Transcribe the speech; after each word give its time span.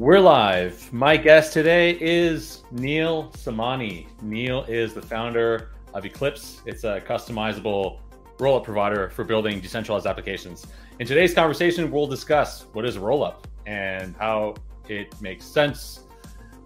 We're 0.00 0.18
live. 0.18 0.90
My 0.94 1.18
guest 1.18 1.52
today 1.52 1.98
is 2.00 2.62
Neel 2.70 3.30
Somani. 3.32 4.06
Neel 4.22 4.64
is 4.64 4.94
the 4.94 5.02
founder 5.02 5.72
of 5.92 6.06
Eclipse. 6.06 6.62
It's 6.64 6.84
a 6.84 7.02
customizable 7.02 7.98
rollup 8.38 8.64
provider 8.64 9.10
for 9.10 9.24
building 9.24 9.60
decentralized 9.60 10.06
applications. 10.06 10.66
In 11.00 11.06
today's 11.06 11.34
conversation, 11.34 11.90
we'll 11.90 12.06
discuss 12.06 12.64
what 12.72 12.86
is 12.86 12.96
a 12.96 12.98
rollup 12.98 13.44
and 13.66 14.16
how 14.16 14.54
it 14.88 15.20
makes 15.20 15.44
sense 15.44 16.04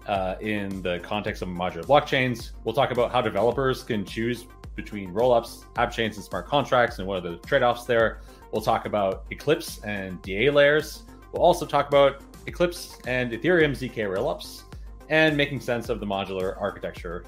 uh, 0.07 0.35
in 0.39 0.81
the 0.81 1.01
context 1.03 1.41
of 1.41 1.49
modular 1.49 1.83
blockchains. 1.83 2.51
We'll 2.63 2.73
talk 2.73 2.91
about 2.91 3.11
how 3.11 3.19
developers 3.19 3.83
can 3.83 4.05
choose 4.05 4.45
between 4.77 5.13
rollups, 5.13 5.65
app 5.75 5.91
chains, 5.91 6.15
and 6.15 6.23
smart 6.23 6.47
contracts, 6.47 6.99
and 6.99 7.07
what 7.07 7.17
are 7.17 7.31
the 7.31 7.35
trade 7.39 7.63
offs 7.63 7.83
there. 7.83 8.21
We'll 8.53 8.61
talk 8.61 8.85
about 8.85 9.25
Eclipse 9.29 9.83
and 9.83 10.21
DA 10.21 10.49
layers. 10.49 11.03
We'll 11.35 11.43
also 11.43 11.65
talk 11.65 11.89
about 11.89 12.24
Eclipse 12.47 12.97
and 13.07 13.31
Ethereum 13.31 13.71
ZK 13.71 14.07
rollups, 14.07 14.63
and 15.09 15.35
making 15.35 15.59
sense 15.59 15.89
of 15.89 15.99
the 15.99 16.05
modular 16.05 16.59
architecture 16.59 17.25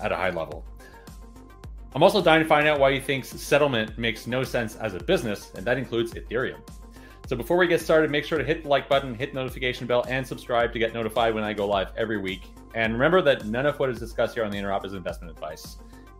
at 0.00 0.12
a 0.12 0.16
high 0.16 0.30
level. 0.30 0.64
I'm 1.94 2.02
also 2.02 2.20
dying 2.22 2.42
to 2.42 2.48
find 2.48 2.68
out 2.68 2.78
why 2.78 2.90
you 2.90 3.00
think 3.00 3.24
settlement 3.24 3.96
makes 3.96 4.26
no 4.26 4.44
sense 4.44 4.76
as 4.76 4.94
a 4.94 5.00
business, 5.00 5.52
and 5.54 5.64
that 5.64 5.78
includes 5.78 6.12
Ethereum. 6.12 6.60
So 7.26 7.34
before 7.34 7.56
we 7.56 7.66
get 7.66 7.80
started, 7.80 8.10
make 8.10 8.24
sure 8.24 8.38
to 8.38 8.44
hit 8.44 8.62
the 8.62 8.68
like 8.68 8.88
button, 8.88 9.14
hit 9.14 9.32
the 9.32 9.40
notification 9.40 9.86
bell, 9.86 10.04
and 10.08 10.26
subscribe 10.26 10.72
to 10.74 10.78
get 10.78 10.92
notified 10.92 11.34
when 11.34 11.42
I 11.42 11.52
go 11.54 11.66
live 11.66 11.92
every 11.96 12.18
week. 12.18 12.42
And 12.74 12.92
remember 12.92 13.22
that 13.22 13.46
none 13.46 13.66
of 13.66 13.78
what 13.78 13.88
is 13.88 13.98
discussed 13.98 14.34
here 14.34 14.44
on 14.44 14.50
the 14.50 14.58
Interop 14.58 14.84
is 14.84 14.92
investment 14.92 15.32
advice. 15.32 15.78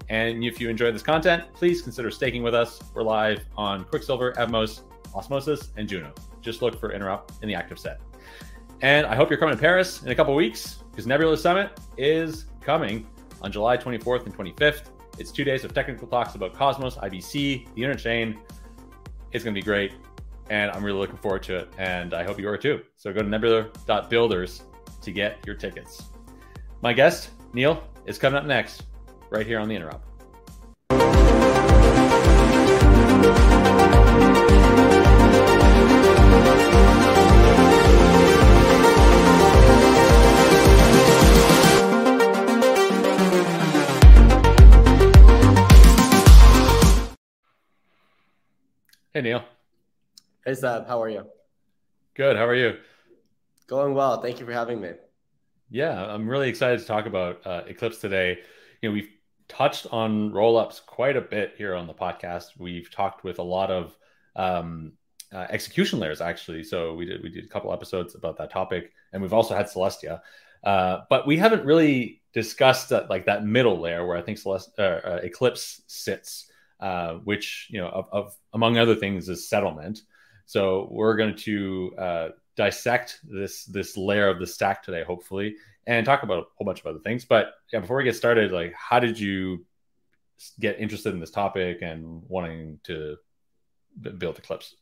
And 0.08 0.42
if 0.42 0.60
you 0.60 0.68
enjoy 0.68 0.90
this 0.92 1.02
content, 1.02 1.44
please 1.52 1.82
consider 1.82 2.10
staking 2.10 2.42
with 2.42 2.54
us. 2.54 2.80
We're 2.94 3.02
live 3.02 3.44
on 3.56 3.84
Quicksilver, 3.84 4.32
Evmos, 4.32 4.80
Osmosis, 5.14 5.70
and 5.76 5.88
Juno. 5.88 6.12
Just 6.46 6.62
look 6.62 6.78
for 6.78 6.90
Interop 6.90 7.22
in 7.42 7.48
the 7.48 7.56
active 7.56 7.76
set. 7.76 8.00
And 8.80 9.04
I 9.04 9.16
hope 9.16 9.30
you're 9.30 9.38
coming 9.38 9.56
to 9.56 9.60
Paris 9.60 10.04
in 10.04 10.10
a 10.10 10.14
couple 10.14 10.32
weeks 10.36 10.84
because 10.92 11.04
Nebula 11.04 11.36
Summit 11.36 11.78
is 11.98 12.46
coming 12.60 13.04
on 13.42 13.50
July 13.50 13.76
24th 13.76 14.26
and 14.26 14.36
25th. 14.36 14.82
It's 15.18 15.32
two 15.32 15.42
days 15.42 15.64
of 15.64 15.74
technical 15.74 16.06
talks 16.06 16.36
about 16.36 16.54
Cosmos, 16.54 16.94
IBC, 16.98 17.74
the 17.74 17.82
Interchain. 17.82 18.38
It's 19.32 19.42
going 19.42 19.56
to 19.56 19.60
be 19.60 19.64
great. 19.64 19.92
And 20.48 20.70
I'm 20.70 20.84
really 20.84 21.00
looking 21.00 21.16
forward 21.16 21.42
to 21.44 21.56
it. 21.56 21.72
And 21.78 22.14
I 22.14 22.22
hope 22.22 22.38
you 22.38 22.48
are 22.48 22.56
too. 22.56 22.82
So 22.96 23.12
go 23.12 23.22
to 23.22 23.28
nebula.builders 23.28 24.62
to 25.02 25.10
get 25.10 25.44
your 25.44 25.56
tickets. 25.56 26.04
My 26.80 26.92
guest, 26.92 27.30
Neel, 27.54 27.82
is 28.04 28.18
coming 28.18 28.38
up 28.38 28.44
next, 28.44 28.84
right 29.30 29.44
here 29.44 29.58
on 29.58 29.66
the 29.66 29.74
Interop. 29.74 30.00
Hey, 49.16 49.22
Neel. 49.22 49.42
Hey, 50.44 50.52
Seb. 50.52 50.86
How 50.86 51.00
are 51.00 51.08
you? 51.08 51.24
Good. 52.12 52.36
How 52.36 52.44
are 52.44 52.54
you? 52.54 52.76
Going 53.66 53.94
well. 53.94 54.20
Thank 54.20 54.40
you 54.40 54.44
for 54.44 54.52
having 54.52 54.78
me. 54.78 54.90
Yeah, 55.70 56.04
I'm 56.04 56.28
really 56.28 56.50
excited 56.50 56.80
to 56.80 56.84
talk 56.84 57.06
about 57.06 57.40
uh, 57.46 57.62
Eclipse 57.66 57.96
today. 57.96 58.40
You 58.82 58.90
know, 58.90 58.92
we've 58.92 59.08
touched 59.48 59.86
on 59.90 60.32
rollups 60.32 60.84
quite 60.84 61.16
a 61.16 61.22
bit 61.22 61.54
here 61.56 61.74
on 61.74 61.86
the 61.86 61.94
podcast. 61.94 62.58
We've 62.58 62.90
talked 62.90 63.24
with 63.24 63.38
a 63.38 63.42
lot 63.42 63.70
of 63.70 63.96
um, 64.36 64.92
uh, 65.32 65.46
execution 65.48 65.98
layers, 65.98 66.20
actually. 66.20 66.62
So 66.62 66.92
we 66.92 67.06
did 67.06 67.22
we 67.22 67.30
did 67.30 67.46
a 67.46 67.48
couple 67.48 67.72
episodes 67.72 68.16
about 68.16 68.36
that 68.36 68.50
topic, 68.50 68.92
and 69.14 69.22
we've 69.22 69.32
also 69.32 69.56
had 69.56 69.64
Celestia. 69.64 70.20
Uh, 70.62 71.04
but 71.08 71.26
we 71.26 71.38
haven't 71.38 71.64
really 71.64 72.20
discussed 72.34 72.90
that, 72.90 73.08
like 73.08 73.24
that 73.24 73.46
middle 73.46 73.80
layer 73.80 74.06
where 74.06 74.18
I 74.18 74.20
think 74.20 74.36
Celest- 74.36 74.78
uh, 74.78 75.00
uh, 75.08 75.20
Eclipse 75.22 75.80
sits 75.86 76.50
uh, 76.80 77.14
which 77.14 77.68
you 77.70 77.80
know 77.80 77.88
of, 77.88 78.06
of, 78.12 78.36
among 78.52 78.78
other 78.78 78.94
things 78.94 79.28
is 79.28 79.48
settlement. 79.48 80.02
So 80.46 80.88
we're 80.90 81.16
going 81.16 81.36
to 81.36 81.94
uh, 81.98 82.28
dissect 82.56 83.20
this 83.24 83.64
this 83.64 83.96
layer 83.96 84.28
of 84.28 84.38
the 84.38 84.46
stack 84.46 84.82
today, 84.82 85.04
hopefully, 85.04 85.56
and 85.86 86.04
talk 86.04 86.22
about 86.22 86.38
a 86.38 86.46
whole 86.56 86.64
bunch 86.64 86.80
of 86.80 86.86
other 86.86 87.00
things. 87.00 87.24
But 87.24 87.54
yeah, 87.72 87.80
before 87.80 87.96
we 87.96 88.04
get 88.04 88.16
started, 88.16 88.52
like 88.52 88.74
how 88.74 89.00
did 89.00 89.18
you 89.18 89.64
get 90.60 90.78
interested 90.78 91.14
in 91.14 91.20
this 91.20 91.30
topic 91.30 91.78
and 91.82 92.22
wanting 92.28 92.78
to 92.84 93.16
build 94.18 94.38
Eclipse? 94.38 94.74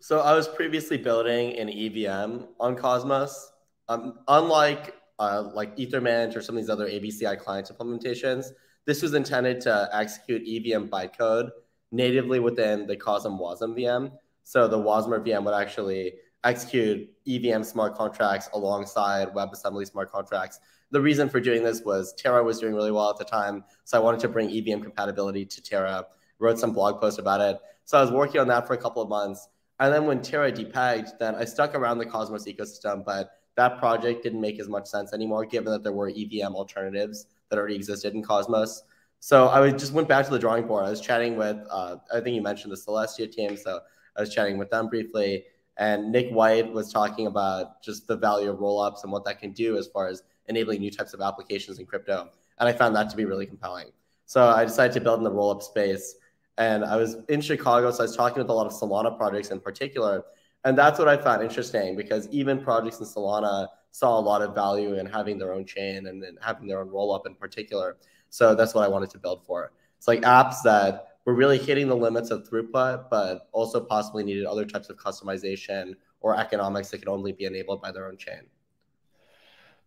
So 0.00 0.20
I 0.20 0.34
was 0.34 0.48
previously 0.48 0.96
building 0.96 1.56
an 1.58 1.70
EVM 1.70 2.44
on 2.60 2.76
Cosmos. 2.76 3.52
Um, 3.88 4.20
unlike 4.28 4.94
uh, 5.18 5.50
like 5.54 5.76
Ethermint 5.76 6.34
or 6.36 6.42
some 6.42 6.56
of 6.56 6.62
these 6.62 6.70
other 6.70 6.88
ABCI 6.88 7.38
client 7.38 7.70
implementations, 7.72 8.46
this 8.84 9.02
was 9.02 9.14
intended 9.14 9.60
to 9.62 9.88
execute 9.92 10.42
EVM 10.42 10.86
bytecode 10.86 11.50
natively 11.92 12.40
within 12.40 12.86
the 12.86 12.96
CosmWasm 12.96 13.78
VM. 13.78 14.12
So 14.42 14.66
the 14.66 14.78
Wasmer 14.78 15.24
VM 15.24 15.44
would 15.44 15.54
actually 15.54 16.14
execute 16.44 17.08
EVM 17.28 17.62
smart 17.62 17.94
contracts 17.94 18.48
alongside 18.54 19.28
WebAssembly 19.28 19.86
smart 19.86 20.10
contracts. 20.10 20.58
The 20.90 21.00
reason 21.00 21.28
for 21.28 21.40
doing 21.40 21.62
this 21.62 21.82
was 21.82 22.12
Terra 22.14 22.42
was 22.42 22.58
doing 22.58 22.74
really 22.74 22.90
well 22.90 23.10
at 23.10 23.18
the 23.18 23.24
time. 23.24 23.64
So 23.84 23.96
I 23.96 24.00
wanted 24.00 24.20
to 24.20 24.28
bring 24.28 24.50
EVM 24.50 24.82
compatibility 24.82 25.46
to 25.46 25.62
Terra, 25.62 26.06
wrote 26.38 26.58
some 26.58 26.72
blog 26.72 27.00
post 27.00 27.18
about 27.18 27.40
it. 27.40 27.58
So 27.84 27.98
I 27.98 28.02
was 28.02 28.10
working 28.10 28.40
on 28.40 28.48
that 28.48 28.66
for 28.66 28.74
a 28.74 28.78
couple 28.78 29.02
of 29.02 29.08
months. 29.08 29.48
And 29.78 29.92
then 29.92 30.06
when 30.06 30.22
Terra 30.22 30.50
depegged, 30.50 31.18
then 31.18 31.34
I 31.34 31.44
stuck 31.44 31.74
around 31.74 31.98
the 31.98 32.06
Cosmos 32.06 32.46
ecosystem, 32.46 33.04
but 33.04 33.30
that 33.56 33.78
project 33.78 34.22
didn't 34.22 34.40
make 34.40 34.58
as 34.58 34.68
much 34.68 34.86
sense 34.86 35.12
anymore, 35.12 35.44
given 35.44 35.72
that 35.72 35.82
there 35.82 35.92
were 35.92 36.08
EVM 36.08 36.54
alternatives 36.54 37.26
that 37.52 37.58
already 37.58 37.74
existed 37.76 38.14
in 38.14 38.22
Cosmos. 38.22 38.82
So 39.20 39.48
I 39.50 39.70
just 39.70 39.92
went 39.92 40.08
back 40.08 40.24
to 40.24 40.30
the 40.30 40.38
drawing 40.38 40.66
board. 40.66 40.84
I 40.84 40.90
was 40.90 41.00
chatting 41.00 41.36
with, 41.36 41.58
uh, 41.70 41.96
I 42.12 42.20
think 42.20 42.34
you 42.34 42.42
mentioned 42.42 42.72
the 42.72 42.76
Celestia 42.76 43.30
team. 43.30 43.56
So 43.56 43.78
I 44.16 44.20
was 44.20 44.34
chatting 44.34 44.56
with 44.56 44.70
them 44.70 44.88
briefly. 44.88 45.44
And 45.76 46.10
Nick 46.10 46.30
White 46.30 46.72
was 46.72 46.90
talking 46.90 47.26
about 47.26 47.82
just 47.82 48.06
the 48.06 48.16
value 48.16 48.50
of 48.50 48.58
rollups 48.58 49.04
and 49.04 49.12
what 49.12 49.24
that 49.26 49.38
can 49.38 49.52
do 49.52 49.76
as 49.76 49.86
far 49.86 50.08
as 50.08 50.22
enabling 50.48 50.80
new 50.80 50.90
types 50.90 51.12
of 51.12 51.20
applications 51.20 51.78
in 51.78 51.86
crypto. 51.86 52.30
And 52.58 52.68
I 52.68 52.72
found 52.72 52.96
that 52.96 53.10
to 53.10 53.16
be 53.16 53.24
really 53.26 53.46
compelling. 53.46 53.88
So 54.26 54.46
I 54.48 54.64
decided 54.64 54.94
to 54.94 55.00
build 55.00 55.18
in 55.18 55.24
the 55.24 55.30
rollup 55.30 55.62
space. 55.62 56.16
And 56.58 56.84
I 56.84 56.96
was 56.96 57.16
in 57.28 57.40
Chicago, 57.40 57.90
so 57.90 58.00
I 58.00 58.02
was 58.02 58.16
talking 58.16 58.38
with 58.38 58.50
a 58.50 58.52
lot 58.52 58.66
of 58.66 58.72
Solana 58.72 59.16
projects 59.16 59.50
in 59.50 59.60
particular. 59.60 60.24
And 60.64 60.76
that's 60.76 60.98
what 60.98 61.08
I 61.08 61.16
found 61.16 61.42
interesting 61.42 61.96
because 61.96 62.28
even 62.30 62.62
projects 62.62 62.98
in 62.98 63.06
Solana 63.06 63.68
saw 63.92 64.18
a 64.18 64.20
lot 64.20 64.42
of 64.42 64.54
value 64.54 64.94
in 64.94 65.06
having 65.06 65.38
their 65.38 65.52
own 65.52 65.64
chain 65.64 66.06
and, 66.08 66.22
and 66.24 66.38
having 66.42 66.66
their 66.66 66.80
own 66.80 66.88
roll 66.88 67.14
up 67.14 67.26
in 67.26 67.34
particular. 67.34 67.96
So 68.30 68.54
that's 68.54 68.74
what 68.74 68.84
I 68.84 68.88
wanted 68.88 69.10
to 69.10 69.18
build 69.18 69.44
for. 69.46 69.72
It's 69.98 70.08
like 70.08 70.22
apps 70.22 70.62
that 70.64 71.18
were 71.24 71.34
really 71.34 71.58
hitting 71.58 71.88
the 71.88 71.96
limits 71.96 72.30
of 72.30 72.48
throughput, 72.48 73.08
but 73.10 73.48
also 73.52 73.80
possibly 73.80 74.24
needed 74.24 74.46
other 74.46 74.64
types 74.64 74.88
of 74.88 74.96
customization 74.96 75.94
or 76.20 76.36
economics 76.38 76.90
that 76.90 76.98
could 76.98 77.08
only 77.08 77.32
be 77.32 77.44
enabled 77.44 77.80
by 77.80 77.92
their 77.92 78.08
own 78.08 78.16
chain. 78.16 78.42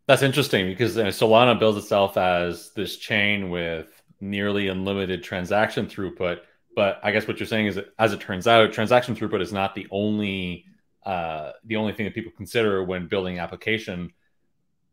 That's 0.07 0.21
interesting 0.21 0.67
because 0.67 0.95
you 0.95 1.03
know, 1.03 1.09
Solana 1.09 1.57
builds 1.57 1.77
itself 1.79 2.15
as 2.15 2.71
this 2.75 2.97
chain 2.97 3.49
with 3.49 4.03
nearly 4.21 4.67
unlimited 4.67 5.23
transaction 5.23 5.87
throughput. 5.87 6.39
But 6.75 6.99
I 7.03 7.11
guess 7.11 7.27
what 7.27 7.39
you're 7.39 7.47
saying 7.47 7.67
is 7.67 7.79
as 7.97 8.13
it 8.13 8.19
turns 8.19 8.47
out, 8.47 8.71
transaction 8.71 9.15
throughput 9.15 9.41
is 9.41 9.51
not 9.51 9.73
the 9.73 9.87
only 9.91 10.65
uh, 11.05 11.51
the 11.65 11.75
only 11.75 11.93
thing 11.93 12.05
that 12.05 12.15
people 12.15 12.31
consider 12.35 12.83
when 12.83 13.07
building 13.07 13.39
application. 13.39 14.11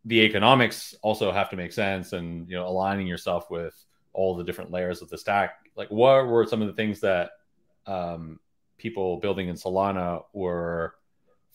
The 0.04 0.20
economics 0.22 0.94
also 1.02 1.30
have 1.32 1.48
to 1.50 1.56
make 1.56 1.72
sense, 1.72 2.12
and 2.12 2.48
you 2.48 2.56
know, 2.56 2.66
aligning 2.66 3.06
yourself 3.06 3.50
with 3.50 3.74
all 4.12 4.36
the 4.36 4.44
different 4.44 4.70
layers 4.70 5.00
of 5.00 5.08
the 5.08 5.16
stack. 5.16 5.54
Like, 5.76 5.90
what 5.90 6.26
were 6.26 6.46
some 6.46 6.60
of 6.60 6.68
the 6.68 6.74
things 6.74 7.00
that 7.00 7.30
um, 7.86 8.40
people 8.78 9.18
building 9.18 9.48
in 9.48 9.56
Solana 9.56 10.24
were 10.32 10.94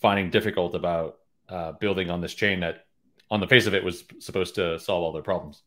finding 0.01 0.29
difficult 0.29 0.75
about 0.75 1.19
uh, 1.49 1.73
building 1.73 2.09
on 2.09 2.21
this 2.21 2.33
chain 2.33 2.61
that, 2.61 2.85
on 3.29 3.39
the 3.39 3.47
face 3.47 3.67
of 3.67 3.73
it, 3.73 3.83
was 3.83 4.05
supposed 4.19 4.55
to 4.55 4.79
solve 4.79 5.03
all 5.03 5.11
their 5.11 5.21
problems? 5.21 5.63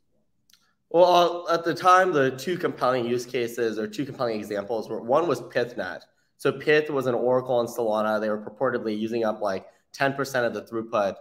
Well, 0.88 1.46
at 1.48 1.64
the 1.64 1.74
time, 1.74 2.12
the 2.12 2.32
two 2.32 2.58
compelling 2.58 3.06
use 3.06 3.24
cases 3.24 3.78
or 3.78 3.86
two 3.86 4.04
compelling 4.04 4.40
examples 4.40 4.88
were 4.88 5.00
one 5.00 5.28
was 5.28 5.40
PythNet, 5.40 6.02
so 6.40 6.50
Pyth 6.50 6.88
was 6.88 7.06
an 7.06 7.14
Oracle 7.14 7.56
on 7.56 7.66
Solana. 7.66 8.18
They 8.18 8.30
were 8.30 8.38
purportedly 8.38 8.98
using 8.98 9.24
up 9.24 9.42
like 9.42 9.66
10% 9.94 10.46
of 10.46 10.54
the 10.54 10.62
throughput, 10.62 11.16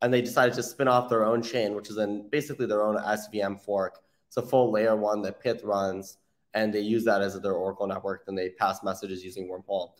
and 0.00 0.10
they 0.10 0.22
decided 0.22 0.54
to 0.54 0.62
spin 0.62 0.88
off 0.88 1.10
their 1.10 1.26
own 1.26 1.42
chain, 1.42 1.74
which 1.74 1.90
is 1.90 1.98
in 1.98 2.26
basically 2.30 2.64
their 2.64 2.82
own 2.82 2.96
SVM 2.96 3.60
fork. 3.60 3.98
It's 4.28 4.38
a 4.38 4.42
full 4.42 4.72
layer 4.72 4.96
one 4.96 5.20
that 5.22 5.44
Pyth 5.44 5.62
runs, 5.62 6.16
and 6.54 6.72
they 6.72 6.80
use 6.80 7.04
that 7.04 7.20
as 7.20 7.38
their 7.38 7.52
Oracle 7.52 7.86
network. 7.86 8.24
Then 8.24 8.34
they 8.34 8.48
pass 8.48 8.82
messages 8.82 9.22
using 9.22 9.46
Wormhole. 9.46 9.90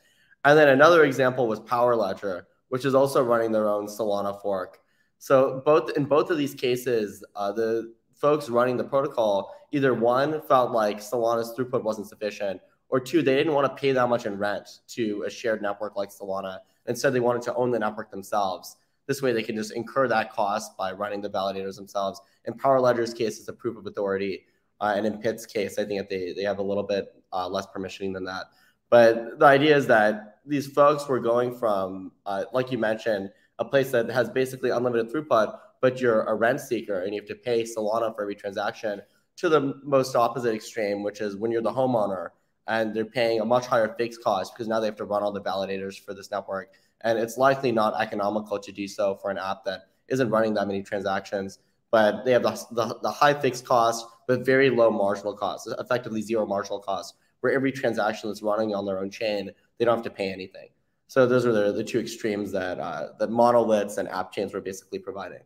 And 0.42 0.58
then 0.58 0.70
another 0.70 1.04
example 1.04 1.46
was 1.46 1.60
Power 1.60 1.94
Ledger, 1.94 2.46
which 2.70 2.86
is 2.86 2.94
also 2.94 3.22
running 3.22 3.52
their 3.52 3.68
own 3.68 3.88
Solana 3.88 4.40
fork. 4.40 4.78
So 5.18 5.60
both 5.66 5.90
in 5.98 6.06
both 6.06 6.30
of 6.30 6.38
these 6.38 6.54
cases, 6.54 7.22
uh, 7.36 7.52
the 7.52 7.92
folks 8.14 8.48
running 8.48 8.78
the 8.78 8.84
protocol 8.84 9.54
either 9.70 9.92
one 9.92 10.40
felt 10.40 10.70
like 10.70 11.00
Solana's 11.00 11.54
throughput 11.54 11.82
wasn't 11.82 12.08
sufficient, 12.08 12.62
or 12.92 13.00
two, 13.00 13.22
they 13.22 13.34
didn't 13.34 13.54
want 13.54 13.66
to 13.74 13.80
pay 13.80 13.90
that 13.92 14.06
much 14.10 14.26
in 14.26 14.36
rent 14.36 14.68
to 14.86 15.24
a 15.26 15.30
shared 15.30 15.62
network 15.62 15.96
like 15.96 16.10
Solana. 16.10 16.58
Instead, 16.86 17.14
they 17.14 17.20
wanted 17.20 17.40
to 17.42 17.54
own 17.54 17.70
the 17.70 17.78
network 17.78 18.10
themselves. 18.10 18.76
This 19.06 19.22
way, 19.22 19.32
they 19.32 19.42
can 19.42 19.56
just 19.56 19.72
incur 19.72 20.06
that 20.08 20.30
cost 20.30 20.76
by 20.76 20.92
running 20.92 21.22
the 21.22 21.30
validators 21.30 21.76
themselves. 21.76 22.20
In 22.44 22.52
Power 22.52 22.80
Ledger's 22.80 23.14
case, 23.14 23.38
it's 23.38 23.48
a 23.48 23.52
proof 23.54 23.78
of 23.78 23.86
authority. 23.86 24.44
Uh, 24.78 24.92
and 24.94 25.06
in 25.06 25.22
Pyth's 25.22 25.46
case, 25.46 25.78
I 25.78 25.86
think 25.86 26.00
that 26.00 26.10
they, 26.10 26.34
they 26.34 26.42
have 26.42 26.58
a 26.58 26.62
little 26.62 26.82
bit 26.82 27.14
uh, 27.32 27.48
less 27.48 27.66
permissioning 27.66 28.12
than 28.12 28.26
that. 28.26 28.44
But 28.90 29.38
the 29.38 29.46
idea 29.46 29.74
is 29.74 29.86
that 29.86 30.40
these 30.44 30.66
folks 30.66 31.08
were 31.08 31.18
going 31.18 31.56
from, 31.56 32.12
uh, 32.26 32.44
like 32.52 32.70
you 32.70 32.76
mentioned, 32.76 33.30
a 33.58 33.64
place 33.64 33.90
that 33.92 34.10
has 34.10 34.28
basically 34.28 34.68
unlimited 34.68 35.10
throughput, 35.10 35.58
but 35.80 35.98
you're 35.98 36.24
a 36.24 36.34
rent 36.34 36.60
seeker 36.60 37.00
and 37.00 37.14
you 37.14 37.22
have 37.22 37.28
to 37.28 37.36
pay 37.36 37.62
Solana 37.62 38.14
for 38.14 38.20
every 38.20 38.34
transaction, 38.34 39.00
to 39.36 39.48
the 39.48 39.80
most 39.82 40.14
opposite 40.14 40.54
extreme, 40.54 41.02
which 41.02 41.22
is 41.22 41.36
when 41.36 41.50
you're 41.50 41.62
the 41.62 41.72
homeowner 41.72 42.28
and 42.68 42.94
they're 42.94 43.04
paying 43.04 43.40
a 43.40 43.44
much 43.44 43.66
higher 43.66 43.94
fixed 43.98 44.22
cost 44.22 44.54
because 44.54 44.68
now 44.68 44.80
they 44.80 44.86
have 44.86 44.96
to 44.96 45.04
run 45.04 45.22
all 45.22 45.32
the 45.32 45.40
validators 45.40 45.98
for 45.98 46.14
this 46.14 46.30
network. 46.30 46.72
And 47.02 47.18
it's 47.18 47.36
likely 47.36 47.72
not 47.72 48.00
economical 48.00 48.58
to 48.58 48.72
do 48.72 48.86
so 48.86 49.16
for 49.16 49.30
an 49.30 49.38
app 49.38 49.64
that 49.64 49.88
isn't 50.08 50.30
running 50.30 50.54
that 50.54 50.66
many 50.66 50.82
transactions, 50.82 51.58
but 51.90 52.24
they 52.24 52.32
have 52.32 52.42
the, 52.42 52.66
the, 52.70 52.98
the 53.02 53.10
high 53.10 53.34
fixed 53.34 53.66
cost, 53.66 54.06
but 54.28 54.46
very 54.46 54.70
low 54.70 54.90
marginal 54.90 55.34
cost, 55.34 55.68
effectively 55.78 56.22
zero 56.22 56.46
marginal 56.46 56.78
cost, 56.78 57.14
where 57.40 57.52
every 57.52 57.72
transaction 57.72 58.30
that's 58.30 58.42
running 58.42 58.74
on 58.74 58.86
their 58.86 59.00
own 59.00 59.10
chain, 59.10 59.50
they 59.78 59.84
don't 59.84 59.96
have 59.96 60.04
to 60.04 60.10
pay 60.10 60.32
anything. 60.32 60.68
So 61.08 61.26
those 61.26 61.44
are 61.44 61.52
the, 61.52 61.72
the 61.72 61.84
two 61.84 62.00
extremes 62.00 62.52
that 62.52 62.78
uh, 62.78 63.08
that 63.18 63.30
monoliths 63.30 63.98
and 63.98 64.08
app 64.08 64.32
chains 64.32 64.54
were 64.54 64.62
basically 64.62 64.98
providing. 64.98 65.42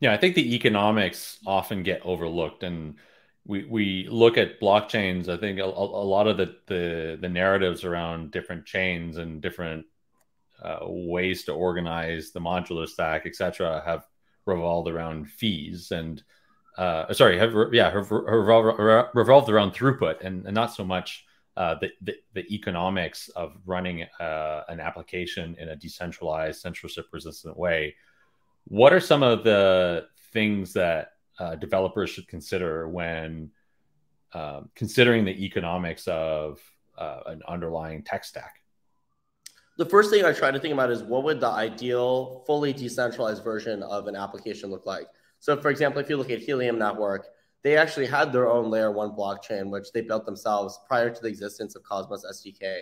Yeah, 0.00 0.14
I 0.14 0.16
think 0.16 0.34
the 0.34 0.54
economics 0.54 1.38
often 1.46 1.82
get 1.82 2.00
overlooked, 2.02 2.62
and 2.62 2.94
we 3.44 3.64
we 3.64 4.06
look 4.08 4.38
at 4.38 4.60
blockchains. 4.60 5.28
I 5.28 5.36
think 5.36 5.58
a, 5.58 5.64
a 5.64 5.66
lot 5.66 6.28
of 6.28 6.36
the, 6.36 6.56
the, 6.66 7.18
the 7.20 7.28
narratives 7.28 7.84
around 7.84 8.30
different 8.30 8.64
chains 8.66 9.16
and 9.16 9.40
different 9.40 9.86
uh, 10.62 10.78
ways 10.82 11.44
to 11.44 11.52
organize 11.52 12.30
the 12.30 12.40
modular 12.40 12.88
stack, 12.88 13.26
etc., 13.26 13.82
have 13.84 14.06
revolved 14.46 14.88
around 14.88 15.30
fees 15.30 15.90
and 15.90 16.22
uh, 16.78 17.12
sorry, 17.12 17.38
have 17.38 17.54
yeah 17.72 17.90
have 17.90 18.10
revolved, 18.10 19.10
revolved 19.14 19.50
around 19.50 19.72
throughput 19.72 20.20
and, 20.22 20.46
and 20.46 20.54
not 20.54 20.72
so 20.72 20.84
much 20.84 21.26
uh, 21.56 21.74
the, 21.80 21.90
the, 22.00 22.14
the 22.32 22.54
economics 22.54 23.28
of 23.30 23.56
running 23.66 24.04
uh, 24.20 24.62
an 24.68 24.80
application 24.80 25.54
in 25.58 25.68
a 25.68 25.76
decentralized, 25.76 26.60
censorship 26.60 27.06
resistant 27.12 27.56
way. 27.58 27.94
What 28.64 28.92
are 28.92 29.00
some 29.00 29.22
of 29.22 29.44
the 29.44 30.06
things 30.32 30.72
that 30.72 31.11
uh, 31.38 31.56
developers 31.56 32.10
should 32.10 32.28
consider 32.28 32.88
when 32.88 33.50
um, 34.34 34.70
considering 34.74 35.24
the 35.24 35.44
economics 35.44 36.06
of 36.08 36.60
uh, 36.98 37.20
an 37.26 37.42
underlying 37.48 38.02
tech 38.02 38.24
stack? 38.24 38.56
The 39.78 39.86
first 39.86 40.10
thing 40.10 40.24
I 40.24 40.32
try 40.32 40.50
to 40.50 40.60
think 40.60 40.74
about 40.74 40.90
is 40.90 41.02
what 41.02 41.24
would 41.24 41.40
the 41.40 41.48
ideal 41.48 42.44
fully 42.46 42.72
decentralized 42.72 43.42
version 43.42 43.82
of 43.82 44.06
an 44.06 44.16
application 44.16 44.70
look 44.70 44.86
like? 44.86 45.06
So, 45.38 45.56
for 45.56 45.70
example, 45.70 46.00
if 46.00 46.08
you 46.08 46.16
look 46.16 46.30
at 46.30 46.40
Helium 46.40 46.78
Network, 46.78 47.26
they 47.62 47.76
actually 47.76 48.06
had 48.06 48.32
their 48.32 48.50
own 48.50 48.70
layer 48.70 48.90
one 48.90 49.10
blockchain, 49.10 49.70
which 49.70 49.92
they 49.92 50.02
built 50.02 50.26
themselves 50.26 50.78
prior 50.86 51.10
to 51.10 51.20
the 51.20 51.28
existence 51.28 51.74
of 51.74 51.82
Cosmos 51.82 52.24
SDK. 52.24 52.80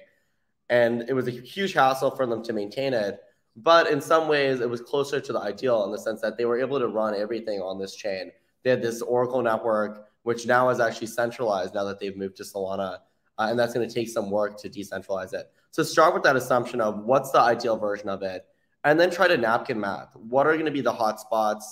And 0.68 1.04
it 1.08 1.12
was 1.12 1.28
a 1.28 1.30
huge 1.30 1.72
hassle 1.74 2.10
for 2.10 2.26
them 2.26 2.42
to 2.44 2.52
maintain 2.52 2.92
it. 2.92 3.20
But 3.56 3.90
in 3.90 4.00
some 4.00 4.28
ways, 4.28 4.60
it 4.60 4.70
was 4.70 4.80
closer 4.80 5.20
to 5.20 5.32
the 5.32 5.40
ideal 5.40 5.84
in 5.84 5.92
the 5.92 5.98
sense 5.98 6.20
that 6.20 6.38
they 6.38 6.44
were 6.44 6.60
able 6.60 6.78
to 6.78 6.88
run 6.88 7.14
everything 7.14 7.60
on 7.60 7.78
this 7.78 7.94
chain. 7.94 8.30
They 8.62 8.70
had 8.70 8.82
this 8.82 9.02
Oracle 9.02 9.42
network, 9.42 10.08
which 10.22 10.46
now 10.46 10.68
is 10.68 10.80
actually 10.80 11.06
centralized 11.06 11.74
now 11.74 11.84
that 11.84 11.98
they've 11.98 12.16
moved 12.16 12.36
to 12.36 12.42
Solana. 12.42 12.98
Uh, 13.38 13.46
and 13.48 13.58
that's 13.58 13.72
going 13.72 13.88
to 13.88 13.94
take 13.94 14.08
some 14.08 14.30
work 14.30 14.58
to 14.58 14.68
decentralize 14.68 15.32
it. 15.32 15.50
So 15.70 15.82
start 15.82 16.12
with 16.12 16.22
that 16.24 16.36
assumption 16.36 16.80
of 16.80 17.04
what's 17.04 17.30
the 17.30 17.40
ideal 17.40 17.78
version 17.78 18.08
of 18.08 18.22
it, 18.22 18.44
and 18.84 18.98
then 18.98 19.10
try 19.10 19.28
to 19.28 19.36
napkin 19.36 19.80
math. 19.80 20.14
What 20.14 20.46
are 20.46 20.52
going 20.54 20.66
to 20.66 20.70
be 20.70 20.80
the 20.80 20.92
hotspots? 20.92 21.62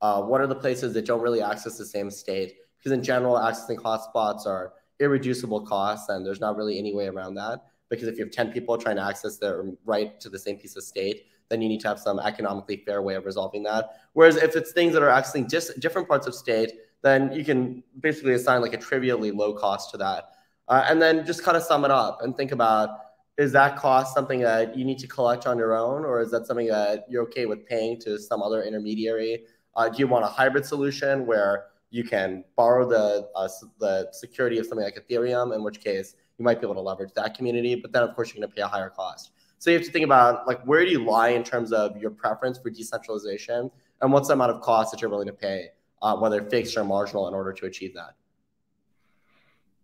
Uh, 0.00 0.22
what 0.22 0.40
are 0.40 0.46
the 0.46 0.54
places 0.54 0.94
that 0.94 1.06
don't 1.06 1.20
really 1.20 1.42
access 1.42 1.78
the 1.78 1.86
same 1.86 2.10
state? 2.10 2.56
Because 2.78 2.92
in 2.92 3.04
general, 3.04 3.34
accessing 3.34 3.76
hotspots 3.76 4.46
are 4.46 4.72
irreducible 4.98 5.64
costs, 5.64 6.08
and 6.08 6.26
there's 6.26 6.40
not 6.40 6.56
really 6.56 6.78
any 6.78 6.94
way 6.94 7.06
around 7.06 7.34
that. 7.34 7.66
Because 7.88 8.08
if 8.08 8.18
you 8.18 8.24
have 8.24 8.32
10 8.32 8.52
people 8.52 8.76
trying 8.78 8.96
to 8.96 9.02
access 9.02 9.36
their 9.36 9.64
right 9.84 10.18
to 10.20 10.28
the 10.28 10.38
same 10.38 10.56
piece 10.56 10.76
of 10.76 10.82
state, 10.82 11.26
then 11.48 11.60
you 11.62 11.68
need 11.68 11.80
to 11.80 11.88
have 11.88 11.98
some 11.98 12.18
economically 12.20 12.82
fair 12.86 13.02
way 13.02 13.14
of 13.14 13.24
resolving 13.24 13.62
that. 13.64 13.90
Whereas 14.12 14.36
if 14.36 14.56
it's 14.56 14.72
things 14.72 14.92
that 14.94 15.02
are 15.02 15.08
accessing 15.10 15.48
just 15.48 15.78
different 15.80 16.08
parts 16.08 16.26
of 16.26 16.34
state, 16.34 16.72
then 17.02 17.32
you 17.32 17.44
can 17.44 17.82
basically 18.00 18.34
assign 18.34 18.62
like 18.62 18.74
a 18.74 18.78
trivially 18.78 19.30
low 19.30 19.52
cost 19.52 19.90
to 19.90 19.96
that. 19.98 20.32
Uh, 20.68 20.84
and 20.88 21.02
then 21.02 21.26
just 21.26 21.42
kind 21.42 21.56
of 21.56 21.62
sum 21.62 21.84
it 21.84 21.90
up 21.90 22.22
and 22.22 22.36
think 22.36 22.52
about 22.52 22.90
is 23.38 23.52
that 23.52 23.76
cost 23.76 24.14
something 24.14 24.40
that 24.40 24.76
you 24.76 24.84
need 24.84 24.98
to 24.98 25.08
collect 25.08 25.46
on 25.46 25.56
your 25.56 25.74
own, 25.74 26.04
or 26.04 26.20
is 26.20 26.30
that 26.30 26.46
something 26.46 26.68
that 26.68 27.06
you're 27.08 27.22
okay 27.22 27.46
with 27.46 27.66
paying 27.66 27.98
to 28.00 28.18
some 28.18 28.42
other 28.42 28.62
intermediary? 28.62 29.44
Uh, 29.74 29.88
do 29.88 29.98
you 29.98 30.06
want 30.06 30.24
a 30.24 30.28
hybrid 30.28 30.66
solution 30.66 31.26
where 31.26 31.66
you 31.90 32.04
can 32.04 32.44
borrow 32.56 32.88
the 32.88 33.28
uh, 33.34 33.48
the 33.78 34.08
security 34.12 34.58
of 34.58 34.66
something 34.66 34.84
like 34.84 34.98
Ethereum, 35.02 35.54
in 35.54 35.62
which 35.62 35.80
case 35.80 36.14
you 36.38 36.44
might 36.44 36.60
be 36.60 36.66
able 36.66 36.74
to 36.74 36.80
leverage 36.80 37.12
that 37.14 37.34
community, 37.34 37.74
but 37.74 37.92
then 37.92 38.02
of 38.02 38.14
course 38.14 38.28
you're 38.28 38.40
going 38.40 38.48
to 38.48 38.54
pay 38.54 38.62
a 38.62 38.66
higher 38.66 38.90
cost. 38.90 39.32
So 39.62 39.70
you 39.70 39.76
have 39.76 39.86
to 39.86 39.92
think 39.92 40.04
about 40.04 40.44
like 40.48 40.60
where 40.64 40.84
do 40.84 40.90
you 40.90 41.04
lie 41.04 41.28
in 41.28 41.44
terms 41.44 41.72
of 41.72 41.96
your 41.96 42.10
preference 42.10 42.58
for 42.58 42.68
decentralization, 42.68 43.70
and 44.00 44.12
what's 44.12 44.26
the 44.26 44.34
amount 44.34 44.50
of 44.50 44.60
cost 44.60 44.90
that 44.90 45.00
you're 45.00 45.08
willing 45.08 45.28
to 45.28 45.32
pay, 45.32 45.68
uh, 46.02 46.16
whether 46.16 46.42
fixed 46.42 46.76
or 46.76 46.82
marginal, 46.82 47.28
in 47.28 47.34
order 47.34 47.52
to 47.52 47.66
achieve 47.66 47.94
that. 47.94 48.16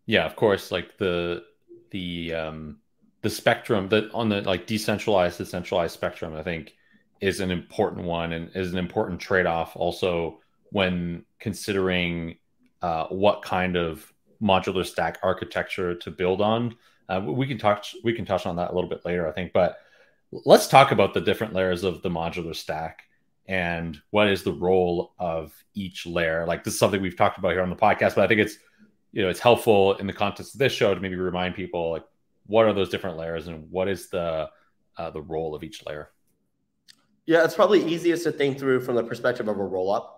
Yeah, 0.05 0.27
of 0.27 0.35
course. 0.35 0.73
Like 0.73 0.99
the 0.99 1.45
the 1.91 2.35
um, 2.35 2.79
the 3.23 3.31
spectrum 3.31 3.89
that 3.91 4.11
on 4.13 4.29
the 4.29 4.43
like 4.43 4.67
decentralized 4.67 5.39
decentralized 5.39 5.95
spectrum, 5.95 6.35
I 6.35 6.43
think 6.43 6.75
is 7.21 7.39
an 7.39 7.53
important 7.53 8.05
one 8.05 8.33
and 8.33 8.51
is 8.57 8.73
an 8.73 8.79
important 8.81 9.21
trade 9.21 9.47
off 9.47 9.77
also 9.77 10.41
when 10.73 11.25
considering 11.39 12.37
uh, 12.83 13.05
what 13.11 13.43
kind 13.43 13.77
of 13.77 14.13
modular 14.43 14.85
stack 14.85 15.21
architecture 15.23 15.95
to 15.95 16.11
build 16.11 16.41
on. 16.41 16.75
Uh, 17.09 17.21
we 17.25 17.47
can 17.47 17.59
talk 17.59 17.85
we 18.05 18.13
can 18.13 18.25
touch 18.25 18.47
on 18.47 18.57
that 18.57 18.71
a 18.71 18.75
little 18.75 18.91
bit 18.91 19.05
later, 19.05 19.27
I 19.27 19.33
think. 19.33 19.53
But 19.53 19.79
let's 20.31 20.67
talk 20.67 20.93
about 20.93 21.15
the 21.15 21.21
different 21.21 21.55
layers 21.55 21.85
of 21.85 22.03
the 22.03 22.11
modular 22.11 22.55
stack 22.55 23.03
and 23.47 23.99
what 24.11 24.29
is 24.29 24.43
the 24.43 24.53
role 24.53 25.15
of 25.19 25.53
each 25.75 26.07
layer. 26.07 26.47
Like 26.47 26.65
this 26.65 26.75
is 26.75 26.81
something 26.81 27.01
we've 27.01 27.17
talked 27.17 27.39
about 27.39 27.53
here 27.53 27.63
on 27.63 27.71
the 27.71 27.77
podcast, 27.77 28.15
but 28.15 28.19
I 28.19 28.29
think 28.29 28.41
it's 28.41 28.59
you 29.13 29.23
know 29.23 29.31
it's 29.31 29.41
helpful 29.41 29.95
in 29.97 30.07
the 30.07 30.13
context 30.13 30.55
of 30.55 30.59
this 30.59 30.73
show 30.73 30.95
to 30.95 31.01
maybe 31.01 31.17
remind 31.17 31.55
people 31.55 31.93
like 31.93 32.05
what 32.47 32.67
are 32.67 32.73
those 32.73 32.91
different 32.91 33.17
layers 33.17 33.47
and 33.47 33.71
what 33.71 33.89
is 33.89 34.11
the 34.11 34.49
uh, 34.99 35.11
the 35.11 35.23
role 35.23 35.55
of 35.55 35.63
each 35.63 35.85
layer. 35.87 36.11
Yeah, 37.27 37.45
it's 37.45 37.55
probably 37.55 37.85
easiest 37.85 38.25
to 38.25 38.33
think 38.33 38.59
through 38.59 38.81
from 38.81 38.97
the 38.97 39.05
perspective 39.05 39.49
of 39.49 39.57
a 39.57 39.61
rollup. 39.61 40.09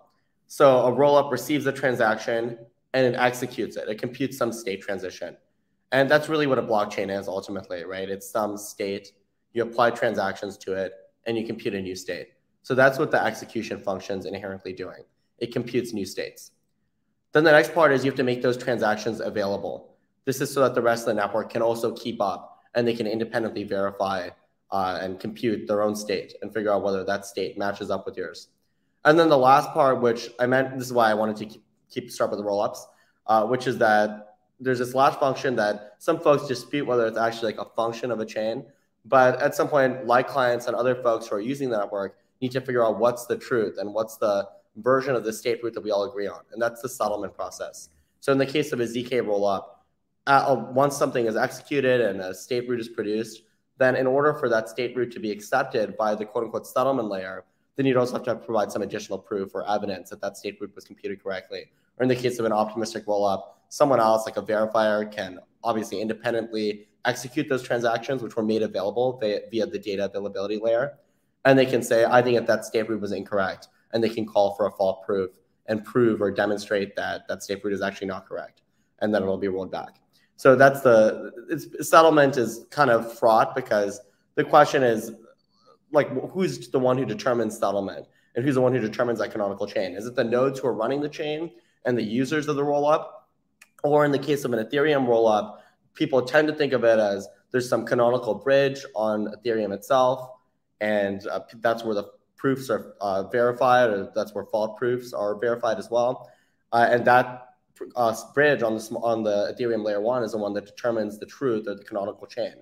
So 0.47 0.85
a 0.85 0.91
rollup 0.91 1.31
receives 1.31 1.65
a 1.65 1.71
transaction 1.71 2.57
and 2.93 3.05
it 3.05 3.17
executes 3.17 3.77
it. 3.77 3.87
It 3.87 3.99
computes 3.99 4.37
some 4.37 4.51
state 4.51 4.81
transition. 4.81 5.37
And 5.91 6.09
that's 6.09 6.29
really 6.29 6.47
what 6.47 6.57
a 6.57 6.63
blockchain 6.63 7.15
is 7.17 7.27
ultimately, 7.27 7.83
right? 7.83 8.09
It's 8.09 8.29
some 8.29 8.57
state, 8.57 9.11
you 9.53 9.63
apply 9.63 9.91
transactions 9.91 10.57
to 10.59 10.73
it, 10.73 10.93
and 11.25 11.37
you 11.37 11.45
compute 11.45 11.73
a 11.73 11.81
new 11.81 11.95
state. 11.95 12.29
So 12.63 12.75
that's 12.75 12.97
what 12.97 13.11
the 13.11 13.23
execution 13.23 13.79
function 13.79 14.19
is 14.19 14.25
inherently 14.25 14.73
doing. 14.73 15.03
It 15.39 15.51
computes 15.51 15.93
new 15.93 16.05
states. 16.05 16.51
Then 17.33 17.43
the 17.43 17.51
next 17.51 17.73
part 17.73 17.91
is 17.91 18.03
you 18.03 18.11
have 18.11 18.17
to 18.17 18.23
make 18.23 18.41
those 18.41 18.57
transactions 18.57 19.19
available. 19.19 19.95
This 20.25 20.41
is 20.41 20.53
so 20.53 20.61
that 20.61 20.75
the 20.75 20.81
rest 20.81 21.07
of 21.07 21.15
the 21.15 21.21
network 21.21 21.49
can 21.49 21.61
also 21.61 21.93
keep 21.93 22.21
up 22.21 22.59
and 22.75 22.87
they 22.87 22.93
can 22.93 23.07
independently 23.07 23.63
verify 23.63 24.29
uh, 24.71 24.99
and 25.01 25.19
compute 25.19 25.67
their 25.67 25.81
own 25.81 25.95
state 25.95 26.35
and 26.41 26.53
figure 26.53 26.71
out 26.71 26.83
whether 26.83 27.03
that 27.03 27.25
state 27.25 27.57
matches 27.57 27.89
up 27.89 28.05
with 28.05 28.15
yours. 28.15 28.49
And 29.03 29.19
then 29.19 29.29
the 29.29 29.37
last 29.37 29.71
part, 29.71 29.99
which 29.99 30.29
I 30.39 30.45
meant, 30.45 30.77
this 30.77 30.87
is 30.87 30.93
why 30.93 31.09
I 31.09 31.13
wanted 31.13 31.37
to 31.37 31.45
keep, 31.45 31.63
keep 31.89 32.11
start 32.11 32.29
with 32.29 32.39
the 32.39 32.45
rollups, 32.45 32.79
uh, 33.27 33.45
which 33.45 33.67
is 33.67 33.77
that 33.79 34.30
there's 34.61 34.79
this 34.79 34.93
last 34.93 35.19
function 35.19 35.55
that 35.55 35.95
some 35.97 36.19
folks 36.19 36.47
dispute 36.47 36.85
whether 36.85 37.07
it's 37.07 37.17
actually 37.17 37.53
like 37.53 37.67
a 37.67 37.69
function 37.75 38.11
of 38.11 38.19
a 38.19 38.25
chain. 38.25 38.63
But 39.03 39.41
at 39.41 39.55
some 39.55 39.67
point, 39.67 40.05
like 40.05 40.27
clients 40.27 40.67
and 40.67 40.75
other 40.75 40.95
folks 40.95 41.27
who 41.27 41.35
are 41.35 41.41
using 41.41 41.69
the 41.69 41.77
network 41.77 42.17
need 42.39 42.51
to 42.51 42.61
figure 42.61 42.85
out 42.85 42.99
what's 42.99 43.25
the 43.25 43.35
truth 43.37 43.77
and 43.79 43.93
what's 43.93 44.17
the 44.17 44.47
version 44.77 45.15
of 45.15 45.23
the 45.23 45.33
state 45.33 45.63
root 45.63 45.73
that 45.73 45.81
we 45.81 45.91
all 45.91 46.09
agree 46.09 46.27
on. 46.27 46.41
And 46.51 46.61
that's 46.61 46.81
the 46.81 46.89
settlement 46.89 47.33
process. 47.33 47.89
So 48.19 48.31
in 48.31 48.37
the 48.37 48.45
case 48.45 48.71
of 48.71 48.79
a 48.79 48.83
ZK 48.83 49.23
rollup, 49.23 49.63
uh, 50.27 50.65
once 50.69 50.95
something 50.95 51.25
is 51.25 51.35
executed 51.35 51.99
and 52.01 52.21
a 52.21 52.33
state 52.33 52.69
root 52.69 52.79
is 52.79 52.87
produced, 52.87 53.41
then 53.79 53.95
in 53.95 54.05
order 54.05 54.35
for 54.35 54.47
that 54.49 54.69
state 54.69 54.95
root 54.95 55.11
to 55.11 55.19
be 55.19 55.31
accepted 55.31 55.97
by 55.97 56.13
the 56.13 56.23
quote 56.23 56.43
unquote 56.43 56.67
settlement 56.67 57.09
layer, 57.09 57.45
then 57.75 57.87
you'd 57.87 57.97
also 57.97 58.13
have 58.13 58.23
to 58.23 58.35
provide 58.35 58.71
some 58.71 58.83
additional 58.83 59.17
proof 59.17 59.55
or 59.55 59.67
evidence 59.67 60.11
that 60.11 60.21
that 60.21 60.37
state 60.37 60.57
root 60.61 60.71
was 60.75 60.85
computed 60.85 61.23
correctly. 61.23 61.65
Or 61.97 62.03
in 62.03 62.09
the 62.09 62.15
case 62.15 62.37
of 62.37 62.45
an 62.45 62.51
optimistic 62.51 63.07
rollup, 63.07 63.41
someone 63.71 64.01
else, 64.01 64.25
like 64.25 64.35
a 64.35 64.41
verifier, 64.41 65.09
can 65.09 65.39
obviously 65.63 66.01
independently 66.01 66.89
execute 67.05 67.47
those 67.47 67.63
transactions, 67.63 68.21
which 68.21 68.35
were 68.35 68.43
made 68.43 68.61
available 68.61 69.17
via, 69.17 69.65
the 69.65 69.79
data 69.79 70.05
availability 70.05 70.59
layer. 70.61 70.99
And 71.45 71.57
they 71.57 71.65
can 71.65 71.81
say, 71.81 72.03
I 72.03 72.21
think 72.21 72.37
that 72.37 72.47
that 72.47 72.65
state 72.65 72.89
root 72.89 72.99
was 72.99 73.13
incorrect. 73.13 73.69
And 73.93 74.03
they 74.03 74.09
can 74.09 74.25
call 74.25 74.55
for 74.55 74.65
a 74.65 74.71
fault 74.71 75.03
proof 75.05 75.31
and 75.67 75.85
prove 75.85 76.21
or 76.21 76.31
demonstrate 76.31 76.97
that 76.97 77.29
that 77.29 77.43
state 77.43 77.63
root 77.63 77.73
is 77.73 77.81
actually 77.81 78.07
not 78.07 78.27
correct. 78.27 78.61
And 78.99 79.15
then 79.15 79.23
it'll 79.23 79.37
be 79.37 79.47
rolled 79.47 79.71
back. 79.71 80.01
So 80.35 80.55
that's 80.55 80.81
the 80.81 81.31
settlement 81.79 82.35
is 82.35 82.65
kind 82.71 82.89
of 82.89 83.17
fraught 83.17 83.55
because 83.55 84.01
the 84.35 84.43
question 84.43 84.83
is 84.83 85.13
like 85.93 86.09
who's 86.31 86.69
the 86.69 86.79
one 86.79 86.97
who 86.97 87.05
determines 87.05 87.57
settlement 87.57 88.07
and 88.35 88.43
who's 88.43 88.55
the 88.55 88.61
one 88.61 88.73
who 88.73 88.79
determines 88.79 89.19
that 89.19 89.31
canonical 89.31 89.65
chain? 89.65 89.95
Is 89.95 90.05
it 90.05 90.15
the 90.15 90.23
nodes 90.25 90.59
who 90.59 90.67
are 90.67 90.73
running 90.73 90.99
the 90.99 91.09
chain 91.09 91.51
and 91.85 91.97
the 91.97 92.03
users 92.03 92.49
of 92.49 92.57
the 92.57 92.63
rollup? 92.63 93.05
Or 93.83 94.05
in 94.05 94.11
the 94.11 94.19
case 94.19 94.45
of 94.45 94.53
an 94.53 94.63
Ethereum 94.63 95.07
rollup, 95.07 95.59
people 95.93 96.21
tend 96.21 96.47
to 96.47 96.53
think 96.53 96.73
of 96.73 96.83
it 96.83 96.99
as 96.99 97.27
there's 97.51 97.67
some 97.67 97.85
canonical 97.85 98.35
bridge 98.35 98.85
on 98.95 99.33
Ethereum 99.35 99.73
itself, 99.73 100.29
and 100.79 101.25
uh, 101.27 101.41
that's 101.55 101.83
where 101.83 101.95
the 101.95 102.05
proofs 102.37 102.69
are 102.69 102.93
uh, 103.01 103.23
verified, 103.23 103.89
or 103.89 104.11
that's 104.15 104.33
where 104.33 104.45
fault 104.45 104.77
proofs 104.77 105.13
are 105.13 105.35
verified 105.39 105.77
as 105.77 105.89
well. 105.89 106.29
Uh, 106.71 106.87
and 106.89 107.05
that 107.05 107.49
uh, 107.95 108.15
bridge 108.33 108.63
on 108.63 108.75
the 108.75 108.83
on 109.01 109.23
the 109.23 109.53
Ethereum 109.53 109.83
layer 109.83 110.01
one 110.01 110.23
is 110.23 110.31
the 110.31 110.37
one 110.37 110.53
that 110.53 110.65
determines 110.65 111.19
the 111.19 111.25
truth 111.25 111.67
of 111.67 111.77
the 111.77 111.83
canonical 111.83 112.27
chain. 112.27 112.53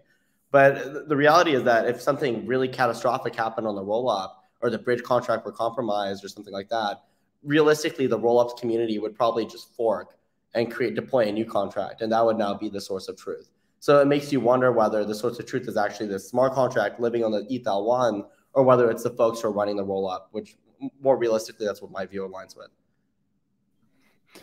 But 0.51 1.07
the 1.07 1.15
reality 1.15 1.53
is 1.53 1.63
that 1.63 1.87
if 1.87 2.01
something 2.01 2.45
really 2.47 2.67
catastrophic 2.67 3.35
happened 3.35 3.67
on 3.67 3.75
the 3.75 3.83
rollup, 3.83 4.31
or 4.61 4.69
the 4.69 4.79
bridge 4.79 5.03
contract 5.03 5.45
were 5.45 5.51
compromised, 5.51 6.25
or 6.25 6.27
something 6.27 6.53
like 6.53 6.69
that, 6.69 7.03
realistically, 7.43 8.07
the 8.07 8.17
rollups 8.17 8.57
community 8.59 8.97
would 8.97 9.15
probably 9.15 9.45
just 9.45 9.75
fork 9.75 10.17
and 10.53 10.71
create 10.71 10.95
deploy 10.95 11.27
a 11.27 11.31
new 11.31 11.45
contract, 11.45 12.01
and 12.01 12.11
that 12.11 12.25
would 12.25 12.37
now 12.37 12.53
be 12.53 12.69
the 12.69 12.81
source 12.81 13.07
of 13.07 13.17
truth. 13.17 13.49
So 13.79 14.01
it 14.01 14.07
makes 14.07 14.31
you 14.31 14.39
wonder 14.39 14.71
whether 14.71 15.05
the 15.05 15.15
source 15.15 15.39
of 15.39 15.45
truth 15.45 15.67
is 15.67 15.77
actually 15.77 16.07
the 16.07 16.19
smart 16.19 16.53
contract 16.53 16.99
living 16.99 17.23
on 17.23 17.31
the 17.31 17.45
ETH 17.49 17.65
one, 17.65 18.25
or 18.53 18.63
whether 18.63 18.89
it's 18.89 19.03
the 19.03 19.11
folks 19.11 19.41
who 19.41 19.47
are 19.47 19.51
running 19.51 19.77
the 19.77 19.85
rollup, 19.85 20.23
which 20.31 20.57
more 21.01 21.17
realistically, 21.17 21.65
that's 21.65 21.81
what 21.81 21.91
my 21.91 22.05
view 22.05 22.27
aligns 22.27 22.57
with. 22.57 22.69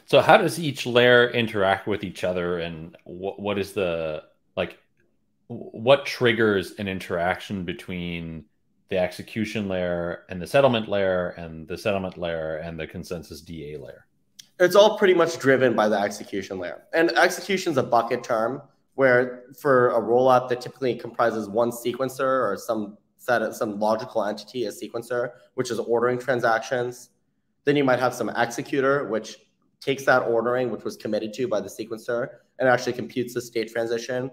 So 0.05 0.21
how 0.21 0.37
does 0.37 0.59
each 0.59 0.87
layer 0.87 1.31
interact 1.31 1.87
with 1.87 2.03
each 2.03 2.25
other, 2.25 2.59
and 2.59 2.97
what 3.05 3.41
what 3.41 3.59
is 3.59 3.73
the 3.73 4.25
like? 4.57 4.79
What 5.49 6.07
triggers 6.07 6.73
an 6.73 6.89
interaction 6.89 7.65
between 7.65 8.47
the 8.89 8.99
execution 8.99 9.69
layer 9.69 10.25
and 10.29 10.43
the 10.43 10.47
settlement 10.47 10.89
layer, 10.89 11.31
and 11.31 11.69
the 11.69 11.79
settlement 11.79 12.19
layer 12.19 12.57
and 12.57 12.79
the 12.79 12.87
consensus 12.87 13.41
DA 13.41 13.77
layer? 13.77 14.07
It's 14.59 14.75
all 14.75 14.97
pretty 14.97 15.13
much 15.13 15.39
driven 15.39 15.77
by 15.77 15.89
the 15.89 15.99
execution 15.99 16.59
layer, 16.59 16.85
and 16.95 17.11
execution 17.11 17.73
is 17.73 17.79
a 17.79 17.83
bucket 17.83 18.25
term 18.25 18.63
where 18.95 19.45
for 19.61 19.91
a 19.91 20.01
rollup 20.01 20.49
that 20.49 20.63
typically 20.63 20.95
comprises 20.95 21.47
one 21.47 21.71
sequencer 21.71 22.21
or 22.21 22.57
some 22.57 22.97
set 23.19 23.43
of 23.43 23.55
some 23.55 23.79
logical 23.79 24.25
entity, 24.25 24.65
a 24.65 24.71
sequencer, 24.71 25.33
which 25.55 25.71
is 25.71 25.79
ordering 25.79 26.19
transactions. 26.19 27.11
Then 27.65 27.77
you 27.77 27.85
might 27.85 27.99
have 27.99 28.15
some 28.15 28.31
executor, 28.31 29.07
which 29.09 29.37
takes 29.81 30.07
that 30.07 30.21
ordering, 30.21 30.71
which 30.71 30.85
was 30.85 30.97
committed 30.97 31.35
to 31.35 31.47
by 31.47 31.61
the 31.61 31.69
sequencer, 31.69 32.29
and 32.59 32.67
actually 32.67 32.95
computes 32.95 33.35
the 33.35 33.43
state 33.43 33.71
transition. 33.71 34.31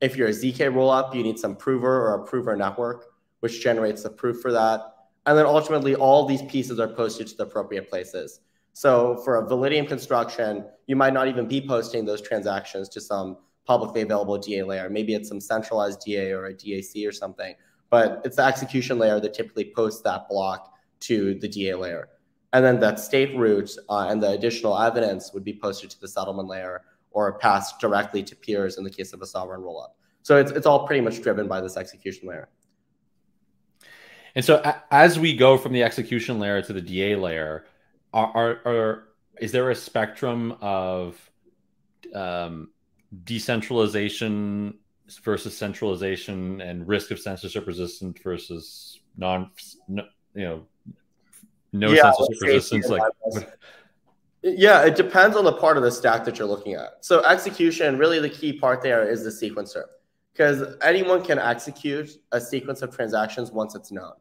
If 0.00 0.16
you're 0.16 0.28
a 0.28 0.32
ZK 0.32 0.72
rollup, 0.72 1.16
you 1.16 1.24
need 1.24 1.38
some 1.38 1.56
prover 1.56 2.06
or 2.06 2.22
a 2.22 2.24
prover 2.24 2.54
network, 2.54 3.06
which 3.40 3.60
generates 3.60 4.04
the 4.04 4.10
proof 4.10 4.40
for 4.40 4.52
that. 4.52 4.82
And 5.26 5.36
then 5.36 5.46
ultimately, 5.46 5.96
all 5.96 6.26
these 6.26 6.42
pieces 6.42 6.78
are 6.78 6.86
posted 6.86 7.26
to 7.26 7.36
the 7.36 7.42
appropriate 7.42 7.90
places. 7.90 8.40
So 8.78 9.16
for 9.24 9.38
a 9.38 9.42
Validium 9.44 9.88
construction, 9.88 10.64
you 10.86 10.94
might 10.94 11.12
not 11.12 11.26
even 11.26 11.48
be 11.48 11.60
posting 11.60 12.04
those 12.04 12.22
transactions 12.22 12.88
to 12.90 13.00
some 13.00 13.38
publicly 13.64 14.02
available 14.02 14.38
DA 14.38 14.62
layer. 14.62 14.88
Maybe 14.88 15.14
it's 15.14 15.28
some 15.28 15.40
centralized 15.40 16.00
DA 16.06 16.30
or 16.30 16.44
a 16.44 16.54
DAC 16.54 17.04
or 17.04 17.10
something, 17.10 17.56
but 17.90 18.22
it's 18.24 18.36
the 18.36 18.44
execution 18.44 19.00
layer 19.00 19.18
that 19.18 19.34
typically 19.34 19.72
posts 19.74 20.02
that 20.02 20.28
block 20.28 20.74
to 21.00 21.34
the 21.40 21.48
DA 21.48 21.74
layer. 21.74 22.08
And 22.52 22.64
then 22.64 22.78
that 22.78 23.00
state 23.00 23.36
root 23.36 23.68
uh, 23.88 24.06
and 24.10 24.22
the 24.22 24.30
additional 24.30 24.78
evidence 24.78 25.32
would 25.32 25.42
be 25.42 25.58
posted 25.60 25.90
to 25.90 26.00
the 26.00 26.06
settlement 26.06 26.46
layer 26.46 26.82
or 27.10 27.36
passed 27.40 27.80
directly 27.80 28.22
to 28.22 28.36
peers 28.36 28.78
in 28.78 28.84
the 28.84 28.90
case 28.90 29.12
of 29.12 29.20
a 29.22 29.26
sovereign 29.26 29.60
rollup. 29.60 29.88
So 30.22 30.36
it's, 30.36 30.52
it's 30.52 30.66
all 30.66 30.86
pretty 30.86 31.00
much 31.00 31.20
driven 31.20 31.48
by 31.48 31.60
this 31.60 31.76
execution 31.76 32.28
layer. 32.28 32.48
And 34.36 34.44
so 34.44 34.62
as 34.92 35.18
we 35.18 35.34
go 35.34 35.58
from 35.58 35.72
the 35.72 35.82
execution 35.82 36.38
layer 36.38 36.62
to 36.62 36.72
the 36.72 36.80
DA 36.80 37.16
layer, 37.16 37.64
are, 38.18 38.60
are, 38.64 38.66
are 38.66 39.04
is 39.40 39.52
there 39.52 39.70
a 39.70 39.74
spectrum 39.74 40.56
of 40.60 41.18
um, 42.14 42.70
decentralization 43.24 44.78
versus 45.22 45.56
centralization 45.56 46.60
and 46.60 46.86
risk 46.86 47.10
of 47.10 47.18
censorship 47.18 47.66
resistance 47.66 48.18
versus 48.22 49.00
non, 49.16 49.50
no, 49.88 50.04
you 50.34 50.42
know, 50.42 50.66
no 51.72 51.92
yeah, 51.92 52.12
censorship 52.12 52.42
resistance? 52.42 52.88
Like, 52.88 53.48
yeah, 54.42 54.84
it 54.84 54.96
depends 54.96 55.36
on 55.36 55.44
the 55.44 55.52
part 55.52 55.76
of 55.76 55.82
the 55.82 55.90
stack 55.90 56.24
that 56.24 56.38
you're 56.38 56.48
looking 56.48 56.74
at. 56.74 57.04
So 57.04 57.24
execution, 57.24 57.98
really 57.98 58.18
the 58.18 58.30
key 58.30 58.52
part 58.52 58.82
there 58.82 59.08
is 59.08 59.24
the 59.24 59.30
sequencer 59.30 59.84
because 60.32 60.76
anyone 60.82 61.24
can 61.24 61.38
execute 61.38 62.10
a 62.30 62.40
sequence 62.40 62.82
of 62.82 62.94
transactions 62.94 63.50
once 63.50 63.74
it's 63.74 63.90
known. 63.90 64.12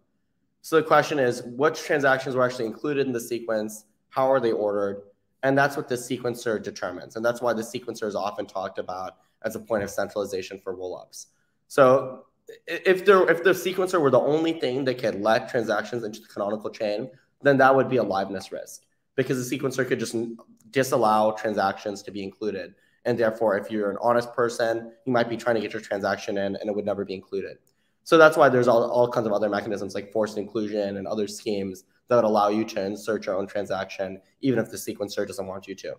So 0.68 0.76
the 0.76 0.84
question 0.84 1.18
is, 1.18 1.44
which 1.44 1.82
transactions 1.82 2.36
were 2.36 2.44
actually 2.44 2.66
included 2.66 3.08
in 3.08 3.14
the 3.14 3.22
sequence? 3.22 3.86
How 4.10 4.30
are 4.30 4.42
they 4.42 4.52
ordered? 4.52 5.04
And 5.44 5.58
that's 5.58 5.78
what 5.78 5.88
the 5.88 5.96
sequencer 5.96 6.62
determines. 6.62 7.16
And 7.16 7.24
that's 7.24 7.40
why 7.40 7.54
the 7.54 7.62
sequencer 7.62 8.04
is 8.04 8.16
often 8.16 8.46
talked 8.46 8.78
about 8.78 9.16
as 9.44 9.56
a 9.56 9.62
point 9.62 9.84
of 9.84 9.90
centralization 9.90 10.60
for 10.60 10.76
rollups. 10.76 11.28
So 11.70 12.26
if 12.68 13.06
there 13.06 13.26
if 13.30 13.46
the 13.46 13.52
sequencer 13.52 14.02
were 14.02 14.10
the 14.10 14.20
only 14.20 14.60
thing 14.60 14.84
that 14.84 14.98
could 14.98 15.22
let 15.22 15.48
transactions 15.48 16.04
into 16.04 16.20
the 16.20 16.28
canonical 16.28 16.70
chain, 16.70 17.12
then 17.42 17.56
that 17.60 17.74
would 17.74 17.88
be 17.88 17.96
a 17.96 18.04
liveness 18.04 18.52
risk 18.52 18.82
because 19.16 19.50
the 19.50 19.58
sequencer 19.58 19.88
could 19.88 20.02
just 20.02 20.18
disallow 20.72 21.34
transactions 21.40 22.04
to 22.04 22.12
be 22.12 22.22
included. 22.22 22.76
And 23.06 23.18
therefore, 23.18 23.58
if 23.58 23.72
you're 23.72 23.90
an 23.90 23.98
honest 24.02 24.34
person, 24.34 24.92
you 25.06 25.14
might 25.14 25.30
be 25.30 25.38
trying 25.38 25.56
to 25.56 25.62
get 25.62 25.72
your 25.72 25.82
transaction 25.82 26.38
in 26.38 26.58
and 26.58 26.70
it 26.70 26.76
would 26.76 26.86
never 26.86 27.06
be 27.06 27.14
included. 27.14 27.58
So 28.08 28.18
that's 28.18 28.38
why 28.38 28.48
there's 28.48 28.70
all, 28.70 28.90
all 28.90 29.10
kinds 29.10 29.28
of 29.28 29.34
other 29.34 29.50
mechanisms 29.50 29.94
like 29.94 30.14
forced 30.14 30.38
inclusion 30.38 30.96
and 30.96 31.06
other 31.06 31.28
schemes 31.28 31.84
that 32.08 32.16
would 32.16 32.24
allow 32.24 32.48
you 32.48 32.64
to 32.64 32.86
insert 32.86 33.26
your 33.26 33.36
own 33.36 33.48
transaction, 33.48 34.22
even 34.40 34.60
if 34.60 34.72
the 34.72 34.78
sequencer 34.78 35.28
doesn't 35.28 35.46
want 35.46 35.68
you 35.68 35.76
to. 35.76 35.94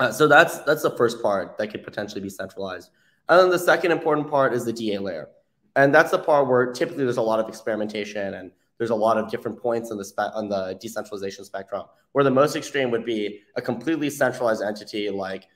Uh, 0.00 0.10
so 0.10 0.26
that's 0.26 0.58
that's 0.62 0.82
the 0.82 0.90
first 0.96 1.22
part 1.22 1.56
that 1.58 1.68
could 1.68 1.84
potentially 1.84 2.20
be 2.20 2.28
centralized. 2.28 2.90
And 3.28 3.38
then 3.38 3.50
the 3.50 3.58
second 3.60 3.92
important 3.92 4.28
part 4.28 4.52
is 4.52 4.64
the 4.64 4.72
DA 4.72 4.98
layer. 4.98 5.28
And 5.76 5.94
that's 5.94 6.10
the 6.10 6.18
part 6.18 6.48
where 6.48 6.72
typically 6.72 7.04
there's 7.04 7.18
a 7.18 7.22
lot 7.22 7.38
of 7.38 7.48
experimentation 7.48 8.34
and 8.34 8.50
there's 8.78 8.90
a 8.90 8.96
lot 8.96 9.16
of 9.16 9.30
different 9.30 9.62
points 9.62 9.92
on 9.92 9.98
the 9.98 10.32
on 10.34 10.48
the 10.48 10.76
decentralization 10.80 11.44
spectrum. 11.44 11.84
Where 12.10 12.24
the 12.24 12.32
most 12.32 12.56
extreme 12.56 12.90
would 12.90 13.04
be 13.04 13.42
a 13.54 13.62
completely 13.62 14.10
centralized 14.10 14.60
entity 14.60 15.08
like 15.08 15.46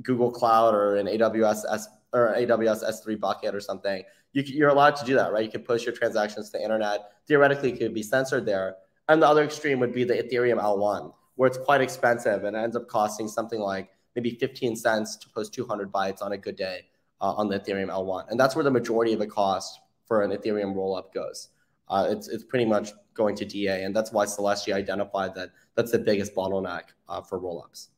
Google 0.00 0.30
Cloud 0.30 0.76
or 0.76 0.94
an 0.94 1.08
AWS 1.08 1.64
S 1.72 1.88
or 2.12 2.34
AWS 2.38 2.84
S3 2.84 3.18
bucket 3.18 3.54
or 3.54 3.60
something. 3.60 4.04
You, 4.32 4.66
are 4.66 4.68
allowed 4.68 4.96
to 4.96 5.04
do 5.04 5.14
that, 5.14 5.32
right? 5.32 5.44
You 5.44 5.50
can 5.50 5.62
push 5.62 5.84
your 5.84 5.94
transactions 5.94 6.50
to 6.50 6.58
the 6.58 6.62
internet. 6.62 7.12
Theoretically, 7.26 7.72
it 7.72 7.78
could 7.78 7.94
be 7.94 8.02
censored 8.02 8.46
there. 8.46 8.76
And 9.08 9.22
the 9.22 9.26
other 9.26 9.42
extreme 9.42 9.80
would 9.80 9.92
be 9.92 10.04
the 10.04 10.14
Ethereum 10.14 10.62
L1, 10.62 11.12
where 11.36 11.46
it's 11.46 11.58
quite 11.58 11.80
expensive 11.80 12.44
and 12.44 12.54
ends 12.54 12.76
up 12.76 12.88
costing 12.88 13.26
something 13.26 13.58
like 13.58 13.88
maybe 14.14 14.30
15 14.30 14.76
cents 14.76 15.16
to 15.16 15.28
post 15.30 15.54
200 15.54 15.90
bytes 15.90 16.22
on 16.22 16.32
a 16.32 16.36
good 16.36 16.56
day 16.56 16.86
uh, 17.20 17.32
on 17.32 17.48
the 17.48 17.58
Ethereum 17.58 17.88
L1. 17.88 18.28
And 18.30 18.38
that's 18.38 18.54
where 18.54 18.64
the 18.64 18.70
majority 18.70 19.12
of 19.12 19.18
the 19.18 19.26
cost 19.26 19.80
for 20.06 20.22
an 20.22 20.30
Ethereum 20.30 20.74
rollup 20.74 21.12
goes. 21.12 21.48
Uh, 21.88 22.06
it's, 22.10 22.28
it's 22.28 22.44
pretty 22.44 22.66
much 22.66 22.92
going 23.14 23.34
to 23.36 23.44
DA. 23.44 23.84
And 23.84 23.96
that's 23.96 24.12
why 24.12 24.26
Celestia 24.26 24.74
identified 24.74 25.34
that 25.34 25.50
that's 25.74 25.92
the 25.92 25.98
biggest 25.98 26.34
bottleneck 26.34 26.82
uh, 27.08 27.22
for 27.22 27.40
rollups. 27.40 27.88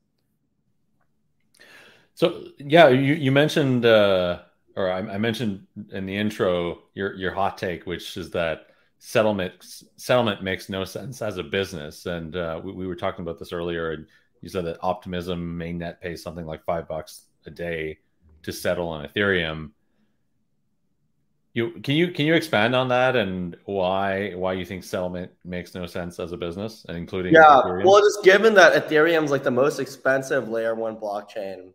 So, 2.14 2.48
yeah, 2.58 2.88
you, 2.88 3.14
you 3.14 3.32
mentioned, 3.32 3.84
uh, 3.84 4.40
or 4.80 4.90
I, 4.90 4.98
I 4.98 5.18
mentioned 5.18 5.66
in 5.92 6.06
the 6.06 6.16
intro, 6.16 6.82
your, 6.94 7.14
your 7.14 7.32
hot 7.32 7.58
take, 7.58 7.86
which 7.86 8.16
is 8.16 8.30
that 8.30 8.66
settlement 8.98 9.52
settlement 9.96 10.42
makes 10.42 10.68
no 10.68 10.84
sense 10.84 11.22
as 11.22 11.38
a 11.38 11.42
business. 11.42 12.06
And 12.06 12.36
uh, 12.36 12.60
we, 12.62 12.72
we, 12.72 12.86
were 12.86 12.96
talking 12.96 13.22
about 13.22 13.38
this 13.38 13.52
earlier, 13.52 13.92
and 13.92 14.06
you 14.40 14.48
said 14.48 14.64
that 14.66 14.78
Optimism 14.82 15.58
mainnet 15.58 16.00
pays 16.00 16.22
something 16.22 16.46
like 16.46 16.64
five 16.64 16.86
bucks 16.86 17.22
a 17.46 17.50
day 17.50 17.98
to 18.42 18.52
settle 18.52 18.88
on 18.88 19.06
Ethereum. 19.06 19.70
You 21.52 21.72
can 21.82 21.96
you 21.96 22.12
can 22.12 22.26
you 22.26 22.34
expand 22.34 22.76
on 22.76 22.88
that 22.88 23.16
and 23.16 23.56
why 23.64 24.34
why 24.34 24.52
you 24.52 24.64
think 24.64 24.84
settlement 24.84 25.32
makes 25.44 25.74
no 25.74 25.84
sense 25.84 26.20
as 26.20 26.30
a 26.30 26.36
business, 26.36 26.86
and 26.88 26.96
including 26.96 27.34
yeah, 27.34 27.62
Ethereum? 27.64 27.84
well, 27.84 28.00
just 28.00 28.22
given 28.22 28.54
that 28.54 28.88
Ethereum's 28.88 29.32
like 29.32 29.42
the 29.42 29.50
most 29.50 29.80
expensive 29.80 30.48
layer 30.48 30.76
one 30.76 30.96
blockchain, 30.96 31.72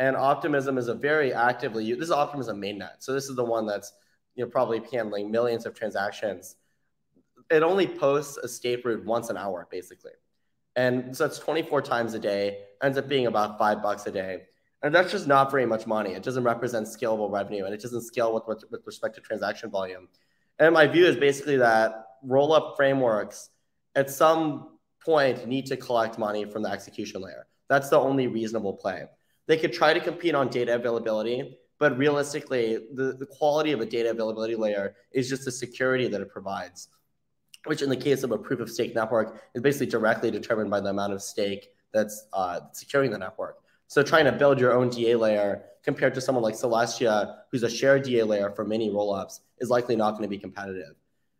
and 0.00 0.16
Optimism 0.16 0.78
is 0.78 0.88
a 0.88 0.94
very 0.94 1.32
actively 1.32 1.84
used, 1.84 2.00
this 2.00 2.08
is 2.08 2.12
Optimism 2.12 2.60
mainnet, 2.60 2.94
so 2.98 3.12
this 3.12 3.28
is 3.28 3.36
the 3.36 3.44
one 3.44 3.66
that's 3.66 3.92
you 4.34 4.44
know 4.44 4.50
probably 4.50 4.82
handling 4.90 5.30
millions 5.30 5.64
of 5.64 5.74
transactions 5.74 6.56
it 7.50 7.62
only 7.62 7.86
posts 7.86 8.36
a 8.38 8.48
state 8.48 8.84
root 8.84 9.04
once 9.04 9.28
an 9.28 9.36
hour, 9.36 9.66
basically. 9.70 10.12
And 10.76 11.16
so 11.16 11.26
it's 11.26 11.38
24 11.38 11.82
times 11.82 12.14
a 12.14 12.18
day, 12.18 12.60
ends 12.82 12.96
up 12.96 13.08
being 13.08 13.26
about 13.26 13.58
five 13.58 13.82
bucks 13.82 14.06
a 14.06 14.12
day. 14.12 14.42
And 14.82 14.94
that's 14.94 15.10
just 15.10 15.26
not 15.26 15.50
very 15.50 15.66
much 15.66 15.86
money. 15.86 16.12
It 16.12 16.22
doesn't 16.22 16.44
represent 16.44 16.86
scalable 16.86 17.30
revenue 17.30 17.64
and 17.64 17.74
it 17.74 17.82
doesn't 17.82 18.02
scale 18.02 18.32
with, 18.32 18.44
with, 18.46 18.64
with 18.70 18.86
respect 18.86 19.16
to 19.16 19.20
transaction 19.20 19.70
volume. 19.70 20.08
And 20.58 20.72
my 20.72 20.86
view 20.86 21.06
is 21.06 21.16
basically 21.16 21.56
that 21.58 22.06
roll 22.22 22.52
up 22.52 22.76
frameworks 22.76 23.50
at 23.94 24.08
some 24.08 24.78
point 25.04 25.46
need 25.46 25.66
to 25.66 25.76
collect 25.76 26.18
money 26.18 26.44
from 26.44 26.62
the 26.62 26.70
execution 26.70 27.20
layer. 27.20 27.46
That's 27.68 27.88
the 27.88 27.98
only 27.98 28.26
reasonable 28.26 28.74
play. 28.74 29.04
They 29.50 29.56
could 29.56 29.72
try 29.72 29.92
to 29.92 29.98
compete 29.98 30.36
on 30.36 30.46
data 30.48 30.76
availability, 30.76 31.58
But 31.80 31.98
realistically, 31.98 32.86
the, 32.94 33.14
the 33.14 33.26
quality 33.26 33.72
of 33.72 33.80
a 33.80 33.84
data 33.84 34.08
availability 34.10 34.54
layer 34.54 34.94
is 35.10 35.28
just 35.28 35.44
the 35.44 35.50
security 35.50 36.06
that 36.06 36.20
it 36.20 36.30
provides, 36.30 36.86
which 37.64 37.82
in 37.82 37.90
the 37.90 37.96
case 37.96 38.22
of 38.22 38.30
a 38.30 38.38
proof 38.38 38.60
of 38.60 38.70
stake 38.70 38.94
network 38.94 39.42
is 39.56 39.60
basically 39.60 39.88
directly 39.88 40.30
determined 40.30 40.70
by 40.70 40.78
the 40.78 40.90
amount 40.90 41.14
of 41.14 41.20
stake 41.20 41.70
that's 41.92 42.28
uh, 42.32 42.60
securing 42.70 43.10
the 43.10 43.18
network. 43.18 43.56
So 43.88 44.04
trying 44.04 44.26
to 44.26 44.30
build 44.30 44.60
your 44.60 44.72
own 44.72 44.88
DA 44.88 45.16
layer 45.16 45.64
compared 45.82 46.14
to 46.14 46.20
someone 46.20 46.44
like 46.44 46.54
Celestia, 46.54 47.38
who's 47.50 47.64
a 47.64 47.70
shared 47.70 48.04
DA 48.04 48.22
layer 48.22 48.52
for 48.52 48.64
many 48.64 48.88
rollups, 48.88 49.40
is 49.58 49.68
likely 49.68 49.96
not 49.96 50.12
going 50.12 50.22
to 50.22 50.28
be 50.28 50.38
competitive. 50.38 50.94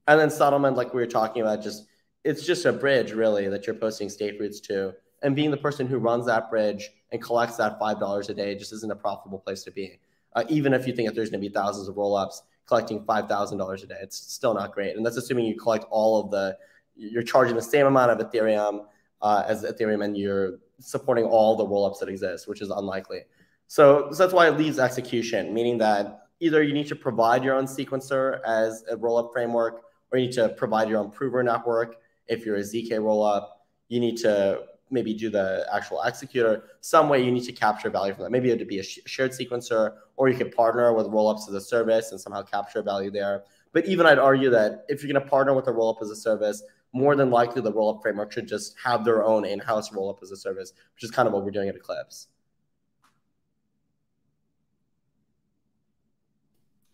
And 0.09 0.19
then 0.19 0.31
settlement, 0.31 0.77
like 0.77 0.93
we 0.93 1.01
were 1.01 1.15
talking 1.21 1.43
about, 1.43 1.63
just 1.63 1.87
it's 2.25 2.45
just 2.45 2.65
a 2.65 2.73
bridge 2.73 3.13
really 3.13 3.47
that 3.49 3.69
you're 3.69 3.77
posting 3.77 4.09
state 4.09 4.41
roots 4.41 4.59
to. 4.63 4.97
And 5.23 5.37
being 5.37 5.53
the 5.53 5.65
person 5.69 5.87
who 5.87 5.99
runs 5.99 6.27
that 6.27 6.51
bridge 6.51 6.91
and 7.13 7.21
collects 7.23 7.57
that 7.57 7.79
five 7.79 7.99
dollars 7.99 8.29
a 8.29 8.35
day 8.35 8.55
just 8.55 8.73
isn't 8.73 8.93
a 8.93 8.97
profitable 8.97 9.39
place 9.39 9.63
to 9.65 9.71
be. 9.71 9.99
Uh, 10.35 10.45
even 10.49 10.73
if 10.73 10.87
you 10.87 10.95
think 10.95 11.09
that 11.09 11.15
there's 11.15 11.31
going 11.31 11.43
to 11.43 11.49
be 11.49 11.53
thousands 11.53 11.89
of 11.89 11.97
rollups 11.97 12.43
collecting 12.67 13.05
five 13.05 13.29
thousand 13.29 13.59
dollars 13.59 13.83
a 13.83 13.87
day, 13.87 13.99
it's 14.01 14.17
still 14.17 14.55
not 14.55 14.73
great. 14.73 14.97
And 14.97 15.05
that's 15.05 15.17
assuming 15.17 15.47
you 15.47 15.57
collect 15.57 15.85
all 15.91 16.23
of 16.23 16.31
the, 16.31 16.57
you're 16.97 17.23
charging 17.23 17.57
the 17.57 17.63
same 17.63 17.87
amount 17.87 18.11
of 18.13 18.31
Ethereum 18.31 18.85
uh, 19.23 19.45
as 19.47 19.65
Ethereum, 19.65 20.05
and 20.05 20.17
you're 20.17 20.59
supporting 20.79 21.25
all 21.25 21.57
the 21.57 21.65
rollups 21.65 21.99
that 22.01 22.09
exist, 22.09 22.49
which 22.49 22.63
is 22.63 22.71
unlikely. 22.71 23.21
So, 23.67 24.09
so 24.11 24.19
that's 24.19 24.33
why 24.33 24.49
it 24.49 24.57
leaves 24.57 24.79
execution, 24.79 25.53
meaning 25.53 25.79
that 25.79 26.29
either 26.41 26.63
you 26.63 26.73
need 26.73 26.89
to 26.89 26.97
provide 26.97 27.45
your 27.45 27.55
own 27.55 27.67
sequencer 27.67 28.41
as 28.47 28.85
a 28.91 28.97
rollup 28.97 29.33
framework, 29.33 29.83
or 30.11 30.19
you 30.19 30.27
need 30.27 30.35
to 30.35 30.49
provide 30.51 30.89
your 30.89 30.99
own 30.99 31.11
prover 31.11 31.43
network 31.43 31.97
if 32.27 32.47
you're 32.47 32.57
a 32.57 32.61
ZK 32.61 32.93
rollup, 32.93 33.49
you 33.89 34.01
need 34.01 34.17
to 34.19 34.63
maybe 34.91 35.15
do 35.15 35.31
the 35.31 35.67
actual 35.73 36.03
executor. 36.03 36.65
Some 36.81 37.09
way 37.09 37.25
you 37.25 37.31
need 37.31 37.45
to 37.45 37.53
capture 37.53 37.91
value 37.91 38.15
from 38.15 38.25
that. 38.25 38.31
Maybe 38.31 38.51
it 38.51 38.59
would 38.59 38.69
be 38.69 38.81
a 38.81 38.83
sh- 38.83 38.99
shared 39.07 39.33
sequencer, 39.33 39.95
or 40.17 40.29
you 40.29 40.37
could 40.37 40.55
partner 40.55 40.93
with 40.93 41.07
rollups 41.07 41.49
as 41.49 41.55
a 41.55 41.61
service 41.61 42.11
and 42.13 42.21
somehow 42.21 42.43
capture 42.43 42.83
value 42.83 43.11
there. 43.11 43.45
But 43.73 43.87
even 43.87 44.07
I'd 44.07 44.19
argue 44.19 44.51
that 44.51 44.85
if 44.89 45.03
you're 45.03 45.13
going 45.13 45.23
to 45.23 45.31
partner 45.31 45.55
with 45.55 45.69
a 45.69 45.73
rollup 45.73 46.03
as 46.03 46.11
a 46.11 46.17
service, 46.17 46.63
more 46.93 47.15
than 47.15 47.31
likely 47.31 47.63
the 47.63 47.73
rollup 47.73 48.03
framework 48.03 48.33
should 48.33 48.49
just 48.49 48.77
have 48.83 49.05
their 49.05 49.25
own 49.25 49.45
in-house 49.45 49.91
rollup 49.91 50.23
as 50.23 50.33
a 50.33 50.37
service, 50.37 50.73
which 50.95 51.05
is 51.05 51.11
kind 51.11 51.29
of 51.29 51.33
what 51.33 51.45
we're 51.45 51.51
doing 51.53 51.69
at 51.69 51.77
Eclipse. 51.77 52.29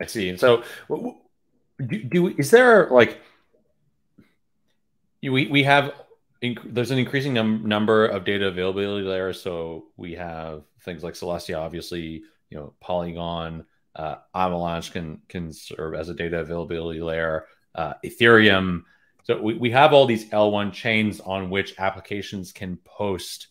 I 0.01 0.05
see. 0.05 0.37
So, 0.37 0.63
do, 0.89 2.03
do 2.05 2.29
is 2.37 2.51
there 2.51 2.89
like 2.91 3.19
we 5.23 5.47
we 5.47 5.63
have 5.63 5.93
there's 6.41 6.91
an 6.91 6.99
increasing 6.99 7.35
num- 7.35 7.67
number 7.67 8.07
of 8.07 8.25
data 8.25 8.49
availability 8.49 9.07
layers. 9.07 9.41
So 9.41 9.87
we 9.97 10.15
have 10.15 10.65
things 10.83 11.03
like 11.03 11.15
Celestia, 11.15 11.59
obviously, 11.59 12.23
you 12.51 12.59
know, 12.59 12.75
Polygon, 12.81 13.65
uh, 13.95 14.17
Avalanche 14.35 14.93
can 14.93 15.21
can 15.29 15.53
serve 15.53 15.95
as 15.95 16.09
a 16.09 16.15
data 16.15 16.41
availability 16.41 17.01
layer. 17.01 17.47
Uh, 17.75 17.95
Ethereum. 18.05 18.83
So 19.25 19.41
we, 19.41 19.55
we 19.55 19.71
have 19.71 19.93
all 19.93 20.07
these 20.07 20.31
L1 20.31 20.73
chains 20.73 21.21
on 21.21 21.51
which 21.51 21.75
applications 21.79 22.53
can 22.53 22.77
post 22.85 23.49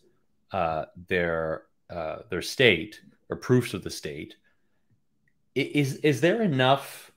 uh, 0.51 0.85
their 1.07 1.63
uh, 1.89 2.17
their 2.29 2.41
state 2.41 3.01
or 3.29 3.35
proofs 3.35 3.73
of 3.73 3.83
the 3.83 3.89
state. 3.89 4.35
Is 5.55 5.97
is 5.97 6.21
there 6.21 6.41
enough 6.41 7.11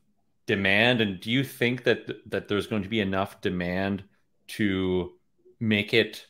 demand, 0.46 1.00
and 1.00 1.20
do 1.20 1.30
you 1.30 1.44
think 1.44 1.84
that 1.84 2.08
that 2.30 2.48
there's 2.48 2.66
going 2.66 2.82
to 2.82 2.88
be 2.88 3.00
enough 3.00 3.40
demand 3.40 4.04
to 4.48 5.17
make 5.60 5.94
it 5.94 6.26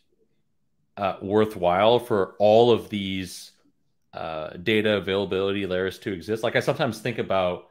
uh, 0.97 1.17
worthwhile 1.23 1.99
for 1.99 2.35
all 2.39 2.71
of 2.71 2.89
these 2.89 3.53
uh, 4.15 4.51
data 4.63 4.97
availability 4.97 5.67
layers 5.67 5.99
to 6.01 6.13
exist. 6.13 6.43
Like 6.43 6.57
I 6.57 6.61
sometimes 6.61 6.99
think 7.01 7.19
about, 7.19 7.67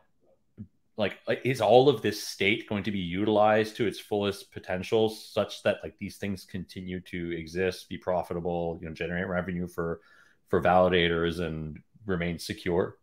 like, 0.96 1.18
is 1.44 1.62
all 1.62 1.90
of 1.90 2.02
this 2.02 2.24
state 2.24 2.70
going 2.70 2.84
to 2.84 2.92
be 2.92 3.00
utilized 3.00 3.76
to 3.78 3.86
its 3.86 4.00
fullest 4.00 4.52
potential, 4.52 5.10
such 5.10 5.62
that 5.64 5.78
like 5.84 5.98
these 6.00 6.18
things 6.18 6.46
continue 6.46 7.00
to 7.02 7.32
exist, 7.38 7.90
be 7.90 7.98
profitable, 7.98 8.80
you 8.82 8.88
know, 8.88 8.94
generate 8.94 9.28
revenue 9.28 9.68
for 9.68 10.00
for 10.48 10.62
validators 10.62 11.40
and 11.40 11.80
remain 12.06 12.40
secure? 12.40 12.98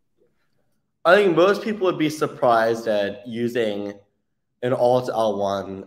I 1.05 1.14
think 1.17 1.37
most 1.37 1.62
people 1.62 1.87
would 1.87 1.99
be 1.99 2.09
surprised 2.09 2.88
at 2.88 3.27
using 3.29 3.93
an 4.62 4.73
alt 4.73 5.11
L1 5.11 5.87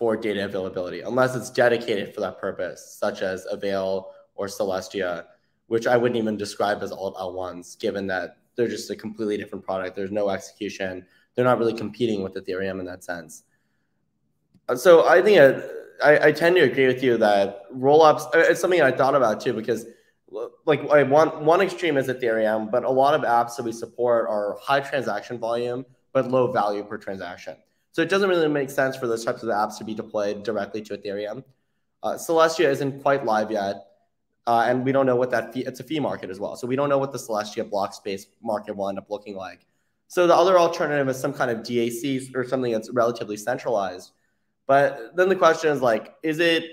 for 0.00 0.16
data 0.16 0.46
availability, 0.46 1.02
unless 1.02 1.36
it's 1.36 1.50
dedicated 1.50 2.14
for 2.14 2.22
that 2.22 2.40
purpose, 2.40 2.96
such 2.98 3.20
as 3.20 3.46
Avail 3.50 4.12
or 4.34 4.46
Celestia, 4.46 5.26
which 5.66 5.86
I 5.86 5.98
wouldn't 5.98 6.16
even 6.16 6.38
describe 6.38 6.82
as 6.82 6.90
alt 6.90 7.16
L1s, 7.16 7.78
given 7.78 8.06
that 8.06 8.38
they're 8.56 8.66
just 8.66 8.90
a 8.90 8.96
completely 8.96 9.36
different 9.36 9.62
product. 9.62 9.94
There's 9.94 10.10
no 10.10 10.30
execution. 10.30 11.04
They're 11.34 11.44
not 11.44 11.58
really 11.58 11.74
competing 11.74 12.22
with 12.22 12.34
Ethereum 12.34 12.80
in 12.80 12.86
that 12.86 13.04
sense. 13.04 13.42
Uh, 14.70 14.74
so 14.74 15.06
I 15.06 15.20
think 15.20 15.62
I, 16.02 16.28
I 16.28 16.32
tend 16.32 16.56
to 16.56 16.62
agree 16.62 16.86
with 16.86 17.02
you 17.02 17.18
that 17.18 17.70
rollups. 17.70 18.22
Uh, 18.34 18.38
it's 18.38 18.60
something 18.60 18.80
I 18.80 18.92
thought 18.92 19.14
about 19.14 19.42
too 19.42 19.52
because 19.52 19.84
like 20.64 20.80
I 20.88 21.02
want 21.02 21.42
one 21.42 21.60
extreme 21.60 21.98
is 21.98 22.08
Ethereum, 22.08 22.70
but 22.70 22.84
a 22.84 22.90
lot 22.90 23.12
of 23.12 23.20
apps 23.20 23.56
that 23.56 23.64
we 23.64 23.72
support 23.72 24.30
are 24.30 24.56
high 24.62 24.80
transaction 24.80 25.38
volume 25.38 25.84
but 26.14 26.30
low 26.30 26.50
value 26.50 26.84
per 26.84 26.96
transaction. 26.96 27.56
So 27.92 28.02
it 28.02 28.08
doesn't 28.08 28.28
really 28.28 28.48
make 28.48 28.70
sense 28.70 28.96
for 28.96 29.06
those 29.06 29.24
types 29.24 29.42
of 29.42 29.48
apps 29.48 29.78
to 29.78 29.84
be 29.84 29.94
deployed 29.94 30.44
directly 30.44 30.80
to 30.82 30.96
Ethereum. 30.96 31.44
Uh, 32.02 32.14
Celestia 32.14 32.66
isn't 32.66 33.02
quite 33.02 33.24
live 33.24 33.50
yet, 33.50 33.86
uh, 34.46 34.64
and 34.66 34.84
we 34.84 34.92
don't 34.92 35.06
know 35.06 35.16
what 35.16 35.30
that 35.30 35.52
fee. 35.52 35.64
It's 35.66 35.80
a 35.80 35.84
fee 35.84 36.00
market 36.00 36.30
as 36.30 36.40
well, 36.40 36.56
so 36.56 36.66
we 36.66 36.76
don't 36.76 36.88
know 36.88 36.98
what 36.98 37.12
the 37.12 37.18
Celestia 37.18 37.68
block 37.68 37.92
space 37.92 38.26
market 38.42 38.76
will 38.76 38.88
end 38.88 38.98
up 38.98 39.10
looking 39.10 39.34
like. 39.34 39.66
So 40.08 40.26
the 40.26 40.34
other 40.34 40.58
alternative 40.58 41.08
is 41.08 41.20
some 41.20 41.32
kind 41.32 41.50
of 41.50 41.58
DAC 41.58 42.34
or 42.34 42.44
something 42.44 42.72
that's 42.72 42.90
relatively 42.90 43.36
centralized. 43.36 44.12
But 44.66 45.16
then 45.16 45.28
the 45.28 45.36
question 45.36 45.70
is 45.70 45.82
like, 45.82 46.14
is 46.22 46.38
it 46.38 46.64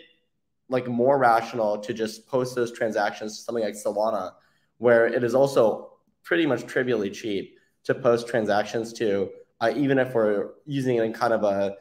like 0.70 0.88
more 0.88 1.18
rational 1.18 1.78
to 1.80 1.94
just 1.94 2.28
post 2.28 2.56
those 2.56 2.72
transactions 2.72 3.38
to 3.38 3.44
something 3.44 3.64
like 3.64 3.74
Solana, 3.74 4.34
where 4.78 5.08
it 5.08 5.24
is 5.24 5.36
also 5.36 5.94
pretty 6.24 6.46
much 6.46 6.66
trivially 6.66 7.10
cheap 7.10 7.58
to 7.84 7.96
post 7.96 8.28
transactions 8.28 8.92
to 8.94 9.30
uh, 9.62 9.72
even 9.76 9.98
if 9.98 10.14
we're 10.14 10.52
using 10.66 10.98
it 10.98 11.04
in 11.04 11.14
kind 11.14 11.34
of 11.34 11.44
a 11.44 11.76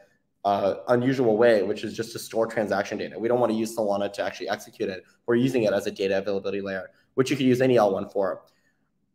uh, 0.45 0.77
unusual 0.89 1.37
way, 1.37 1.63
which 1.65 1.83
is 1.83 1.95
just 1.95 2.13
to 2.13 2.19
store 2.21 2.47
transaction 2.47 2.97
data. 2.97 3.19
We 3.19 3.27
don't 3.27 3.41
want 3.41 3.51
to 3.51 3.59
use 3.59 3.77
Solana 3.77 4.13
to 4.13 4.23
actually 4.23 4.49
execute 4.49 4.89
it. 4.89 5.05
We're 5.27 5.35
using 5.35 5.65
it 5.65 5.73
as 5.73 5.89
a 5.89 5.91
data 5.91 6.19
availability 6.19 6.61
layer, 6.61 6.91
which 7.15 7.31
you 7.31 7.37
could 7.37 7.47
use 7.47 7.61
any 7.61 7.75
L1 7.75 8.13
for. 8.13 8.43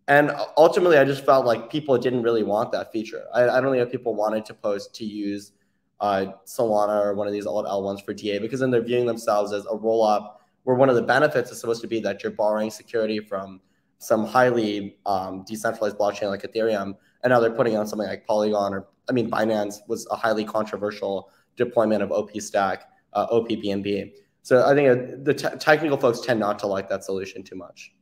And 0.09 0.31
ultimately, 0.57 0.97
I 0.97 1.05
just 1.05 1.25
felt 1.25 1.45
like 1.45 1.69
people 1.69 1.97
didn't 1.97 2.23
really 2.23 2.43
want 2.43 2.73
that 2.73 2.91
feature. 2.91 3.23
I, 3.33 3.47
I 3.47 3.61
don't 3.61 3.71
think 3.71 3.81
that 3.81 3.91
people 3.91 4.13
wanted 4.13 4.43
to 4.45 4.53
post 4.53 4.93
to 4.95 5.05
use 5.05 5.53
uh, 6.01 6.33
Solana 6.45 7.01
or 7.01 7.13
one 7.13 7.27
of 7.27 7.33
these 7.33 7.45
alt 7.45 7.65
L1s 7.65 8.03
for 8.03 8.13
DA 8.13 8.39
because 8.39 8.59
then 8.59 8.69
they're 8.71 8.81
viewing 8.81 9.05
themselves 9.05 9.53
as 9.53 9.65
a 9.71 9.75
roll 9.75 10.03
up 10.03 10.41
where 10.63 10.75
one 10.75 10.89
of 10.89 10.95
the 10.95 11.01
benefits 11.01 11.51
is 11.51 11.61
supposed 11.61 11.81
to 11.81 11.87
be 11.87 11.99
that 12.01 12.23
you're 12.23 12.31
borrowing 12.31 12.69
security 12.69 13.19
from 13.19 13.61
some 13.99 14.25
highly 14.25 14.97
um, 15.05 15.45
decentralized 15.47 15.97
blockchain 15.97 16.29
like 16.29 16.41
Ethereum 16.41 16.95
and 17.23 17.31
now 17.31 17.39
they're 17.39 17.51
putting 17.51 17.77
on 17.77 17.87
something 17.87 18.07
like 18.07 18.25
Polygon 18.25 18.73
or 18.73 18.87
I 19.09 19.13
mean 19.13 19.29
Binance 19.29 19.79
was 19.87 20.07
a 20.11 20.15
highly 20.15 20.45
controversial 20.45 21.29
deployment 21.57 22.01
of 22.01 22.11
OP 22.11 22.39
Stack, 22.41 22.85
uh, 23.13 23.27
OPBNB. 23.27 24.13
So 24.43 24.65
I 24.65 24.73
think 24.73 24.89
uh, 24.89 25.15
the 25.23 25.33
technical 25.33 25.97
folks 25.97 26.21
tend 26.21 26.39
not 26.39 26.59
to 26.59 26.67
like 26.67 26.89
that 26.89 27.03
solution 27.03 27.43
too 27.43 27.55
much. 27.55 27.93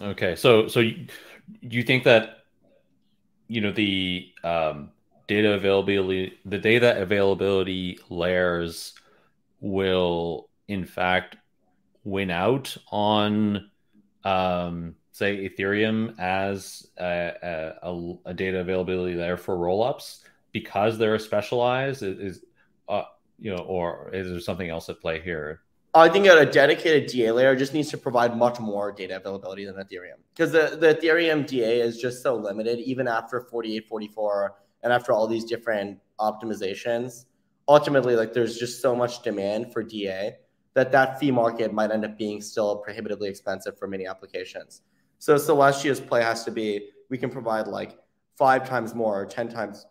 Okay, 0.00 0.36
so 0.36 0.68
so 0.68 0.80
you, 0.80 1.06
you 1.60 1.82
think 1.82 2.04
that 2.04 2.44
you 3.48 3.60
know 3.60 3.72
the 3.72 4.30
um, 4.44 4.90
data 5.26 5.54
availability, 5.54 6.38
the 6.44 6.58
data 6.58 7.00
availability 7.00 7.98
layers 8.08 8.94
will 9.60 10.48
in 10.68 10.84
fact 10.84 11.36
win 12.04 12.30
out 12.30 12.76
on 12.92 13.70
um, 14.24 14.94
say 15.12 15.48
Ethereum 15.48 16.18
as 16.18 16.86
a, 16.98 17.74
a, 17.82 18.14
a 18.26 18.34
data 18.34 18.60
availability 18.60 19.14
layer 19.14 19.36
for 19.36 19.56
rollups 19.56 20.20
because 20.52 20.98
they're 20.98 21.18
specialized? 21.18 22.02
Is, 22.02 22.18
is 22.18 22.44
uh, 22.88 23.02
you 23.38 23.54
know, 23.54 23.62
or 23.62 24.10
is 24.12 24.30
there 24.30 24.40
something 24.40 24.68
else 24.68 24.88
at 24.88 25.00
play 25.00 25.20
here? 25.20 25.60
I 25.94 26.08
think 26.08 26.26
a 26.26 26.44
dedicated 26.44 27.10
DA 27.10 27.32
layer 27.32 27.56
just 27.56 27.72
needs 27.72 27.90
to 27.90 27.98
provide 27.98 28.36
much 28.36 28.60
more 28.60 28.92
data 28.92 29.16
availability 29.16 29.64
than 29.64 29.76
Ethereum 29.76 30.18
because 30.34 30.52
the, 30.52 30.76
the 30.78 30.94
Ethereum 30.94 31.46
DA 31.46 31.80
is 31.80 31.98
just 31.98 32.22
so 32.22 32.36
limited, 32.36 32.78
even 32.80 33.08
after 33.08 33.40
4844 33.40 34.54
and 34.82 34.92
after 34.92 35.12
all 35.12 35.26
these 35.26 35.44
different 35.44 35.98
optimizations. 36.20 37.24
Ultimately, 37.66 38.16
like 38.16 38.32
there's 38.32 38.58
just 38.58 38.80
so 38.82 38.94
much 38.94 39.22
demand 39.22 39.72
for 39.72 39.82
DA 39.82 40.36
that 40.74 40.92
that 40.92 41.18
fee 41.18 41.30
market 41.30 41.72
might 41.72 41.90
end 41.90 42.04
up 42.04 42.16
being 42.16 42.40
still 42.40 42.76
prohibitively 42.76 43.28
expensive 43.28 43.78
for 43.78 43.88
many 43.88 44.06
applications. 44.06 44.82
So 45.18 45.34
Celestia's 45.34 46.00
play 46.00 46.22
has 46.22 46.44
to 46.44 46.50
be 46.50 46.90
we 47.10 47.18
can 47.18 47.30
provide 47.30 47.66
like 47.66 47.98
five 48.36 48.68
times 48.68 48.94
more 48.94 49.20
or 49.20 49.26
10 49.26 49.48
times 49.48 49.86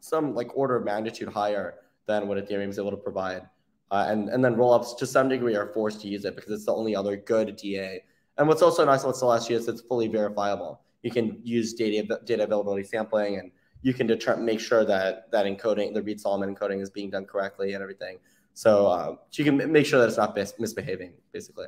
some 0.00 0.34
like 0.34 0.56
order 0.56 0.76
of 0.76 0.84
magnitude 0.84 1.28
higher 1.28 1.74
than 2.06 2.26
what 2.26 2.38
Ethereum 2.38 2.68
is 2.68 2.78
able 2.78 2.90
to 2.90 2.96
provide. 2.96 3.42
Uh, 3.90 4.06
and, 4.08 4.30
and 4.30 4.42
then 4.42 4.56
rollups 4.56 4.96
to 4.98 5.06
some 5.06 5.28
degree 5.28 5.54
are 5.54 5.66
forced 5.66 6.00
to 6.00 6.08
use 6.08 6.24
it 6.24 6.34
because 6.34 6.50
it's 6.50 6.64
the 6.64 6.74
only 6.74 6.96
other 6.96 7.16
good 7.16 7.54
DA 7.56 8.02
And 8.38 8.48
what's 8.48 8.62
also 8.62 8.84
nice 8.84 9.02
about 9.02 9.16
Celestia 9.16 9.52
is 9.52 9.68
it's 9.68 9.82
fully 9.82 10.08
verifiable. 10.08 10.80
You 11.02 11.10
can 11.10 11.40
use 11.44 11.74
data 11.74 12.20
data 12.24 12.44
availability 12.44 12.84
sampling, 12.84 13.38
and 13.38 13.50
you 13.82 13.92
can 13.92 14.06
determine 14.06 14.46
make 14.46 14.60
sure 14.60 14.84
that 14.84 15.30
that 15.32 15.44
encoding, 15.44 15.92
the 15.92 16.02
Reed 16.02 16.20
Solomon 16.20 16.54
encoding, 16.54 16.80
is 16.80 16.88
being 16.88 17.10
done 17.10 17.26
correctly 17.26 17.74
and 17.74 17.82
everything. 17.82 18.18
So, 18.54 18.86
uh, 18.86 19.16
so 19.30 19.42
you 19.42 19.44
can 19.44 19.70
make 19.70 19.84
sure 19.84 20.00
that 20.00 20.08
it's 20.08 20.16
not 20.16 20.34
mis- 20.34 20.54
misbehaving, 20.58 21.12
basically. 21.32 21.66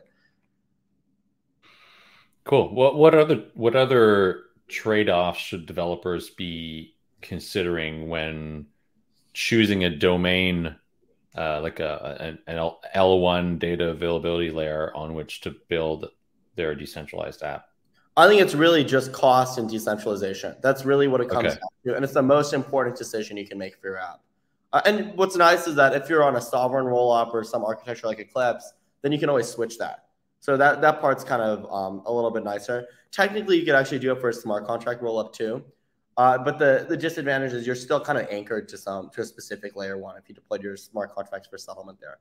Cool. 2.45 2.75
What 2.75 2.97
what 2.97 3.15
other 3.15 3.45
what 3.55 3.75
other 3.75 4.43
trade 4.69 5.09
offs 5.09 5.41
should 5.41 5.67
developers 5.67 6.31
be 6.31 6.95
considering 7.23 8.09
when 8.09 8.67
choosing 9.33 9.85
a 9.85 9.91
domain 9.91 10.77
uh, 11.37 11.61
like 11.61 11.81
a, 11.81 12.39
an 12.47 12.57
L1 12.95 13.59
data 13.59 13.89
availability 13.89 14.51
layer 14.51 14.95
on 14.95 15.15
which 15.15 15.41
to 15.41 15.57
build 15.69 16.11
their 16.55 16.75
decentralized 16.75 17.43
app? 17.43 17.67
I 18.17 18.29
think 18.29 18.41
it's 18.41 18.55
really 18.55 18.85
just 18.85 19.13
cost 19.13 19.59
and 19.59 19.69
decentralization. 19.69 20.55
That's 20.63 20.85
really 20.85 21.09
what 21.09 21.21
it 21.21 21.29
comes 21.29 21.47
okay. 21.47 21.55
down 21.57 21.69
to. 21.87 21.97
And 21.97 22.05
it's 22.05 22.15
the 22.15 22.23
most 22.23 22.53
important 22.53 22.97
decision 22.97 23.37
you 23.37 23.47
can 23.47 23.59
make 23.59 23.77
for 23.81 23.89
your 23.89 23.99
app. 23.99 24.21
Uh, 24.73 24.83
and 24.85 25.17
what's 25.17 25.35
nice 25.35 25.67
is 25.67 25.75
that 25.75 25.95
if 25.95 26.09
you're 26.09 26.23
on 26.23 26.37
a 26.37 26.41
sovereign 26.41 26.87
rollup 26.87 27.35
or 27.35 27.43
some 27.43 27.65
architecture 27.65 28.07
like 28.07 28.21
Eclipse, 28.21 28.73
then 29.03 29.11
you 29.11 29.19
can 29.19 29.29
always 29.29 29.49
switch 29.49 29.79
that. 29.79 30.04
So 30.45 30.59
that, 30.59 30.83
that 30.83 31.01
part's 31.01 31.25
kind 31.25 31.41
of 31.41 31.65
um, 31.73 32.03
a 32.05 32.13
little 32.13 32.31
bit 32.31 32.45
nicer. 32.45 32.87
Technically, 33.11 33.59
you 33.59 33.65
could 33.65 33.75
actually 33.75 33.99
do 33.99 34.13
it 34.13 34.21
for 34.21 34.29
a 34.29 34.35
smart 34.35 34.67
contract 34.67 35.01
rollup 35.01 35.33
too. 35.33 35.65
Uh, 36.19 36.37
but 36.37 36.59
the, 36.59 36.85
the 36.87 36.99
disadvantage 36.99 37.55
is 37.55 37.67
you're 37.67 37.75
still 37.75 37.99
kind 37.99 38.19
of 38.19 38.27
anchored 38.31 38.69
to 38.69 38.77
some 38.77 39.09
to 39.15 39.23
a 39.23 39.25
specific 39.25 39.75
layer 39.75 39.97
one 39.97 40.19
if 40.19 40.29
you 40.29 40.35
deployed 40.35 40.63
your 40.63 40.77
smart 40.77 41.15
contracts 41.15 41.49
for 41.49 41.57
settlement 41.57 41.99
there. 41.99 42.19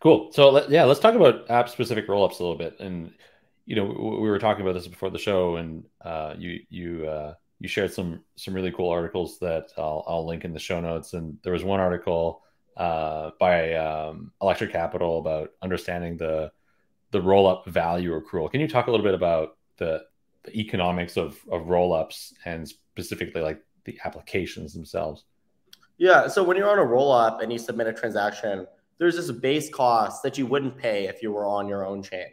Cool. 0.00 0.32
So 0.32 0.50
let, 0.50 0.68
yeah, 0.70 0.82
let's 0.82 0.98
talk 0.98 1.14
about 1.14 1.48
app 1.48 1.68
specific 1.68 2.08
rollups 2.08 2.40
a 2.40 2.42
little 2.42 2.58
bit. 2.58 2.80
And 2.80 3.12
you 3.64 3.76
know, 3.76 3.84
we 3.84 4.28
were 4.28 4.40
talking 4.40 4.62
about 4.62 4.72
this 4.72 4.88
before 4.88 5.10
the 5.10 5.20
show, 5.20 5.54
and 5.54 5.84
uh, 6.04 6.34
you 6.36 6.62
you 6.68 7.06
uh, 7.06 7.34
you 7.60 7.68
shared 7.68 7.92
some 7.92 8.24
some 8.34 8.54
really 8.54 8.72
cool 8.72 8.90
articles 8.90 9.38
that 9.38 9.68
I'll, 9.78 10.04
I'll 10.08 10.26
link 10.26 10.44
in 10.44 10.52
the 10.52 10.58
show 10.58 10.80
notes. 10.80 11.12
And 11.12 11.38
there 11.44 11.52
was 11.52 11.62
one 11.62 11.78
article 11.78 12.43
uh, 12.76 13.30
by 13.38 13.74
um, 13.74 14.32
Electric 14.42 14.72
Capital 14.72 15.18
about 15.18 15.50
understanding 15.62 16.16
the 16.16 16.50
the 17.10 17.22
roll 17.22 17.46
up 17.46 17.64
value 17.66 18.20
accrual. 18.20 18.50
Can 18.50 18.60
you 18.60 18.66
talk 18.66 18.88
a 18.88 18.90
little 18.90 19.04
bit 19.04 19.14
about 19.14 19.56
the 19.76 20.02
the 20.44 20.58
economics 20.58 21.16
of 21.16 21.38
of 21.50 21.62
rollups 21.62 22.32
and 22.44 22.68
specifically 22.68 23.40
like 23.40 23.62
the 23.84 23.98
applications 24.04 24.72
themselves? 24.72 25.24
Yeah. 25.98 26.26
So 26.26 26.42
when 26.42 26.56
you're 26.56 26.70
on 26.70 26.78
a 26.78 26.84
roll 26.84 27.12
up 27.12 27.40
and 27.40 27.52
you 27.52 27.58
submit 27.58 27.86
a 27.86 27.92
transaction, 27.92 28.66
there's 28.98 29.16
this 29.16 29.30
base 29.30 29.68
cost 29.70 30.22
that 30.22 30.36
you 30.36 30.46
wouldn't 30.46 30.76
pay 30.76 31.06
if 31.06 31.22
you 31.22 31.32
were 31.32 31.46
on 31.46 31.68
your 31.68 31.86
own 31.86 32.02
chain, 32.02 32.26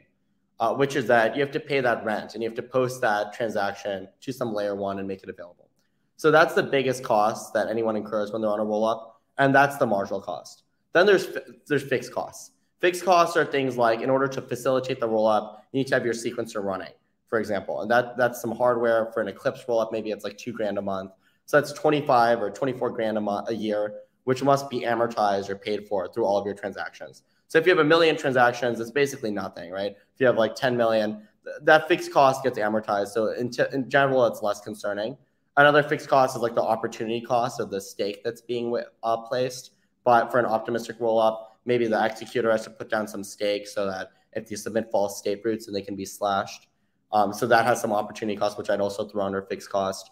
uh, 0.60 0.74
which 0.74 0.96
is 0.96 1.06
that 1.08 1.36
you 1.36 1.42
have 1.42 1.52
to 1.52 1.60
pay 1.60 1.80
that 1.82 2.04
rent 2.04 2.34
and 2.34 2.42
you 2.42 2.50
have 2.50 2.56
to 2.56 2.64
post 2.64 3.02
that 3.02 3.34
transaction 3.34 4.08
to 4.22 4.34
some 4.34 4.54
layer 4.54 4.76
one 4.76 5.00
and 5.00 5.08
make 5.08 5.22
it 5.22 5.30
available. 5.30 5.70
So 6.18 6.30
that's 6.30 6.54
the 6.54 6.64
biggest 6.64 7.04
cost 7.04 7.54
that 7.54 7.68
anyone 7.68 7.96
incurs 7.96 8.32
when 8.32 8.42
they're 8.42 8.52
on 8.52 8.60
a 8.60 8.64
roll 8.64 8.86
up, 8.86 9.11
and 9.42 9.54
that's 9.54 9.78
the 9.78 9.86
marginal 9.86 10.22
cost. 10.22 10.64
Then 10.94 11.06
there's 11.06 11.28
there's 11.68 11.84
fixed 11.84 12.14
costs. 12.14 12.52
Fixed 12.80 13.04
costs 13.04 13.36
are 13.38 13.46
things 13.46 13.78
like 13.78 14.02
in 14.02 14.10
order 14.10 14.28
to 14.28 14.42
facilitate 14.42 15.00
the 15.00 15.08
roll 15.08 15.28
up, 15.28 15.66
you 15.72 15.80
need 15.80 15.88
to 15.88 15.96
have 15.96 16.06
your 16.06 16.14
sequencer 16.14 16.64
running 16.64 16.94
for 17.32 17.40
example. 17.40 17.82
And 17.82 17.90
that 17.90 18.18
that's 18.18 18.42
some 18.42 18.52
hardware 18.52 19.10
for 19.14 19.22
an 19.22 19.30
Eclipse 19.30 19.64
rollup. 19.64 19.92
Maybe 19.92 20.12
it's 20.12 20.26
like 20.26 20.38
two 20.38 20.52
grand 20.52 20.78
a 20.78 20.82
month. 20.82 21.12
So 21.46 21.60
that's 21.60 21.72
25 21.72 22.42
or 22.42 22.52
24 22.52 22.90
grand 22.92 23.18
a 23.18 23.22
month 23.22 23.50
a 23.50 23.56
year, 23.56 24.02
which 24.26 24.44
must 24.44 24.70
be 24.70 24.82
amortized 24.82 25.50
or 25.50 25.56
paid 25.56 25.88
for 25.88 26.12
through 26.12 26.26
all 26.26 26.38
of 26.38 26.46
your 26.46 26.54
transactions. 26.54 27.24
So 27.48 27.58
if 27.58 27.66
you 27.66 27.72
have 27.72 27.80
a 27.80 27.88
million 27.88 28.18
transactions, 28.18 28.82
it's 28.82 28.92
basically 28.92 29.32
nothing, 29.32 29.72
right? 29.72 29.92
If 30.14 30.20
you 30.20 30.28
have 30.28 30.38
like 30.38 30.56
10 30.56 30.76
million, 30.76 31.26
that 31.62 31.88
fixed 31.88 32.12
cost 32.12 32.44
gets 32.44 32.60
amortized. 32.60 33.10
So 33.10 33.28
in, 33.32 33.50
t- 33.50 33.64
in 33.72 33.90
general, 33.90 34.26
it's 34.26 34.42
less 34.42 34.60
concerning. 34.60 35.18
Another 35.58 35.84
fixed 35.84 36.08
cost 36.08 36.36
is 36.36 36.42
like 36.42 36.56
the 36.56 36.62
opportunity 36.62 37.22
cost 37.22 37.60
of 37.60 37.70
the 37.70 37.82
stake 37.82 38.24
that's 38.24 38.42
being 38.42 38.76
uh, 39.04 39.18
placed. 39.18 39.72
But 40.04 40.32
for 40.32 40.40
an 40.40 40.46
optimistic 40.46 41.00
rollup, 41.00 41.46
maybe 41.66 41.88
the 41.88 42.04
executor 42.04 42.52
has 42.52 42.64
to 42.64 42.70
put 42.70 42.90
down 42.90 43.08
some 43.08 43.24
stake 43.24 43.68
so 43.68 43.86
that 43.86 44.12
if 44.34 44.50
you 44.50 44.58
submit 44.58 44.90
false 44.92 45.20
state 45.20 45.42
roots, 45.44 45.68
and 45.68 45.76
they 45.76 45.82
can 45.82 45.96
be 45.96 46.06
slashed. 46.06 46.68
Um, 47.12 47.34
so 47.34 47.46
that 47.48 47.66
has 47.66 47.82
some 47.82 47.92
opportunity 47.92 48.38
cost, 48.38 48.58
which 48.58 48.70
I'd 48.70 48.80
also 48.80 49.06
throw 49.08 49.24
under 49.24 49.42
fixed 49.42 49.70
cost. 49.70 50.12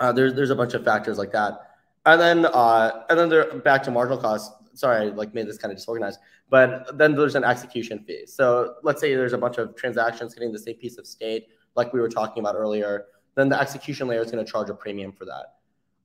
Uh, 0.00 0.12
there's 0.12 0.34
there's 0.34 0.50
a 0.50 0.56
bunch 0.56 0.74
of 0.74 0.84
factors 0.84 1.18
like 1.18 1.32
that, 1.32 1.58
and 2.06 2.20
then 2.20 2.46
uh, 2.46 3.04
and 3.10 3.18
then 3.18 3.60
back 3.60 3.82
to 3.84 3.90
marginal 3.90 4.18
cost. 4.18 4.52
Sorry, 4.72 5.06
I 5.06 5.08
like 5.10 5.34
made 5.34 5.46
this 5.46 5.58
kind 5.58 5.72
of 5.72 5.78
disorganized, 5.78 6.18
but 6.50 6.96
then 6.98 7.14
there's 7.14 7.34
an 7.34 7.44
execution 7.44 8.04
fee. 8.06 8.26
So 8.26 8.74
let's 8.82 9.00
say 9.00 9.14
there's 9.14 9.32
a 9.32 9.38
bunch 9.38 9.58
of 9.58 9.74
transactions 9.74 10.34
hitting 10.34 10.52
the 10.52 10.58
same 10.58 10.76
piece 10.76 10.98
of 10.98 11.06
state, 11.06 11.48
like 11.76 11.92
we 11.92 12.00
were 12.00 12.08
talking 12.08 12.42
about 12.42 12.54
earlier. 12.56 13.06
Then 13.36 13.48
the 13.48 13.60
execution 13.60 14.08
layer 14.08 14.20
is 14.20 14.30
going 14.30 14.44
to 14.44 14.50
charge 14.50 14.68
a 14.70 14.74
premium 14.74 15.12
for 15.12 15.24
that. 15.26 15.54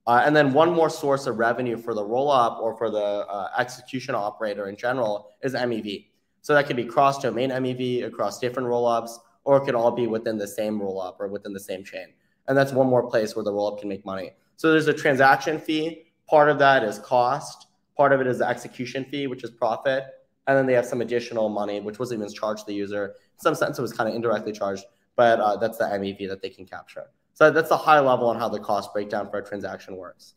Uh, 0.06 0.22
and 0.24 0.34
then 0.34 0.52
one 0.52 0.72
more 0.72 0.90
source 0.90 1.26
of 1.26 1.38
revenue 1.38 1.76
for 1.76 1.94
the 1.94 2.04
roll 2.04 2.30
up 2.30 2.58
or 2.60 2.76
for 2.76 2.90
the 2.90 2.98
uh, 2.98 3.48
execution 3.58 4.14
operator 4.14 4.68
in 4.68 4.76
general 4.76 5.30
is 5.42 5.54
MEV. 5.54 6.06
So 6.40 6.54
that 6.54 6.66
could 6.66 6.76
be 6.76 6.84
cross 6.84 7.20
domain 7.20 7.50
MEV 7.50 8.04
across 8.04 8.38
different 8.38 8.68
roll 8.68 8.86
ups 8.86 9.18
or 9.44 9.56
it 9.56 9.64
could 9.64 9.74
all 9.74 9.92
be 9.92 10.06
within 10.06 10.38
the 10.38 10.46
same 10.46 10.80
roll 10.80 11.00
up 11.00 11.16
or 11.20 11.28
within 11.28 11.52
the 11.52 11.60
same 11.60 11.84
chain. 11.84 12.08
And 12.48 12.58
that's 12.58 12.72
one 12.72 12.88
more 12.88 13.08
place 13.08 13.36
where 13.36 13.44
the 13.44 13.52
roll 13.52 13.72
up 13.72 13.80
can 13.80 13.88
make 13.88 14.04
money. 14.04 14.32
So 14.56 14.70
there's 14.70 14.88
a 14.88 14.92
transaction 14.92 15.58
fee. 15.58 16.06
Part 16.28 16.48
of 16.48 16.58
that 16.58 16.82
is 16.82 16.98
cost. 16.98 17.68
Part 17.96 18.12
of 18.12 18.20
it 18.20 18.26
is 18.26 18.38
the 18.38 18.48
execution 18.48 19.04
fee, 19.04 19.28
which 19.28 19.44
is 19.44 19.50
profit. 19.50 20.04
And 20.46 20.58
then 20.58 20.66
they 20.66 20.72
have 20.72 20.86
some 20.86 21.00
additional 21.00 21.48
money, 21.48 21.80
which 21.80 22.00
wasn't 22.00 22.20
even 22.20 22.32
charged 22.32 22.60
to 22.60 22.66
the 22.66 22.74
user. 22.74 23.14
In 23.34 23.40
some 23.40 23.54
sense, 23.54 23.78
it 23.78 23.82
was 23.82 23.92
kind 23.92 24.08
of 24.08 24.16
indirectly 24.16 24.52
charged, 24.52 24.84
but 25.14 25.38
uh, 25.38 25.56
that's 25.56 25.78
the 25.78 25.84
MEV 25.84 26.28
that 26.28 26.42
they 26.42 26.50
can 26.50 26.66
capture. 26.66 27.06
So 27.34 27.50
that's 27.50 27.70
a 27.70 27.76
high 27.76 28.00
level 28.00 28.28
on 28.28 28.38
how 28.38 28.48
the 28.48 28.60
cost 28.60 28.92
breakdown 28.92 29.30
for 29.30 29.38
a 29.38 29.44
transaction 29.44 29.96
works. 29.96 30.34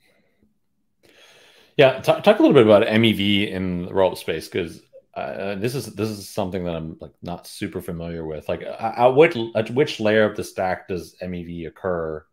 Yeah, 1.77 1.99
talk, 1.99 2.23
talk 2.23 2.39
a 2.39 2.41
little 2.41 2.53
bit 2.53 2.65
about 2.65 2.87
MEV 2.87 3.51
in 3.51 3.85
the 3.85 3.93
roll 3.93 4.15
space 4.15 4.47
because 4.47 4.81
uh, 5.13 5.55
this 5.55 5.75
is 5.75 5.87
this 5.95 6.09
is 6.09 6.29
something 6.29 6.63
that 6.65 6.75
I'm 6.75 6.97
like 6.99 7.11
not 7.21 7.47
super 7.47 7.81
familiar 7.81 8.25
with. 8.25 8.47
Like, 8.47 8.63
uh, 8.63 8.93
at 8.97 9.07
which 9.09 9.37
at 9.55 9.69
which 9.71 9.99
layer 9.99 10.23
of 10.23 10.35
the 10.35 10.43
stack 10.43 10.87
does 10.87 11.15
MEV 11.21 11.67
occur? 11.67 12.25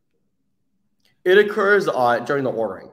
It 1.25 1.39
occurs 1.39 1.89
uh, 1.89 2.21
during 2.21 2.45
the 2.45 2.51
ordering. 2.51 2.91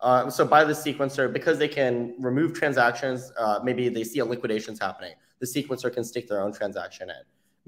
Uh, 0.00 0.30
so 0.30 0.46
by 0.46 0.64
the 0.64 0.72
sequencer, 0.72 1.30
because 1.30 1.58
they 1.58 1.68
can 1.68 2.14
remove 2.18 2.54
transactions, 2.54 3.32
uh, 3.38 3.60
maybe 3.62 3.88
they 3.88 4.04
see 4.04 4.18
a 4.20 4.24
liquidations 4.24 4.78
happening. 4.78 5.12
The 5.40 5.46
sequencer 5.46 5.92
can 5.92 6.04
stick 6.04 6.28
their 6.28 6.40
own 6.40 6.52
transaction 6.52 7.10
in. 7.10 7.22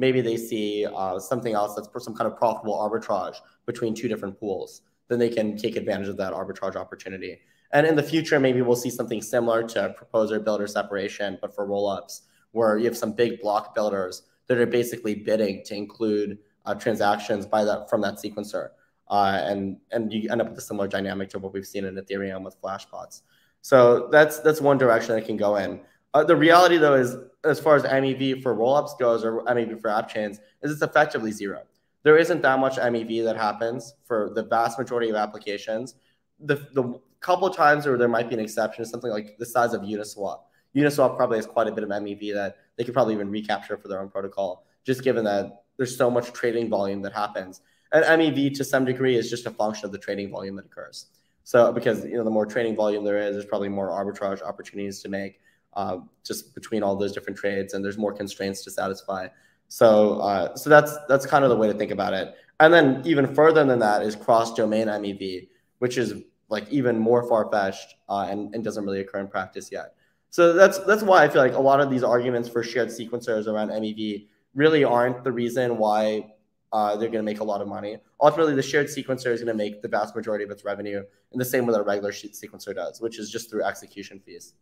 Maybe 0.04 0.20
they 0.20 0.36
see 0.36 0.84
uh, 0.84 1.20
something 1.20 1.54
else 1.54 1.72
that's 1.76 1.88
some 2.04 2.16
kind 2.18 2.28
of 2.30 2.36
profitable 2.36 2.76
arbitrage 2.86 3.36
between 3.66 3.94
two 3.94 4.08
different 4.12 4.34
pools. 4.40 4.82
Then 5.08 5.18
they 5.20 5.28
can 5.28 5.56
take 5.56 5.76
advantage 5.76 6.08
of 6.08 6.16
that 6.16 6.32
arbitrage 6.32 6.76
opportunity. 6.84 7.38
And 7.72 7.86
in 7.86 7.94
the 7.94 8.02
future, 8.02 8.40
maybe 8.40 8.60
we'll 8.62 8.82
see 8.86 8.90
something 8.90 9.22
similar 9.22 9.62
to 9.74 9.94
proposer 9.96 10.40
builder 10.40 10.66
separation, 10.66 11.38
but 11.40 11.54
for 11.54 11.68
rollups, 11.68 12.22
where 12.50 12.76
you 12.78 12.86
have 12.86 12.96
some 12.96 13.12
big 13.12 13.40
block 13.40 13.76
builders 13.76 14.14
that 14.48 14.58
are 14.58 14.66
basically 14.66 15.14
bidding 15.14 15.62
to 15.66 15.74
include 15.76 16.38
uh, 16.66 16.74
transactions 16.74 17.46
by 17.46 17.62
that 17.64 17.88
from 17.88 18.00
that 18.00 18.14
sequencer. 18.14 18.70
Uh, 19.08 19.40
and 19.50 19.76
and 19.92 20.12
you 20.12 20.28
end 20.32 20.40
up 20.42 20.48
with 20.48 20.58
a 20.58 20.66
similar 20.70 20.88
dynamic 20.88 21.28
to 21.28 21.38
what 21.38 21.52
we've 21.54 21.66
seen 21.74 21.84
in 21.84 21.94
Ethereum 21.94 22.42
with 22.42 22.60
flashbots. 22.60 23.22
So 23.60 24.08
that's 24.10 24.40
that's 24.40 24.60
one 24.60 24.78
direction 24.78 25.16
it 25.16 25.26
can 25.30 25.36
go 25.36 25.56
in. 25.56 25.80
Uh, 26.12 26.24
the 26.24 26.36
reality 26.36 26.78
though 26.78 26.94
is, 27.04 27.16
as 27.44 27.60
far 27.60 27.76
as 27.76 27.82
MEV 27.82 28.42
for 28.42 28.54
rollups 28.54 28.98
goes, 28.98 29.24
or 29.24 29.42
MEV 29.44 29.80
for 29.80 29.88
app 29.88 30.08
chains, 30.08 30.38
is 30.62 30.72
it's 30.72 30.82
effectively 30.82 31.32
zero. 31.32 31.62
There 32.02 32.16
isn't 32.16 32.42
that 32.42 32.58
much 32.58 32.76
MEV 32.76 33.24
that 33.24 33.36
happens 33.36 33.94
for 34.04 34.30
the 34.34 34.42
vast 34.42 34.78
majority 34.78 35.10
of 35.10 35.16
applications. 35.16 35.94
The 36.40 36.56
the 36.72 37.00
couple 37.20 37.48
times 37.50 37.86
where 37.86 37.96
there 37.96 38.08
might 38.08 38.28
be 38.28 38.34
an 38.34 38.40
exception 38.40 38.82
is 38.82 38.90
something 38.90 39.10
like 39.10 39.38
the 39.38 39.46
size 39.46 39.74
of 39.74 39.82
Uniswap. 39.82 40.40
Uniswap 40.74 41.16
probably 41.16 41.38
has 41.38 41.46
quite 41.46 41.68
a 41.68 41.72
bit 41.72 41.84
of 41.84 41.90
MEV 41.90 42.34
that 42.34 42.56
they 42.76 42.84
could 42.84 42.94
probably 42.94 43.14
even 43.14 43.30
recapture 43.30 43.76
for 43.76 43.88
their 43.88 44.00
own 44.00 44.08
protocol, 44.08 44.66
just 44.84 45.04
given 45.04 45.24
that 45.24 45.64
there's 45.76 45.96
so 45.96 46.10
much 46.10 46.32
trading 46.32 46.68
volume 46.68 47.00
that 47.02 47.12
happens. 47.12 47.60
And 47.92 48.04
MEV 48.04 48.54
to 48.56 48.64
some 48.64 48.84
degree 48.84 49.16
is 49.16 49.30
just 49.30 49.46
a 49.46 49.50
function 49.50 49.86
of 49.86 49.92
the 49.92 49.98
trading 49.98 50.30
volume 50.30 50.56
that 50.56 50.64
occurs. 50.64 51.06
So 51.44 51.72
because 51.72 52.04
you 52.04 52.16
know 52.16 52.24
the 52.24 52.30
more 52.30 52.46
trading 52.46 52.74
volume 52.74 53.04
there 53.04 53.18
is, 53.18 53.34
there's 53.34 53.46
probably 53.46 53.68
more 53.68 53.90
arbitrage 53.90 54.42
opportunities 54.42 55.00
to 55.02 55.08
make 55.08 55.40
uh, 55.74 55.98
just 56.24 56.54
between 56.54 56.82
all 56.82 56.96
those 56.96 57.12
different 57.12 57.38
trades, 57.38 57.74
and 57.74 57.84
there's 57.84 57.98
more 57.98 58.12
constraints 58.12 58.62
to 58.64 58.70
satisfy. 58.70 59.28
So 59.68 60.18
uh, 60.20 60.54
so 60.54 60.68
that's 60.70 60.96
that's 61.08 61.26
kind 61.26 61.44
of 61.44 61.50
the 61.50 61.56
way 61.56 61.66
to 61.66 61.74
think 61.74 61.90
about 61.90 62.12
it. 62.14 62.34
And 62.60 62.72
then 62.72 63.02
even 63.04 63.34
further 63.34 63.64
than 63.64 63.78
that 63.80 64.02
is 64.02 64.14
cross 64.14 64.54
domain 64.54 64.86
MEV, 64.86 65.48
which 65.78 65.98
is 65.98 66.14
like 66.48 66.68
even 66.70 66.98
more 66.98 67.26
far 67.26 67.50
fetched 67.50 67.96
uh, 68.08 68.26
and, 68.30 68.54
and 68.54 68.62
doesn't 68.62 68.84
really 68.84 69.00
occur 69.00 69.18
in 69.18 69.26
practice 69.26 69.72
yet. 69.72 69.94
So 70.30 70.52
that's 70.52 70.78
that's 70.80 71.02
why 71.02 71.24
I 71.24 71.28
feel 71.28 71.42
like 71.42 71.54
a 71.54 71.60
lot 71.60 71.80
of 71.80 71.90
these 71.90 72.04
arguments 72.04 72.48
for 72.48 72.62
shared 72.62 72.88
sequencers 72.88 73.46
around 73.46 73.70
MEV 73.70 74.28
really 74.54 74.84
aren't 74.84 75.24
the 75.24 75.32
reason 75.32 75.78
why 75.78 76.32
uh, 76.72 76.96
they're 76.96 77.08
going 77.08 77.24
to 77.24 77.30
make 77.30 77.40
a 77.40 77.44
lot 77.44 77.60
of 77.60 77.68
money. 77.68 77.98
Ultimately, 78.20 78.54
the 78.54 78.62
shared 78.62 78.86
sequencer 78.86 79.32
is 79.32 79.40
going 79.40 79.46
to 79.46 79.54
make 79.54 79.82
the 79.82 79.88
vast 79.88 80.16
majority 80.16 80.44
of 80.44 80.50
its 80.50 80.64
revenue 80.64 81.02
in 81.32 81.38
the 81.38 81.44
same 81.44 81.66
way 81.66 81.72
that 81.72 81.80
a 81.80 81.84
regular 81.84 82.12
sequencer 82.12 82.74
does, 82.74 83.00
which 83.00 83.18
is 83.18 83.30
just 83.30 83.50
through 83.50 83.64
execution 83.64 84.20
fees. 84.24 84.54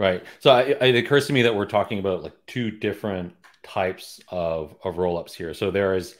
Right. 0.00 0.24
So 0.38 0.50
I, 0.50 0.62
it 0.62 0.94
occurs 0.94 1.26
to 1.26 1.34
me 1.34 1.42
that 1.42 1.54
we're 1.54 1.66
talking 1.66 1.98
about 1.98 2.22
like 2.22 2.32
two 2.46 2.70
different 2.70 3.34
types 3.62 4.18
of, 4.28 4.74
of 4.82 4.94
rollups 4.94 5.34
here. 5.34 5.52
So 5.52 5.70
there 5.70 5.94
is 5.94 6.16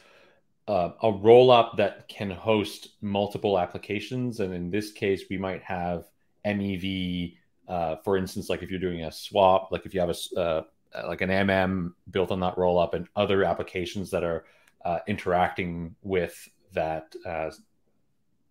uh, 0.67 0.91
a 1.01 1.11
rollup 1.11 1.77
that 1.77 2.07
can 2.07 2.29
host 2.29 2.89
multiple 3.01 3.57
applications. 3.57 4.39
And 4.39 4.53
in 4.53 4.69
this 4.69 4.91
case, 4.91 5.23
we 5.31 5.39
might 5.39 5.63
have 5.63 6.05
MEV, 6.45 7.37
uh, 7.67 7.95
for 8.03 8.17
instance, 8.17 8.51
like 8.51 8.61
if 8.61 8.69
you're 8.69 8.79
doing 8.79 9.03
a 9.03 9.11
swap, 9.11 9.71
like 9.71 9.87
if 9.87 9.95
you 9.95 9.99
have 9.99 10.15
a, 10.15 10.39
uh, 10.39 10.63
like 11.07 11.21
an 11.21 11.31
MM 11.31 11.93
built 12.11 12.29
on 12.29 12.39
that 12.41 12.57
rollup 12.57 12.93
and 12.93 13.07
other 13.15 13.43
applications 13.43 14.11
that 14.11 14.23
are 14.23 14.45
uh, 14.85 14.99
interacting 15.07 15.95
with 16.03 16.47
that, 16.73 17.15
uh, 17.25 17.49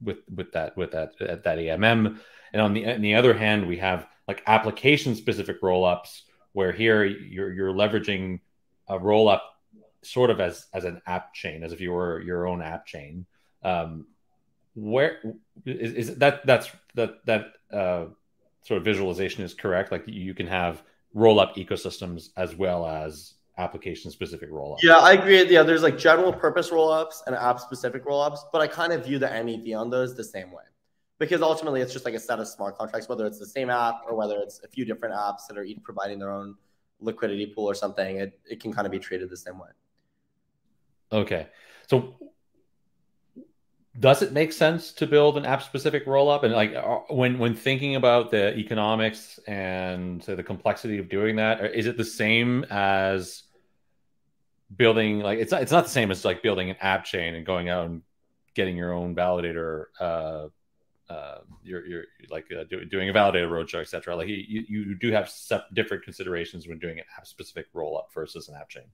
with, 0.02 0.18
with 0.34 0.50
that, 0.50 0.76
with 0.76 0.90
that, 0.90 1.16
that 1.20 1.44
AMM. 1.44 2.18
And 2.52 2.62
on 2.62 2.74
the, 2.74 2.86
on 2.86 3.00
the 3.00 3.14
other 3.14 3.34
hand, 3.34 3.66
we 3.66 3.78
have 3.78 4.06
like 4.28 4.42
application 4.46 5.14
specific 5.14 5.60
rollups 5.60 6.22
where 6.52 6.72
here 6.72 7.04
you're 7.04 7.52
you're 7.52 7.72
leveraging 7.72 8.40
a 8.88 8.98
rollup 8.98 9.40
sort 10.02 10.30
of 10.30 10.40
as 10.40 10.66
as 10.72 10.84
an 10.84 11.00
app 11.06 11.34
chain 11.34 11.62
as 11.62 11.72
if 11.72 11.80
you 11.80 11.92
were 11.92 12.20
your 12.22 12.46
own 12.46 12.62
app 12.62 12.86
chain. 12.86 13.26
Um 13.62 14.06
where 14.74 15.20
is, 15.64 15.92
is 15.94 16.16
that 16.16 16.46
that's 16.46 16.70
that 16.94 17.24
that 17.26 17.52
uh 17.72 18.06
sort 18.62 18.78
of 18.78 18.84
visualization 18.84 19.44
is 19.44 19.54
correct? 19.54 19.92
Like 19.92 20.04
you 20.06 20.34
can 20.34 20.46
have 20.46 20.82
roll 21.14 21.40
up 21.40 21.56
ecosystems 21.56 22.28
as 22.36 22.54
well 22.54 22.86
as 22.86 23.34
application 23.58 24.10
specific 24.10 24.50
rollups. 24.50 24.82
Yeah 24.82 24.98
i 24.98 25.12
agree. 25.12 25.44
Yeah 25.50 25.62
there's 25.62 25.82
like 25.82 25.98
general 25.98 26.32
purpose 26.32 26.70
rollups 26.70 27.16
and 27.26 27.34
app 27.34 27.60
specific 27.60 28.04
rollups 28.06 28.38
but 28.52 28.60
i 28.62 28.66
kind 28.66 28.92
of 28.92 29.04
view 29.04 29.18
the 29.18 29.26
mev 29.26 29.76
on 29.76 29.90
those 29.90 30.16
the 30.16 30.24
same 30.24 30.50
way 30.50 30.62
because 31.20 31.42
ultimately 31.42 31.82
it's 31.82 31.92
just 31.92 32.06
like 32.06 32.14
a 32.14 32.18
set 32.18 32.40
of 32.40 32.48
smart 32.48 32.76
contracts, 32.76 33.08
whether 33.08 33.26
it's 33.26 33.38
the 33.38 33.46
same 33.46 33.68
app 33.68 34.00
or 34.08 34.16
whether 34.16 34.38
it's 34.38 34.60
a 34.64 34.68
few 34.68 34.86
different 34.86 35.14
apps 35.14 35.46
that 35.46 35.58
are 35.58 35.62
each 35.62 35.80
providing 35.82 36.18
their 36.18 36.32
own 36.32 36.56
liquidity 36.98 37.46
pool 37.46 37.66
or 37.66 37.74
something. 37.74 38.16
It, 38.16 38.40
it 38.50 38.60
can 38.60 38.72
kind 38.72 38.86
of 38.86 38.90
be 38.90 38.98
treated 38.98 39.28
the 39.28 39.36
same 39.36 39.58
way. 39.58 39.68
Okay. 41.12 41.48
So 41.88 42.16
does 43.98 44.22
it 44.22 44.32
make 44.32 44.50
sense 44.50 44.92
to 44.92 45.06
build 45.06 45.36
an 45.36 45.44
app 45.44 45.62
specific 45.62 46.06
rollup 46.06 46.42
and 46.42 46.54
like 46.54 46.74
uh, 46.74 47.00
when 47.10 47.38
when 47.38 47.54
thinking 47.54 47.96
about 47.96 48.30
the 48.30 48.56
economics 48.56 49.38
and 49.46 50.22
the 50.22 50.42
complexity 50.42 50.98
of 50.98 51.08
doing 51.08 51.36
that 51.36 51.74
is 51.74 51.86
it 51.86 51.96
the 51.96 52.04
same 52.04 52.64
as 52.70 53.42
building 54.76 55.18
like 55.18 55.40
it's 55.40 55.50
not, 55.50 55.60
it's 55.60 55.72
not 55.72 55.82
the 55.82 55.90
same 55.90 56.12
as 56.12 56.24
like 56.24 56.40
building 56.40 56.70
an 56.70 56.76
app 56.80 57.04
chain 57.04 57.34
and 57.34 57.44
going 57.44 57.68
out 57.68 57.86
and 57.86 58.02
getting 58.54 58.76
your 58.76 58.92
own 58.92 59.12
validator 59.12 59.86
uh, 59.98 60.46
uh, 61.10 61.38
you're 61.64 61.84
you're 61.86 62.04
like 62.30 62.46
uh, 62.56 62.64
do, 62.70 62.84
doing 62.84 63.10
a 63.10 63.12
validated 63.12 63.50
roadshow, 63.50 63.80
etc. 63.80 64.14
Like 64.14 64.28
you, 64.28 64.64
you 64.68 64.94
do 64.94 65.10
have 65.10 65.30
different 65.74 66.04
considerations 66.04 66.68
when 66.68 66.78
doing 66.78 67.00
app 67.00 67.26
specific 67.26 67.66
roll 67.74 67.98
up 67.98 68.10
versus 68.14 68.48
an 68.48 68.54
app 68.54 68.68
chain. 68.68 68.84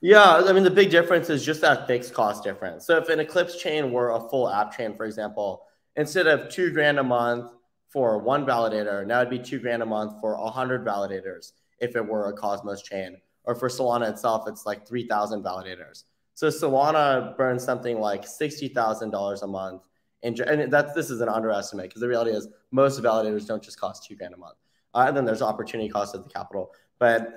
Yeah, 0.00 0.42
I 0.46 0.52
mean 0.52 0.64
the 0.64 0.70
big 0.70 0.90
difference 0.90 1.28
is 1.28 1.44
just 1.44 1.60
that 1.60 1.86
fixed 1.86 2.14
cost 2.14 2.42
difference. 2.42 2.86
So 2.86 2.96
if 2.96 3.10
an 3.10 3.20
Eclipse 3.20 3.60
chain 3.60 3.92
were 3.92 4.12
a 4.12 4.20
full 4.30 4.48
app 4.48 4.74
chain, 4.74 4.94
for 4.94 5.04
example, 5.04 5.64
instead 5.96 6.26
of 6.26 6.48
two 6.48 6.72
grand 6.72 6.98
a 6.98 7.04
month 7.04 7.52
for 7.90 8.18
one 8.18 8.46
validator, 8.46 9.06
now 9.06 9.20
it'd 9.20 9.30
be 9.30 9.38
two 9.38 9.58
grand 9.58 9.82
a 9.82 9.86
month 9.86 10.20
for 10.22 10.34
a 10.34 10.48
hundred 10.48 10.86
validators 10.86 11.52
if 11.80 11.96
it 11.96 12.06
were 12.06 12.28
a 12.28 12.32
Cosmos 12.32 12.82
chain. 12.82 13.18
Or 13.44 13.54
for 13.54 13.68
Solana 13.68 14.08
itself, 14.10 14.48
it's 14.48 14.64
like 14.64 14.88
three 14.88 15.06
thousand 15.06 15.42
validators. 15.44 16.04
So 16.32 16.48
Solana 16.48 17.36
burns 17.36 17.62
something 17.62 18.00
like 18.00 18.26
sixty 18.26 18.68
thousand 18.68 19.10
dollars 19.10 19.42
a 19.42 19.46
month 19.46 19.82
and, 20.22 20.72
that's 20.72 20.94
this 20.94 21.10
is 21.10 21.20
an 21.20 21.28
underestimate 21.28 21.86
because 21.86 22.00
the 22.00 22.08
reality 22.08 22.32
is 22.32 22.48
most 22.70 23.00
validators 23.02 23.46
don't 23.46 23.62
just 23.62 23.80
cost 23.80 24.04
two 24.04 24.16
grand 24.16 24.34
a 24.34 24.36
month. 24.36 24.56
Uh, 24.94 25.04
and 25.08 25.16
then 25.16 25.24
there's 25.24 25.42
opportunity 25.42 25.88
cost 25.88 26.14
of 26.14 26.24
the 26.24 26.30
capital. 26.30 26.72
But 26.98 27.32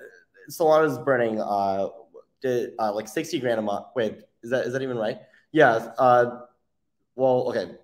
Solana 0.50 0.90
is 0.90 0.98
burning 0.98 1.40
uh, 1.40 1.90
did, 2.42 2.72
uh, 2.80 2.94
like 2.94 3.08
60 3.08 3.40
grand 3.40 3.60
a 3.60 3.62
month. 3.62 3.88
Wait, 3.96 4.24
is 4.44 4.50
that 4.50 4.66
is 4.66 4.74
that 4.74 4.82
even 4.82 4.98
right? 4.98 5.20
Yeah. 5.52 5.92
Uh, 5.98 6.42
well, 7.16 7.50
okay. 7.50 7.76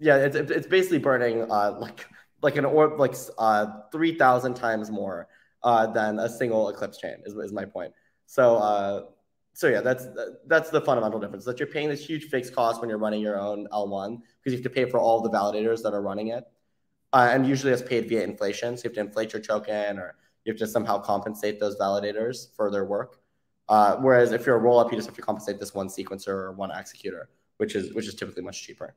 Yeah, 0.00 0.16
it's, 0.16 0.36
it's 0.36 0.66
basically 0.66 0.98
burning 0.98 1.50
uh, 1.50 1.76
like 1.78 2.06
like 2.42 2.56
an 2.56 2.64
or 2.64 2.96
like 2.98 3.14
uh, 3.38 3.66
3,000 3.92 4.54
times 4.54 4.90
more 4.90 5.28
uh, 5.62 5.86
than 5.86 6.18
a 6.18 6.28
single 6.28 6.68
Eclipse 6.68 6.98
chain 6.98 7.16
is, 7.24 7.34
is 7.34 7.52
my 7.52 7.64
point. 7.64 7.92
So 8.26 8.56
uh, 8.56 9.02
so 9.54 9.68
yeah, 9.68 9.80
that's 9.80 10.06
that's 10.46 10.70
the 10.70 10.80
fundamental 10.80 11.20
difference. 11.20 11.44
That 11.44 11.58
you're 11.58 11.68
paying 11.68 11.88
this 11.88 12.04
huge 12.04 12.24
fixed 12.24 12.54
cost 12.54 12.80
when 12.80 12.88
you're 12.88 12.98
running 12.98 13.20
your 13.20 13.38
own 13.38 13.68
L1 13.72 14.18
because 14.38 14.52
you 14.52 14.58
have 14.58 14.62
to 14.62 14.70
pay 14.70 14.86
for 14.86 14.98
all 14.98 15.20
the 15.20 15.30
validators 15.30 15.82
that 15.82 15.92
are 15.92 16.00
running 16.00 16.28
it, 16.28 16.44
uh, 17.12 17.28
and 17.30 17.46
usually 17.46 17.72
it's 17.72 17.82
paid 17.82 18.08
via 18.08 18.22
inflation. 18.22 18.76
So 18.76 18.84
you 18.84 18.90
have 18.90 18.94
to 18.94 19.00
inflate 19.00 19.32
your 19.32 19.42
token, 19.42 19.98
or 19.98 20.16
you 20.44 20.52
have 20.52 20.58
to 20.58 20.66
somehow 20.66 20.98
compensate 20.98 21.60
those 21.60 21.76
validators 21.76 22.54
for 22.56 22.70
their 22.70 22.84
work. 22.84 23.20
Uh, 23.68 23.96
whereas 23.96 24.32
if 24.32 24.46
you're 24.46 24.56
a 24.56 24.60
rollup, 24.60 24.90
you 24.90 24.96
just 24.96 25.08
have 25.08 25.16
to 25.16 25.22
compensate 25.22 25.60
this 25.60 25.74
one 25.74 25.88
sequencer 25.88 26.28
or 26.28 26.52
one 26.52 26.70
executor, 26.70 27.28
which 27.58 27.74
is 27.74 27.92
which 27.92 28.08
is 28.08 28.14
typically 28.14 28.42
much 28.42 28.62
cheaper. 28.62 28.94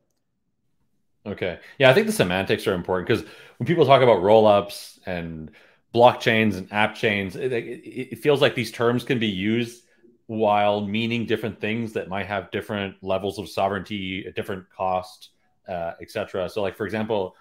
Okay, 1.26 1.58
yeah, 1.78 1.90
I 1.90 1.92
think 1.92 2.06
the 2.06 2.12
semantics 2.12 2.66
are 2.66 2.74
important 2.74 3.08
because 3.08 3.28
when 3.58 3.66
people 3.66 3.84
talk 3.84 4.00
about 4.00 4.22
rollups 4.22 5.00
and 5.04 5.50
blockchains 5.94 6.56
and 6.56 6.72
app 6.72 6.94
chains, 6.94 7.36
it, 7.36 7.52
it, 7.52 8.12
it 8.12 8.18
feels 8.20 8.40
like 8.40 8.54
these 8.54 8.70
terms 8.70 9.04
can 9.04 9.18
be 9.18 9.26
used 9.26 9.85
while 10.26 10.84
meaning 10.84 11.24
different 11.24 11.60
things 11.60 11.92
that 11.92 12.08
might 12.08 12.26
have 12.26 12.50
different 12.50 12.96
levels 13.02 13.38
of 13.38 13.48
sovereignty, 13.48 14.24
a 14.26 14.32
different 14.32 14.64
cost, 14.70 15.30
uh, 15.68 15.92
etc. 16.00 16.48
So, 16.48 16.62
like 16.62 16.76
for 16.76 16.84
example, 16.84 17.36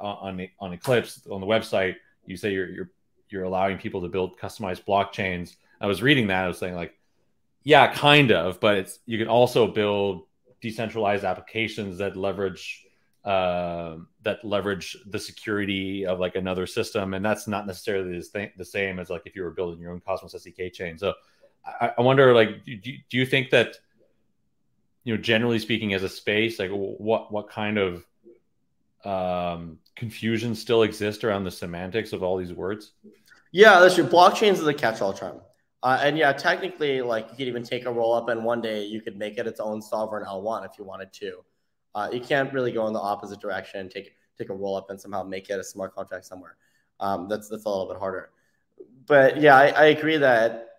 on 0.00 0.46
on 0.60 0.72
Eclipse 0.72 1.26
on 1.30 1.40
the 1.40 1.46
website, 1.46 1.96
you 2.26 2.36
say 2.36 2.52
you're 2.52 2.68
you're 2.68 2.90
you're 3.28 3.44
allowing 3.44 3.78
people 3.78 4.00
to 4.02 4.08
build 4.08 4.38
customized 4.38 4.84
blockchains. 4.84 5.56
I 5.80 5.86
was 5.86 6.02
reading 6.02 6.26
that, 6.28 6.44
I 6.44 6.48
was 6.48 6.58
saying 6.58 6.74
like, 6.74 6.94
yeah, 7.62 7.92
kind 7.92 8.32
of, 8.32 8.60
but 8.60 8.78
it's 8.78 8.98
you 9.06 9.18
can 9.18 9.28
also 9.28 9.66
build 9.66 10.26
decentralized 10.60 11.24
applications 11.24 11.98
that 11.98 12.16
leverage 12.16 12.84
uh, 13.24 13.96
that 14.22 14.42
leverage 14.44 14.96
the 15.06 15.18
security 15.18 16.06
of 16.06 16.18
like 16.18 16.36
another 16.36 16.66
system, 16.66 17.14
and 17.14 17.24
that's 17.24 17.46
not 17.46 17.66
necessarily 17.66 18.18
the, 18.18 18.50
the 18.56 18.64
same 18.64 18.98
as 18.98 19.10
like 19.10 19.22
if 19.26 19.36
you 19.36 19.42
were 19.42 19.50
building 19.50 19.80
your 19.80 19.92
own 19.92 20.00
Cosmos 20.00 20.34
SDK 20.34 20.72
chain. 20.72 20.96
So 20.96 21.14
I, 21.64 21.92
I 21.98 22.02
wonder, 22.02 22.34
like, 22.34 22.64
do, 22.64 22.76
do 22.76 23.16
you 23.16 23.26
think 23.26 23.50
that, 23.50 23.76
you 25.04 25.14
know, 25.14 25.20
generally 25.20 25.58
speaking, 25.58 25.94
as 25.94 26.02
a 26.02 26.08
space, 26.08 26.58
like, 26.58 26.70
what 26.70 27.32
what 27.32 27.48
kind 27.48 27.78
of 27.78 28.04
um, 29.04 29.78
confusion 29.96 30.54
still 30.54 30.82
exists 30.82 31.24
around 31.24 31.44
the 31.44 31.50
semantics 31.50 32.12
of 32.12 32.22
all 32.22 32.36
these 32.36 32.52
words? 32.52 32.92
Yeah, 33.52 33.80
that's 33.80 33.94
true. 33.94 34.04
Blockchains 34.04 34.54
is 34.54 34.66
a 34.66 34.74
catch-all 34.74 35.12
term. 35.12 35.40
Uh, 35.82 35.98
and 36.02 36.18
yeah, 36.18 36.32
technically, 36.32 37.00
like 37.00 37.28
you 37.30 37.36
could 37.36 37.48
even 37.48 37.62
take 37.62 37.86
a 37.86 37.92
roll 37.92 38.12
up, 38.12 38.28
and 38.28 38.44
one 38.44 38.60
day 38.60 38.84
you 38.84 39.00
could 39.00 39.16
make 39.16 39.38
it 39.38 39.46
its 39.46 39.60
own 39.60 39.80
sovereign 39.80 40.24
L1 40.26 40.66
if 40.66 40.78
you 40.78 40.84
wanted 40.84 41.12
to. 41.14 41.42
Uh, 41.94 42.08
you 42.12 42.20
can't 42.20 42.52
really 42.52 42.70
go 42.70 42.86
in 42.86 42.92
the 42.92 43.00
opposite 43.00 43.40
direction, 43.40 43.80
and 43.80 43.90
take 43.90 44.14
take 44.36 44.50
a 44.50 44.54
roll 44.54 44.76
up, 44.76 44.90
and 44.90 45.00
somehow 45.00 45.22
make 45.22 45.48
it 45.48 45.58
a 45.58 45.64
smart 45.64 45.94
contract 45.94 46.26
somewhere. 46.26 46.56
Um, 47.00 47.28
that's 47.28 47.48
that's 47.48 47.64
a 47.64 47.68
little 47.68 47.88
bit 47.88 47.98
harder. 47.98 48.30
But 49.06 49.40
yeah, 49.40 49.56
I, 49.56 49.68
I 49.68 49.84
agree 49.86 50.18
that 50.18 50.69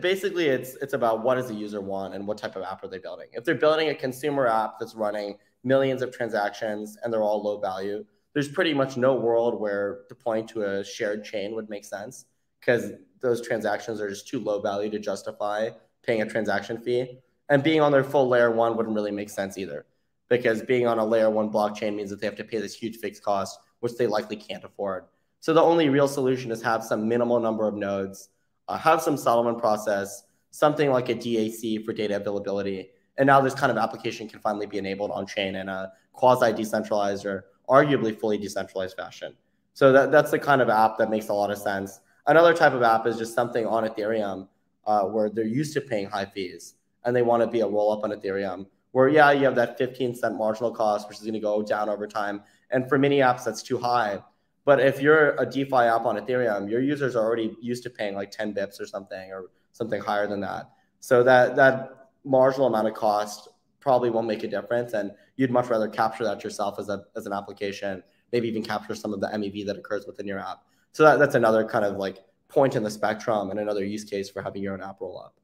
basically 0.00 0.46
it's 0.46 0.74
it's 0.76 0.94
about 0.94 1.22
what 1.22 1.34
does 1.34 1.48
the 1.48 1.54
user 1.54 1.80
want 1.80 2.14
and 2.14 2.26
what 2.26 2.38
type 2.38 2.56
of 2.56 2.62
app 2.62 2.82
are 2.82 2.88
they 2.88 2.98
building. 2.98 3.28
If 3.32 3.44
they're 3.44 3.54
building 3.54 3.90
a 3.90 3.94
consumer 3.94 4.46
app 4.46 4.78
that's 4.78 4.94
running 4.94 5.36
millions 5.64 6.02
of 6.02 6.10
transactions 6.10 6.96
and 7.02 7.12
they're 7.12 7.22
all 7.22 7.42
low 7.42 7.60
value 7.60 8.04
there's 8.38 8.48
pretty 8.48 8.74
much 8.74 8.96
no 8.96 9.14
world 9.14 9.60
where 9.60 10.02
deploying 10.08 10.46
to 10.46 10.62
a 10.62 10.84
shared 10.84 11.24
chain 11.24 11.56
would 11.56 11.68
make 11.68 11.84
sense 11.84 12.26
because 12.60 12.92
those 13.20 13.44
transactions 13.46 14.00
are 14.00 14.08
just 14.08 14.28
too 14.28 14.38
low 14.38 14.60
value 14.60 14.90
to 14.90 14.98
justify 15.00 15.70
paying 16.04 16.22
a 16.22 16.26
transaction 16.26 16.78
fee. 16.78 17.18
And 17.48 17.62
being 17.62 17.80
on 17.80 17.90
their 17.90 18.04
full 18.04 18.28
layer 18.28 18.50
one 18.50 18.76
wouldn't 18.76 18.94
really 18.94 19.10
make 19.10 19.30
sense 19.30 19.58
either 19.58 19.86
because 20.28 20.62
being 20.62 20.86
on 20.86 20.98
a 20.98 21.04
layer 21.04 21.30
one 21.30 21.50
blockchain 21.50 21.96
means 21.96 22.10
that 22.10 22.20
they 22.20 22.26
have 22.26 22.36
to 22.36 22.44
pay 22.44 22.58
this 22.58 22.74
huge 22.74 22.98
fixed 22.98 23.24
cost 23.24 23.58
which 23.80 23.96
they 23.96 24.06
likely 24.06 24.36
can't 24.36 24.64
afford. 24.64 25.04
So 25.40 25.54
the 25.54 25.62
only 25.62 25.88
real 25.88 26.06
solution 26.06 26.50
is 26.50 26.62
have 26.62 26.84
some 26.84 27.08
minimal 27.08 27.40
number 27.40 27.66
of 27.66 27.74
nodes 27.74 28.28
uh, 28.68 28.78
have 28.78 29.02
some 29.02 29.16
settlement 29.16 29.58
process, 29.58 30.24
something 30.50 30.90
like 30.90 31.08
a 31.08 31.14
DAC 31.14 31.84
for 31.84 31.92
data 31.92 32.16
availability. 32.16 32.90
And 33.16 33.26
now 33.26 33.40
this 33.40 33.54
kind 33.54 33.70
of 33.72 33.78
application 33.78 34.28
can 34.28 34.40
finally 34.40 34.66
be 34.66 34.78
enabled 34.78 35.10
on 35.10 35.26
chain 35.26 35.56
in 35.56 35.68
a 35.68 35.92
quasi 36.12 36.52
decentralized 36.52 37.26
or 37.26 37.46
arguably 37.68 38.18
fully 38.18 38.38
decentralized 38.38 38.96
fashion. 38.96 39.34
So 39.74 39.92
that, 39.92 40.10
that's 40.10 40.30
the 40.30 40.38
kind 40.38 40.60
of 40.60 40.68
app 40.68 40.98
that 40.98 41.10
makes 41.10 41.28
a 41.28 41.32
lot 41.32 41.50
of 41.50 41.58
sense. 41.58 42.00
Another 42.26 42.52
type 42.52 42.72
of 42.72 42.82
app 42.82 43.06
is 43.06 43.16
just 43.16 43.34
something 43.34 43.66
on 43.66 43.88
Ethereum 43.88 44.48
uh, 44.86 45.02
where 45.02 45.30
they're 45.30 45.44
used 45.44 45.72
to 45.74 45.80
paying 45.80 46.08
high 46.08 46.26
fees 46.26 46.74
and 47.04 47.14
they 47.14 47.22
want 47.22 47.42
to 47.42 47.46
be 47.46 47.60
a 47.60 47.66
roll 47.66 47.92
up 47.92 48.04
on 48.04 48.10
Ethereum. 48.10 48.66
Where, 48.92 49.08
yeah, 49.08 49.30
you 49.32 49.44
have 49.44 49.54
that 49.54 49.78
15 49.78 50.14
cent 50.14 50.36
marginal 50.36 50.72
cost, 50.72 51.08
which 51.08 51.18
is 51.18 51.24
going 51.24 51.34
to 51.34 51.40
go 51.40 51.62
down 51.62 51.88
over 51.88 52.06
time. 52.06 52.42
And 52.70 52.88
for 52.88 52.98
many 52.98 53.18
apps, 53.18 53.44
that's 53.44 53.62
too 53.62 53.78
high. 53.78 54.22
But 54.68 54.80
if 54.80 55.00
you're 55.00 55.30
a 55.36 55.46
DeFi 55.46 55.76
app 55.76 56.04
on 56.04 56.18
Ethereum, 56.18 56.68
your 56.68 56.82
users 56.82 57.16
are 57.16 57.24
already 57.24 57.56
used 57.58 57.82
to 57.84 57.88
paying 57.88 58.14
like 58.14 58.30
10 58.30 58.52
bips 58.52 58.78
or 58.78 58.84
something 58.84 59.32
or 59.32 59.46
something 59.72 59.98
higher 59.98 60.26
than 60.26 60.42
that. 60.42 60.68
So 61.00 61.22
that 61.22 61.56
that 61.56 62.10
marginal 62.22 62.66
amount 62.66 62.86
of 62.86 62.92
cost 62.92 63.48
probably 63.80 64.10
won't 64.10 64.26
make 64.26 64.42
a 64.42 64.46
difference. 64.46 64.92
And 64.92 65.12
you'd 65.36 65.50
much 65.50 65.68
rather 65.68 65.88
capture 65.88 66.22
that 66.24 66.44
yourself 66.44 66.78
as 66.78 66.90
a 66.90 67.02
as 67.16 67.24
an 67.24 67.32
application, 67.32 68.02
maybe 68.30 68.46
even 68.46 68.62
capture 68.62 68.94
some 68.94 69.14
of 69.14 69.22
the 69.22 69.28
MEV 69.28 69.64
that 69.64 69.78
occurs 69.78 70.04
within 70.06 70.26
your 70.26 70.38
app. 70.38 70.58
So 70.92 71.02
that, 71.02 71.18
that's 71.18 71.34
another 71.34 71.66
kind 71.66 71.86
of 71.86 71.96
like 71.96 72.18
point 72.48 72.76
in 72.76 72.82
the 72.82 72.90
spectrum 72.90 73.50
and 73.50 73.58
another 73.58 73.86
use 73.86 74.04
case 74.04 74.28
for 74.28 74.42
having 74.42 74.62
your 74.62 74.74
own 74.74 74.82
app 74.82 75.00
roll 75.00 75.18
up. 75.18 75.34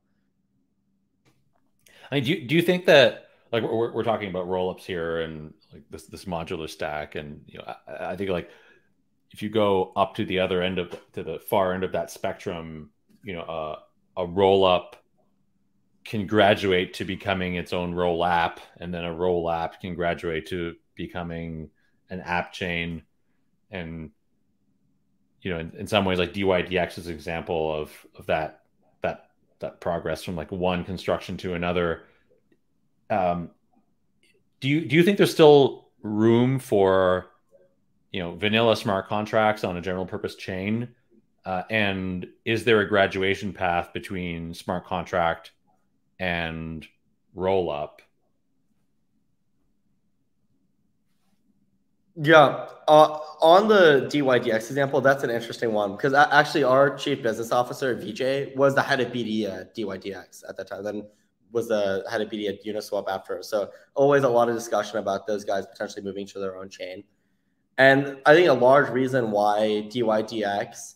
I 2.10 2.16
mean, 2.16 2.24
do 2.24 2.30
you, 2.30 2.46
do 2.46 2.54
you 2.54 2.60
think 2.60 2.84
that 2.84 3.28
like 3.52 3.62
we're, 3.62 3.90
we're 3.90 4.04
talking 4.04 4.28
about 4.28 4.48
rollups 4.48 4.82
here 4.82 5.22
and 5.22 5.54
like 5.72 5.84
this 5.88 6.02
this 6.08 6.26
modular 6.26 6.68
stack, 6.68 7.14
and 7.14 7.40
you 7.46 7.56
know, 7.56 7.74
I, 7.88 8.10
I 8.10 8.16
think 8.16 8.28
like 8.28 8.50
if 9.34 9.42
you 9.42 9.50
go 9.50 9.92
up 9.96 10.14
to 10.14 10.24
the 10.24 10.38
other 10.38 10.62
end 10.62 10.78
of 10.78 10.96
to 11.12 11.24
the 11.24 11.40
far 11.40 11.74
end 11.74 11.82
of 11.82 11.90
that 11.90 12.08
spectrum, 12.08 12.90
you 13.24 13.32
know, 13.32 13.40
uh, 13.40 13.78
a 14.16 14.24
roll 14.24 14.64
up 14.64 14.94
can 16.04 16.24
graduate 16.24 16.94
to 16.94 17.04
becoming 17.04 17.56
its 17.56 17.72
own 17.72 17.92
roll 17.92 18.24
app, 18.24 18.60
and 18.76 18.94
then 18.94 19.02
a 19.04 19.12
roll 19.12 19.50
app 19.50 19.80
can 19.80 19.96
graduate 19.96 20.46
to 20.46 20.76
becoming 20.94 21.68
an 22.10 22.20
app 22.20 22.52
chain, 22.52 23.02
and 23.72 24.12
you 25.42 25.52
know, 25.52 25.58
in, 25.58 25.72
in 25.78 25.88
some 25.88 26.04
ways, 26.04 26.20
like 26.20 26.32
DYDX 26.32 26.98
is 26.98 27.08
an 27.08 27.14
example 27.14 27.74
of 27.74 27.90
of 28.16 28.26
that 28.26 28.60
that 29.02 29.30
that 29.58 29.80
progress 29.80 30.22
from 30.22 30.36
like 30.36 30.52
one 30.52 30.84
construction 30.84 31.36
to 31.38 31.54
another. 31.54 32.04
Um, 33.10 33.50
do 34.60 34.68
you 34.68 34.84
do 34.84 34.94
you 34.94 35.02
think 35.02 35.16
there's 35.16 35.32
still 35.32 35.88
room 36.02 36.60
for 36.60 37.33
you 38.14 38.20
know 38.20 38.36
vanilla 38.36 38.76
smart 38.76 39.08
contracts 39.08 39.64
on 39.64 39.76
a 39.76 39.80
general 39.80 40.06
purpose 40.06 40.36
chain? 40.36 40.88
Uh, 41.44 41.64
and 41.68 42.28
is 42.44 42.62
there 42.62 42.80
a 42.80 42.88
graduation 42.88 43.52
path 43.52 43.92
between 43.92 44.54
smart 44.54 44.86
contract 44.86 45.50
and 46.20 46.86
roll 47.34 47.68
up? 47.68 48.00
Yeah, 52.14 52.68
uh, 52.86 53.18
on 53.42 53.66
the 53.66 54.08
DYDX 54.08 54.68
example, 54.68 55.00
that's 55.00 55.24
an 55.24 55.30
interesting 55.30 55.72
one 55.72 55.96
because 55.96 56.14
actually 56.14 56.62
our 56.62 56.96
chief 56.96 57.20
business 57.20 57.50
officer 57.50 57.96
vj 57.96 58.54
was 58.54 58.76
the 58.76 58.82
head 58.82 59.00
of 59.00 59.08
BD 59.08 59.50
at 59.50 59.74
DYDX 59.74 60.48
at 60.48 60.56
that 60.56 60.68
time. 60.68 60.84
Then 60.84 61.02
was 61.50 61.66
the 61.66 62.04
head 62.08 62.20
of 62.20 62.28
BD 62.28 62.48
at 62.48 62.64
Uniswap 62.64 63.08
after. 63.08 63.42
So 63.42 63.70
always 63.94 64.22
a 64.22 64.28
lot 64.28 64.48
of 64.48 64.54
discussion 64.54 64.98
about 64.98 65.26
those 65.26 65.44
guys 65.44 65.66
potentially 65.66 66.04
moving 66.04 66.28
to 66.28 66.38
their 66.38 66.56
own 66.56 66.68
chain. 66.68 67.02
And 67.78 68.18
I 68.24 68.34
think 68.34 68.48
a 68.48 68.52
large 68.52 68.90
reason 68.90 69.30
why 69.30 69.88
DYDX 69.90 70.94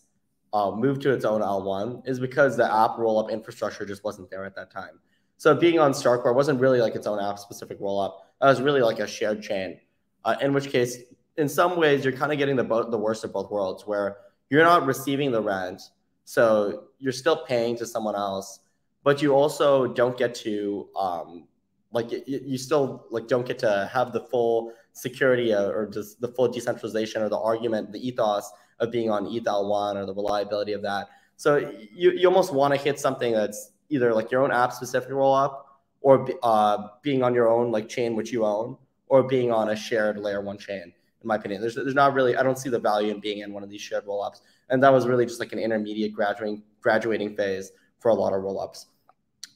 uh, 0.53 0.71
moved 0.71 1.01
to 1.01 1.11
its 1.11 1.25
own 1.25 1.41
L1 1.41 2.07
is 2.07 2.19
because 2.19 2.55
the 2.57 2.65
app 2.65 2.91
rollup 2.91 3.29
infrastructure 3.29 3.85
just 3.85 4.03
wasn't 4.03 4.29
there 4.29 4.45
at 4.45 4.55
that 4.55 4.71
time. 4.71 4.99
So 5.37 5.55
being 5.55 5.79
on 5.79 5.91
Starkware 5.91 6.35
wasn't 6.35 6.59
really 6.59 6.79
like 6.81 6.95
its 6.95 7.07
own 7.07 7.19
app 7.19 7.39
specific 7.39 7.79
rollup. 7.79 8.13
It 8.41 8.45
was 8.45 8.61
really 8.61 8.81
like 8.81 8.99
a 8.99 9.07
shared 9.07 9.41
chain. 9.41 9.79
Uh, 10.25 10.35
in 10.41 10.53
which 10.53 10.69
case, 10.69 10.97
in 11.37 11.47
some 11.47 11.77
ways, 11.77 12.03
you're 12.03 12.13
kind 12.13 12.31
of 12.31 12.37
getting 12.37 12.55
the 12.55 12.63
bo- 12.63 12.89
the 12.89 12.97
worst 12.97 13.23
of 13.23 13.31
both 13.31 13.49
worlds, 13.49 13.87
where 13.87 14.17
you're 14.49 14.63
not 14.63 14.85
receiving 14.85 15.31
the 15.31 15.41
rent, 15.41 15.81
so 16.25 16.83
you're 16.99 17.13
still 17.13 17.45
paying 17.45 17.77
to 17.77 17.85
someone 17.85 18.15
else, 18.15 18.59
but 19.03 19.21
you 19.21 19.33
also 19.33 19.87
don't 19.87 20.17
get 20.17 20.35
to 20.35 20.89
um, 20.97 21.47
like 21.91 22.11
you 22.27 22.57
still 22.57 23.05
like 23.09 23.27
don't 23.27 23.47
get 23.47 23.59
to 23.59 23.89
have 23.91 24.11
the 24.11 24.21
full 24.21 24.73
security 25.01 25.53
or 25.53 25.89
just 25.91 26.19
the 26.21 26.27
full 26.27 26.47
decentralization 26.47 27.21
or 27.21 27.29
the 27.29 27.37
argument, 27.37 27.91
the 27.91 28.05
ethos 28.05 28.51
of 28.79 28.91
being 28.91 29.09
on 29.09 29.25
ETH-L1 29.27 29.95
or 29.95 30.05
the 30.05 30.13
reliability 30.13 30.73
of 30.73 30.81
that. 30.81 31.09
So 31.37 31.57
you, 31.93 32.11
you 32.11 32.27
almost 32.27 32.53
want 32.53 32.73
to 32.73 32.79
hit 32.79 32.99
something 32.99 33.33
that's 33.33 33.71
either 33.89 34.13
like 34.13 34.31
your 34.31 34.41
own 34.41 34.51
app 34.51 34.73
specific 34.73 35.09
roll 35.09 35.33
up 35.33 35.81
or 36.01 36.27
uh, 36.43 36.87
being 37.01 37.23
on 37.23 37.33
your 37.33 37.49
own 37.49 37.71
like 37.71 37.89
chain 37.89 38.15
which 38.15 38.31
you 38.31 38.45
own 38.45 38.77
or 39.07 39.23
being 39.23 39.51
on 39.51 39.69
a 39.69 39.75
shared 39.75 40.17
layer 40.17 40.41
one 40.41 40.57
chain 40.57 40.93
in 41.21 41.27
my 41.27 41.35
opinion. 41.35 41.61
There's, 41.61 41.75
there's 41.75 41.95
not 41.95 42.13
really 42.13 42.35
i 42.37 42.43
don't 42.43 42.57
see 42.57 42.69
the 42.69 42.79
value 42.79 43.11
in 43.11 43.19
being 43.19 43.39
in 43.39 43.53
one 43.53 43.63
of 43.63 43.69
these 43.69 43.81
shared 43.81 44.05
roll-ups. 44.05 44.41
And 44.69 44.81
that 44.83 44.93
was 44.93 45.07
really 45.07 45.25
just 45.25 45.39
like 45.39 45.51
an 45.51 45.59
intermediate 45.59 46.13
graduating 46.13 46.63
graduating 46.81 47.35
phase 47.35 47.71
for 47.99 48.09
a 48.09 48.13
lot 48.13 48.33
of 48.33 48.41
roll-ups. 48.41 48.87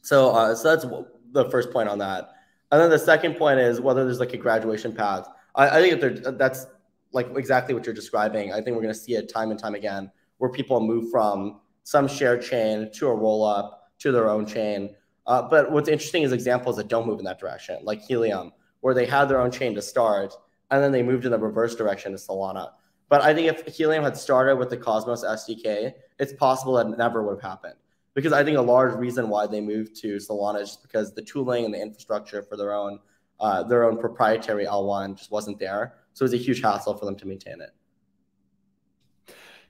So 0.02 0.32
uh, 0.32 0.56
so 0.56 0.76
that's 0.76 0.86
the 1.32 1.50
first 1.50 1.72
point 1.72 1.90
on 1.90 1.98
that 2.00 2.32
and 2.74 2.82
then 2.82 2.90
the 2.90 3.00
second 3.00 3.36
point 3.36 3.60
is 3.60 3.80
whether 3.80 4.04
there's 4.04 4.20
like 4.20 4.34
a 4.34 4.38
graduation 4.38 4.94
path 4.94 5.30
i, 5.56 5.78
I 5.78 5.82
think 5.82 6.02
that 6.02 6.38
that's 6.38 6.66
like 7.14 7.30
exactly 7.38 7.74
what 7.74 7.86
you're 7.86 7.96
describing 7.96 8.52
i 8.52 8.56
think 8.56 8.76
we're 8.76 8.82
going 8.82 8.94
to 8.94 9.00
see 9.00 9.16
it 9.16 9.30
time 9.30 9.52
and 9.52 9.60
time 9.60 9.76
again 9.76 10.12
where 10.40 10.52
people 10.52 10.82
move 10.82 11.10
from 11.10 11.62
some 11.84 12.08
shared 12.08 12.42
chain 12.42 12.90
to 12.94 13.08
a 13.08 13.16
roll-up 13.16 13.92
to 14.00 14.12
their 14.12 14.30
own 14.30 14.46
chain. 14.46 14.96
Uh, 15.28 15.42
but 15.42 15.72
what's 15.72 15.90
interesting 15.90 16.24
is 16.24 16.32
examples 16.32 16.76
that 16.78 16.88
don't 16.88 17.08
move 17.08 17.20
in 17.20 17.26
that 17.26 17.40
direction, 17.40 17.80
like 17.84 18.02
Helium, 18.02 18.52
where 18.82 18.94
they 18.94 19.06
had 19.06 19.26
their 19.26 19.40
own 19.40 19.52
chain 19.52 19.74
to 19.76 19.82
start, 19.82 20.34
and 20.72 20.84
then 20.84 20.92
they 20.92 21.04
moved 21.04 21.26
in 21.26 21.32
the 21.32 21.40
reverse 21.40 21.76
direction 21.76 22.12
to 22.12 22.18
Solana. 22.18 22.72
But 23.10 23.22
I 23.22 23.34
think 23.34 23.48
if 23.48 23.76
Helium 23.76 24.04
had 24.04 24.18
started 24.18 24.58
with 24.58 24.70
the 24.70 24.78
Cosmos 24.78 25.24
SDK, 25.24 25.94
it's 26.20 26.34
possible 26.34 26.74
that 26.74 26.98
never 26.98 27.24
would 27.24 27.42
have 27.42 27.52
happened. 27.52 27.76
Because 28.14 28.34
I 28.34 28.44
think 28.44 28.58
a 28.58 28.62
large 28.62 28.94
reason 28.96 29.28
why 29.28 29.48
they 29.48 29.60
moved 29.60 29.96
to 30.02 30.18
Solana 30.18 30.62
is 30.62 30.70
just 30.70 30.84
because 30.84 31.14
the 31.14 31.22
tooling 31.22 31.66
and 31.66 31.74
the 31.74 31.82
infrastructure 31.82 32.44
for 32.44 32.58
their 32.58 32.74
own 32.74 33.00
uh, 33.40 33.64
their 33.64 33.84
own 33.84 33.98
proprietary 33.98 34.66
L1 34.66 35.18
just 35.18 35.32
wasn't 35.32 35.60
there. 35.60 35.96
So 36.14 36.24
it 36.24 36.32
was 36.32 36.34
a 36.34 36.38
huge 36.38 36.62
hassle 36.62 36.96
for 36.96 37.06
them 37.06 37.16
to 37.18 37.28
maintain 37.28 37.60
it. 37.62 37.72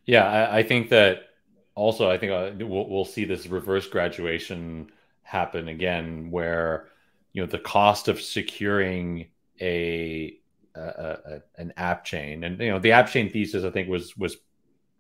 Yeah, 0.06 0.26
I, 0.26 0.60
I 0.60 0.64
think 0.64 0.90
that 0.90 1.30
also, 1.76 2.10
I 2.10 2.18
think 2.18 2.32
uh, 2.32 2.66
we'll, 2.66 2.88
we'll 2.90 3.06
see 3.06 3.26
this 3.26 3.48
reverse 3.48 3.88
graduation 3.88 4.92
happen 5.24 5.70
again, 5.70 6.30
where 6.30 6.90
you 7.32 7.42
know 7.42 7.48
the 7.48 7.60
cost 7.60 8.08
of 8.08 8.22
securing 8.22 9.28
a, 9.60 10.38
a, 10.76 10.82
a, 10.82 11.42
an 11.58 11.74
app 11.78 12.04
chain, 12.04 12.44
and 12.44 12.60
you 12.60 12.70
know 12.70 12.80
the 12.80 12.92
app 12.92 13.10
chain 13.10 13.32
thesis, 13.32 13.64
I 13.64 13.72
think 13.72 13.90
was 13.90 14.16
was 14.18 14.38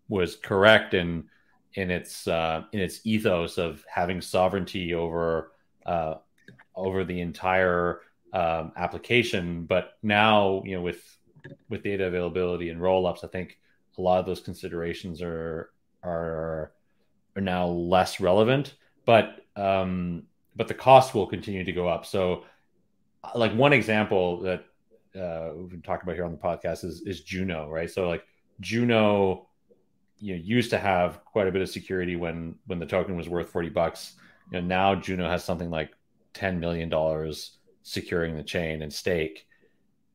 was 0.08 0.36
correct 0.36 0.94
in 0.94 1.26
in 1.76 1.90
its 1.92 2.28
uh, 2.28 2.64
in 2.72 2.80
its 2.80 3.02
ethos 3.04 3.58
of 3.58 3.84
having 3.90 4.22
sovereignty 4.22 4.94
over 4.94 5.52
uh, 5.86 6.16
over 6.76 7.04
the 7.04 7.22
entire 7.22 8.02
um, 8.34 8.72
application. 8.76 9.66
But 9.66 9.94
now, 10.02 10.62
you 10.66 10.76
know, 10.76 10.82
with 10.82 11.02
with 11.70 11.84
data 11.84 12.06
availability 12.06 12.70
and 12.70 12.80
rollups, 12.80 13.24
I 13.24 13.28
think 13.28 13.60
a 13.98 14.02
lot 14.02 14.20
of 14.20 14.26
those 14.26 14.42
considerations 14.42 15.22
are 15.22 15.72
are 16.04 16.72
are 17.36 17.42
now 17.42 17.68
less 17.68 18.20
relevant, 18.20 18.76
but 19.06 19.46
um, 19.56 20.24
but 20.56 20.68
the 20.68 20.74
cost 20.74 21.14
will 21.14 21.28
continue 21.28 21.64
to 21.64 21.72
go 21.72 21.88
up. 21.88 22.06
So, 22.06 22.46
like 23.36 23.54
one 23.54 23.74
example 23.74 24.42
that 24.42 24.66
uh, 25.20 25.52
we've 25.56 25.70
been 25.70 25.82
talking 25.82 26.04
about 26.04 26.16
here 26.16 26.26
on 26.26 26.32
the 26.32 26.38
podcast 26.38 26.84
is 26.84 27.02
is 27.06 27.22
Juno, 27.22 27.70
right? 27.70 27.90
So 27.90 28.08
like 28.08 28.24
Juno, 28.60 29.48
you 30.24 30.36
know, 30.36 30.42
used 30.42 30.70
to 30.70 30.78
have 30.78 31.24
quite 31.26 31.48
a 31.48 31.52
bit 31.52 31.62
of 31.62 31.70
security 31.70 32.16
when 32.16 32.56
when 32.66 32.80
the 32.80 32.86
token 32.86 33.18
was 33.18 33.28
worth 33.28 33.50
forty 33.50 33.68
bucks. 33.68 34.14
You 34.52 34.62
know, 34.62 34.68
now 34.68 34.96
Juno 34.96 35.28
has 35.28 35.44
something 35.44 35.70
like 35.70 35.92
ten 36.34 36.62
million 36.62 36.88
dollars 36.88 37.58
securing 37.82 38.38
the 38.38 38.44
chain 38.44 38.82
and 38.82 38.94
stake, 38.94 39.46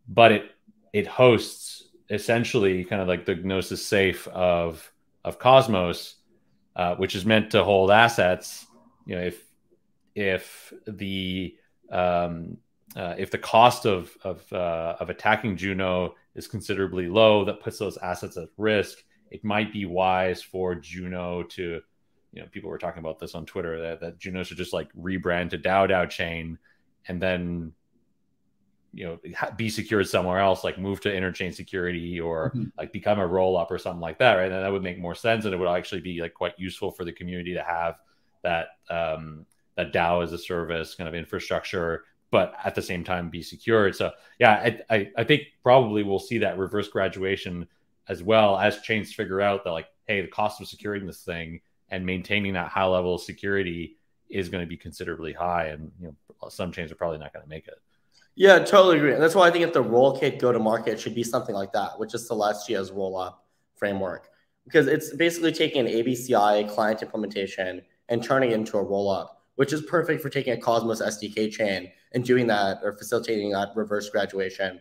but 0.08 0.32
it 0.32 0.50
it 0.94 1.06
hosts 1.06 1.88
essentially 2.08 2.84
kind 2.84 3.02
of 3.02 3.06
like 3.06 3.26
the 3.26 3.34
Gnosis 3.34 3.84
safe 3.84 4.26
of 4.28 4.90
of 5.24 5.38
Cosmos, 5.38 6.14
uh, 6.74 6.94
which 6.94 7.14
is 7.14 7.26
meant 7.26 7.50
to 7.50 7.62
hold 7.62 7.90
assets. 7.90 8.66
You 9.04 9.16
know, 9.16 9.22
if 9.22 9.44
if 10.14 10.72
the 10.86 11.54
um, 11.92 12.56
uh, 12.96 13.14
if 13.18 13.30
the 13.30 13.36
cost 13.36 13.84
of 13.84 14.16
of 14.24 14.50
uh, 14.54 14.96
of 15.00 15.10
attacking 15.10 15.58
Juno 15.58 16.14
is 16.34 16.48
considerably 16.48 17.10
low, 17.10 17.44
that 17.44 17.60
puts 17.60 17.78
those 17.78 17.98
assets 17.98 18.38
at 18.38 18.48
risk. 18.56 19.04
It 19.30 19.44
might 19.44 19.72
be 19.72 19.84
wise 19.84 20.42
for 20.42 20.74
Juno 20.74 21.42
to, 21.42 21.80
you 22.32 22.42
know, 22.42 22.48
people 22.50 22.70
were 22.70 22.78
talking 22.78 23.00
about 23.00 23.18
this 23.18 23.34
on 23.34 23.46
Twitter 23.46 23.80
that, 23.82 24.00
that 24.00 24.18
Juno 24.18 24.42
should 24.42 24.56
just 24.56 24.72
like 24.72 24.92
rebrand 24.94 25.50
to 25.50 25.58
DAO 25.58 25.88
DAO 25.88 26.08
chain, 26.08 26.58
and 27.08 27.20
then 27.20 27.72
you 28.92 29.04
know 29.04 29.18
be 29.56 29.68
secured 29.68 30.08
somewhere 30.08 30.38
else 30.38 30.64
like 30.64 30.78
move 30.78 31.00
to 31.00 31.12
interchain 31.12 31.54
security 31.54 32.18
or 32.18 32.50
mm-hmm. 32.50 32.64
like 32.78 32.92
become 32.92 33.18
a 33.18 33.26
roll 33.26 33.56
up 33.56 33.70
or 33.70 33.78
something 33.78 34.00
like 34.00 34.18
that 34.18 34.34
right 34.34 34.50
and 34.50 34.64
that 34.64 34.72
would 34.72 34.82
make 34.82 34.98
more 34.98 35.14
sense 35.14 35.44
and 35.44 35.52
it 35.52 35.56
would 35.58 35.68
actually 35.68 36.00
be 36.00 36.20
like 36.20 36.34
quite 36.34 36.54
useful 36.58 36.90
for 36.90 37.04
the 37.04 37.12
community 37.12 37.54
to 37.54 37.62
have 37.62 37.96
that 38.42 38.68
um 38.90 39.44
that 39.76 39.92
dao 39.92 40.22
as 40.22 40.32
a 40.32 40.38
service 40.38 40.94
kind 40.94 41.08
of 41.08 41.14
infrastructure 41.14 42.04
but 42.30 42.54
at 42.64 42.74
the 42.74 42.82
same 42.82 43.04
time 43.04 43.28
be 43.28 43.42
secured 43.42 43.94
so 43.94 44.10
yeah 44.38 44.52
I, 44.52 44.80
I 44.96 45.10
i 45.18 45.24
think 45.24 45.42
probably 45.62 46.02
we'll 46.02 46.18
see 46.18 46.38
that 46.38 46.58
reverse 46.58 46.88
graduation 46.88 47.68
as 48.08 48.22
well 48.22 48.58
as 48.58 48.80
chains 48.80 49.12
figure 49.12 49.40
out 49.40 49.64
that 49.64 49.70
like 49.70 49.88
hey 50.06 50.20
the 50.20 50.28
cost 50.28 50.60
of 50.60 50.68
securing 50.68 51.06
this 51.06 51.22
thing 51.22 51.60
and 51.90 52.04
maintaining 52.04 52.52
that 52.54 52.68
high 52.68 52.84
level 52.84 53.14
of 53.14 53.20
security 53.20 53.96
is 54.28 54.48
going 54.48 54.62
to 54.62 54.68
be 54.68 54.76
considerably 54.76 55.32
high 55.32 55.66
and 55.66 55.90
you 56.00 56.06
know 56.08 56.48
some 56.48 56.70
chains 56.70 56.92
are 56.92 56.96
probably 56.96 57.18
not 57.18 57.32
going 57.32 57.42
to 57.42 57.48
make 57.48 57.66
it 57.66 57.80
yeah, 58.38 58.60
totally 58.60 58.98
agree. 58.98 59.14
And 59.14 59.20
that's 59.20 59.34
why 59.34 59.48
I 59.48 59.50
think 59.50 59.64
if 59.64 59.72
the 59.72 59.82
Rollkit 59.82 60.38
go 60.38 60.52
to 60.52 60.60
market 60.60 61.00
should 61.00 61.12
be 61.12 61.24
something 61.24 61.56
like 61.56 61.72
that, 61.72 61.98
which 61.98 62.14
is 62.14 62.28
Celestia's 62.28 62.92
roll 62.92 63.16
up 63.16 63.44
framework. 63.74 64.28
Because 64.64 64.86
it's 64.86 65.12
basically 65.12 65.50
taking 65.50 65.84
an 65.84 65.92
ABCI 65.92 66.72
client 66.72 67.02
implementation 67.02 67.82
and 68.08 68.22
turning 68.22 68.52
it 68.52 68.54
into 68.54 68.78
a 68.78 68.82
roll 68.82 69.10
up, 69.10 69.42
which 69.56 69.72
is 69.72 69.82
perfect 69.82 70.22
for 70.22 70.30
taking 70.30 70.52
a 70.52 70.56
Cosmos 70.56 71.02
SDK 71.02 71.50
chain 71.50 71.90
and 72.12 72.22
doing 72.22 72.46
that 72.46 72.78
or 72.84 72.92
facilitating 72.92 73.50
that 73.50 73.70
reverse 73.74 74.08
graduation. 74.08 74.78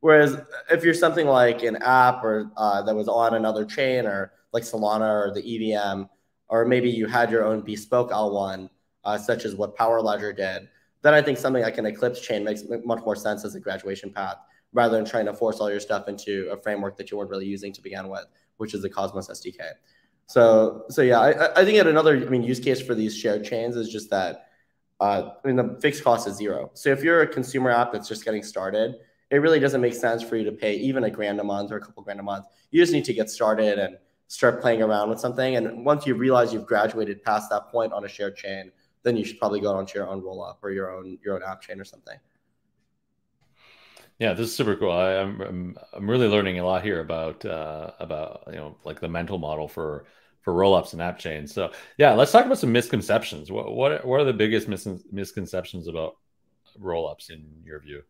Whereas 0.00 0.38
if 0.70 0.84
you're 0.84 0.94
something 0.94 1.26
like 1.26 1.62
an 1.62 1.76
app 1.76 2.22
or 2.22 2.50
uh, 2.56 2.82
that 2.82 2.94
was 2.94 3.08
on 3.08 3.34
another 3.34 3.64
chain 3.64 4.06
or 4.06 4.32
like 4.52 4.62
Solana 4.62 5.28
or 5.28 5.32
the 5.34 5.72
EVM, 5.74 6.04
or 6.48 6.64
maybe 6.64 6.88
you 6.88 7.06
had 7.06 7.30
your 7.30 7.44
own 7.44 7.62
bespoke 7.62 8.10
L1, 8.10 8.68
uh, 9.04 9.18
such 9.18 9.44
as 9.44 9.54
what 9.54 9.74
Power 9.74 10.00
Ledger 10.00 10.32
did, 10.32 10.68
then 11.02 11.14
I 11.14 11.22
think 11.22 11.38
something 11.38 11.62
like 11.62 11.78
an 11.78 11.86
Eclipse 11.86 12.20
chain 12.20 12.44
makes 12.44 12.64
much 12.84 13.04
more 13.04 13.16
sense 13.16 13.44
as 13.44 13.54
a 13.54 13.60
graduation 13.60 14.12
path 14.12 14.36
rather 14.72 14.96
than 14.96 15.06
trying 15.06 15.26
to 15.26 15.32
force 15.32 15.58
all 15.60 15.70
your 15.70 15.80
stuff 15.80 16.08
into 16.08 16.48
a 16.50 16.56
framework 16.56 16.96
that 16.96 17.10
you 17.10 17.16
weren't 17.16 17.30
really 17.30 17.46
using 17.46 17.72
to 17.72 17.80
begin 17.80 18.08
with, 18.08 18.26
which 18.56 18.74
is 18.74 18.82
the 18.82 18.90
Cosmos 18.90 19.28
SDK. 19.28 19.60
So, 20.26 20.84
so 20.88 21.02
yeah, 21.02 21.20
I, 21.20 21.60
I 21.60 21.64
think 21.64 21.78
another, 21.78 22.16
I 22.16 22.28
mean, 22.28 22.42
use 22.42 22.58
case 22.58 22.80
for 22.80 22.94
these 22.94 23.16
shared 23.16 23.44
chains 23.44 23.76
is 23.76 23.88
just 23.88 24.10
that, 24.10 24.48
uh, 24.98 25.30
I 25.44 25.46
mean, 25.46 25.56
the 25.56 25.78
fixed 25.80 26.02
cost 26.02 26.26
is 26.26 26.36
zero. 26.36 26.70
So 26.74 26.90
if 26.90 27.02
you're 27.02 27.22
a 27.22 27.26
consumer 27.26 27.70
app 27.70 27.92
that's 27.92 28.08
just 28.08 28.24
getting 28.24 28.42
started, 28.42 28.96
it 29.30 29.36
really 29.36 29.58
doesn't 29.58 29.80
make 29.80 29.94
sense 29.94 30.22
for 30.22 30.36
you 30.36 30.44
to 30.44 30.52
pay 30.52 30.74
even 30.76 31.04
a 31.04 31.10
grand 31.10 31.40
a 31.40 31.44
month 31.44 31.72
or 31.72 31.76
a 31.76 31.80
couple 31.80 32.02
grand 32.02 32.20
a 32.20 32.22
month. 32.22 32.46
You 32.70 32.80
just 32.80 32.92
need 32.92 33.04
to 33.06 33.14
get 33.14 33.28
started 33.28 33.78
and 33.78 33.96
start 34.28 34.60
playing 34.60 34.82
around 34.82 35.10
with 35.10 35.20
something. 35.20 35.56
And 35.56 35.84
once 35.84 36.06
you 36.06 36.14
realize 36.14 36.52
you've 36.52 36.66
graduated 36.66 37.22
past 37.22 37.50
that 37.50 37.68
point 37.68 37.92
on 37.92 38.04
a 38.04 38.08
shared 38.08 38.36
chain, 38.36 38.70
then 39.02 39.16
you 39.16 39.24
should 39.24 39.38
probably 39.38 39.60
go 39.60 39.74
onto 39.74 39.98
your 39.98 40.08
own 40.08 40.22
roll 40.22 40.44
up 40.44 40.58
or 40.62 40.70
your 40.70 40.90
own 40.90 41.18
your 41.24 41.36
own 41.36 41.42
app 41.42 41.60
chain 41.60 41.80
or 41.80 41.84
something. 41.84 42.18
Yeah, 44.18 44.32
this 44.32 44.48
is 44.48 44.54
super 44.54 44.76
cool. 44.76 44.92
I, 44.92 45.12
am 45.12 45.40
I'm, 45.42 45.78
I'm 45.92 46.10
really 46.10 46.26
learning 46.26 46.58
a 46.58 46.64
lot 46.64 46.82
here 46.82 47.00
about 47.00 47.44
uh, 47.44 47.90
about 47.98 48.44
you 48.48 48.56
know 48.56 48.76
like 48.84 49.00
the 49.00 49.08
mental 49.08 49.38
model 49.38 49.68
for 49.68 50.06
for 50.42 50.54
rollups 50.54 50.92
and 50.92 51.02
app 51.02 51.18
chains. 51.18 51.52
So 51.52 51.72
yeah, 51.98 52.14
let's 52.14 52.32
talk 52.32 52.46
about 52.46 52.58
some 52.58 52.72
misconceptions. 52.72 53.50
What 53.50 53.74
what 53.74 54.04
what 54.04 54.20
are 54.20 54.24
the 54.24 54.32
biggest 54.32 54.68
mis- 54.68 55.04
misconceptions 55.12 55.86
about 55.86 56.16
rollups 56.80 57.30
in 57.30 57.44
your 57.64 57.80
view? 57.80 58.02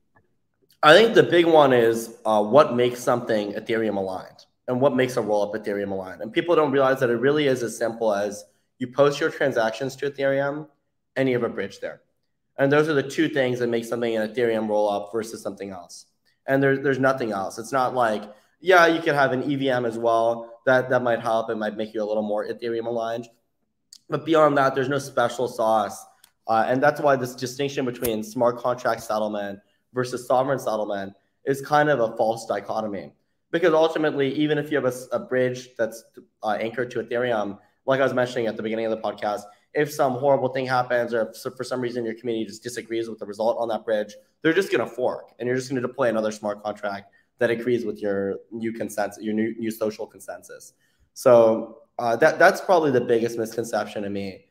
I 0.86 0.94
think 0.94 1.14
the 1.16 1.24
big 1.24 1.46
one 1.46 1.72
is 1.72 2.16
uh, 2.24 2.40
what 2.40 2.76
makes 2.76 3.00
something 3.00 3.54
Ethereum 3.54 3.96
aligned 3.96 4.46
and 4.68 4.80
what 4.80 4.94
makes 4.94 5.16
a 5.16 5.20
rollup 5.20 5.52
Ethereum 5.56 5.90
aligned. 5.90 6.20
And 6.20 6.32
people 6.32 6.54
don't 6.54 6.70
realize 6.70 7.00
that 7.00 7.10
it 7.10 7.16
really 7.16 7.48
is 7.48 7.64
as 7.64 7.76
simple 7.76 8.14
as 8.14 8.44
you 8.78 8.86
post 8.86 9.18
your 9.18 9.28
transactions 9.28 9.96
to 9.96 10.08
Ethereum 10.08 10.68
and 11.16 11.28
you 11.28 11.34
have 11.34 11.42
a 11.42 11.52
bridge 11.52 11.80
there. 11.80 12.02
And 12.56 12.70
those 12.70 12.88
are 12.88 12.94
the 12.94 13.02
two 13.02 13.28
things 13.28 13.58
that 13.58 13.66
make 13.66 13.84
something 13.84 14.16
an 14.16 14.32
Ethereum 14.32 14.68
rollup 14.68 15.10
versus 15.10 15.42
something 15.42 15.70
else. 15.70 16.06
And 16.46 16.62
there, 16.62 16.76
there's 16.76 17.00
nothing 17.00 17.32
else. 17.32 17.58
It's 17.58 17.72
not 17.72 17.96
like, 17.96 18.22
yeah, 18.60 18.86
you 18.86 19.00
could 19.00 19.16
have 19.16 19.32
an 19.32 19.42
EVM 19.42 19.86
as 19.86 19.98
well. 19.98 20.60
That 20.66 20.88
that 20.90 21.02
might 21.02 21.18
help. 21.18 21.50
It 21.50 21.56
might 21.56 21.76
make 21.76 21.94
you 21.94 22.02
a 22.04 22.06
little 22.06 22.22
more 22.22 22.46
Ethereum 22.46 22.86
aligned. 22.86 23.26
But 24.08 24.24
beyond 24.24 24.56
that, 24.58 24.76
there's 24.76 24.88
no 24.88 25.00
special 25.00 25.48
sauce. 25.48 26.06
Uh, 26.46 26.64
and 26.68 26.80
that's 26.80 27.00
why 27.00 27.16
this 27.16 27.34
distinction 27.34 27.84
between 27.84 28.22
smart 28.22 28.58
contract 28.58 29.02
settlement 29.02 29.58
versus 29.92 30.26
sovereign 30.26 30.58
settlement 30.58 31.12
is 31.44 31.60
kind 31.60 31.88
of 31.88 32.00
a 32.00 32.16
false 32.16 32.46
dichotomy. 32.46 33.12
Because 33.50 33.72
ultimately, 33.72 34.34
even 34.34 34.58
if 34.58 34.70
you 34.70 34.76
have 34.76 34.92
a, 34.92 35.16
a 35.16 35.18
bridge 35.18 35.70
that's 35.78 36.04
uh, 36.42 36.50
anchored 36.60 36.90
to 36.92 37.02
Ethereum, 37.02 37.58
like 37.86 38.00
I 38.00 38.04
was 38.04 38.12
mentioning 38.12 38.48
at 38.48 38.56
the 38.56 38.62
beginning 38.62 38.86
of 38.86 38.90
the 38.90 39.00
podcast, 39.00 39.42
if 39.74 39.92
some 39.92 40.14
horrible 40.14 40.48
thing 40.48 40.66
happens 40.66 41.14
or 41.14 41.32
for 41.56 41.62
some 41.62 41.80
reason 41.80 42.04
your 42.04 42.14
community 42.14 42.46
just 42.46 42.62
disagrees 42.62 43.08
with 43.08 43.18
the 43.18 43.26
result 43.26 43.58
on 43.60 43.68
that 43.68 43.84
bridge, 43.84 44.14
they're 44.42 44.54
just 44.54 44.72
going 44.72 44.86
to 44.86 44.92
fork 44.92 45.32
and 45.38 45.46
you're 45.46 45.56
just 45.56 45.68
going 45.70 45.80
to 45.80 45.86
deploy 45.86 46.08
another 46.08 46.32
smart 46.32 46.62
contract 46.62 47.12
that 47.38 47.50
agrees 47.50 47.84
with 47.84 48.00
your 48.00 48.36
new 48.50 48.72
consensus, 48.72 49.22
your 49.22 49.34
new, 49.34 49.54
new 49.58 49.70
social 49.70 50.06
consensus. 50.06 50.72
So 51.12 51.78
uh, 51.98 52.16
that 52.16 52.38
that's 52.38 52.60
probably 52.60 52.90
the 52.90 53.00
biggest 53.00 53.38
misconception 53.38 54.02
to 54.02 54.10
me. 54.10 54.46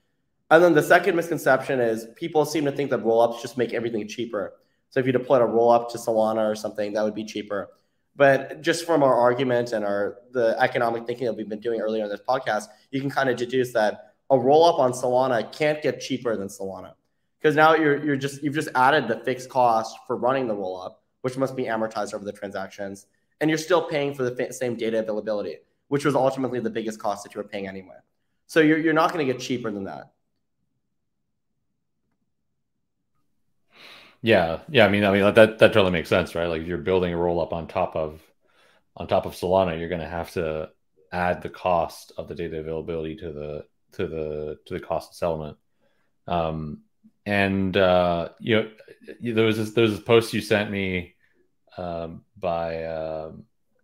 And 0.51 0.63
then 0.63 0.73
the 0.73 0.83
second 0.83 1.15
misconception 1.15 1.79
is 1.79 2.07
people 2.15 2.45
seem 2.45 2.65
to 2.65 2.71
think 2.71 2.91
that 2.91 3.03
rollups 3.03 3.41
just 3.41 3.57
make 3.57 3.73
everything 3.73 4.07
cheaper. 4.07 4.53
So 4.95 5.01
if 5.01 5.05
you 5.05 5.11
deployed 5.11 5.41
a 5.41 5.45
rollup 5.45 5.89
to 5.89 5.97
Solana 5.97 6.49
or 6.49 6.55
something, 6.55 6.93
that 6.93 7.03
would 7.03 7.13
be 7.13 7.25
cheaper. 7.25 7.69
But 8.15 8.61
just 8.61 8.85
from 8.85 9.03
our 9.03 9.13
argument 9.13 9.73
and 9.73 9.83
our 9.83 10.19
the 10.31 10.55
economic 10.57 11.05
thinking 11.05 11.25
that 11.25 11.33
we've 11.33 11.49
been 11.49 11.59
doing 11.59 11.81
earlier 11.81 12.05
in 12.05 12.09
this 12.09 12.21
podcast, 12.25 12.67
you 12.91 13.01
can 13.01 13.09
kind 13.09 13.29
of 13.29 13.35
deduce 13.35 13.73
that 13.73 14.13
a 14.29 14.39
roll 14.39 14.63
up 14.63 14.79
on 14.79 14.93
Solana 14.93 15.51
can't 15.51 15.81
get 15.81 15.99
cheaper 15.99 16.37
than 16.37 16.47
Solana 16.47 16.93
because 17.41 17.57
now 17.57 17.75
you're 17.75 18.05
you're 18.05 18.15
just 18.15 18.41
you've 18.41 18.55
just 18.55 18.69
added 18.73 19.09
the 19.09 19.17
fixed 19.25 19.49
cost 19.49 19.97
for 20.07 20.15
running 20.15 20.47
the 20.47 20.55
roll 20.55 20.81
up, 20.81 21.03
which 21.23 21.35
must 21.35 21.57
be 21.57 21.65
amortized 21.65 22.13
over 22.13 22.23
the 22.23 22.31
transactions, 22.31 23.05
and 23.41 23.49
you're 23.49 23.57
still 23.57 23.81
paying 23.81 24.13
for 24.13 24.23
the 24.23 24.53
same 24.53 24.77
data 24.77 24.99
availability, 24.99 25.57
which 25.89 26.05
was 26.05 26.15
ultimately 26.15 26.61
the 26.61 26.69
biggest 26.69 26.99
cost 26.99 27.25
that 27.25 27.35
you 27.35 27.41
were 27.41 27.47
paying 27.49 27.67
anyway. 27.67 27.97
So 28.47 28.61
you're 28.61 28.77
you're 28.77 28.93
not 28.93 29.11
going 29.11 29.27
to 29.27 29.33
get 29.33 29.41
cheaper 29.41 29.69
than 29.71 29.83
that. 29.83 30.13
Yeah, 34.25 34.61
yeah. 34.69 34.87
I 34.87 34.89
mean, 34.89 35.03
I 35.03 35.11
mean 35.11 35.21
that 35.35 35.59
that 35.59 35.71
totally 35.71 35.91
makes 35.91 36.09
sense, 36.09 36.33
right? 36.33 36.47
Like 36.47 36.61
if 36.63 36.67
you're 36.67 36.79
building 36.79 37.13
a 37.13 37.17
roll 37.17 37.39
up 37.39 37.53
on 37.53 37.67
top 37.67 37.95
of 37.95 38.19
on 38.97 39.07
top 39.07 39.27
of 39.27 39.33
Solana, 39.33 39.77
you're 39.77 39.87
going 39.87 40.01
to 40.01 40.07
have 40.07 40.31
to 40.31 40.69
add 41.11 41.43
the 41.43 41.49
cost 41.49 42.11
of 42.17 42.27
the 42.27 42.33
data 42.33 42.57
availability 42.57 43.17
to 43.17 43.31
the 43.31 43.65
to 43.91 44.07
the 44.07 44.57
to 44.65 44.73
the 44.73 44.79
cost 44.79 45.11
of 45.11 45.15
settlement. 45.15 45.57
Um, 46.25 46.81
and 47.27 47.77
uh, 47.77 48.29
you 48.39 48.55
know, 48.55 48.71
there 49.21 49.45
was 49.45 49.57
this, 49.57 49.73
there 49.73 49.83
was 49.83 49.91
this 49.91 50.03
post 50.03 50.33
you 50.33 50.41
sent 50.41 50.71
me 50.71 51.13
um, 51.77 52.23
by 52.35 52.81
uh, 52.83 53.31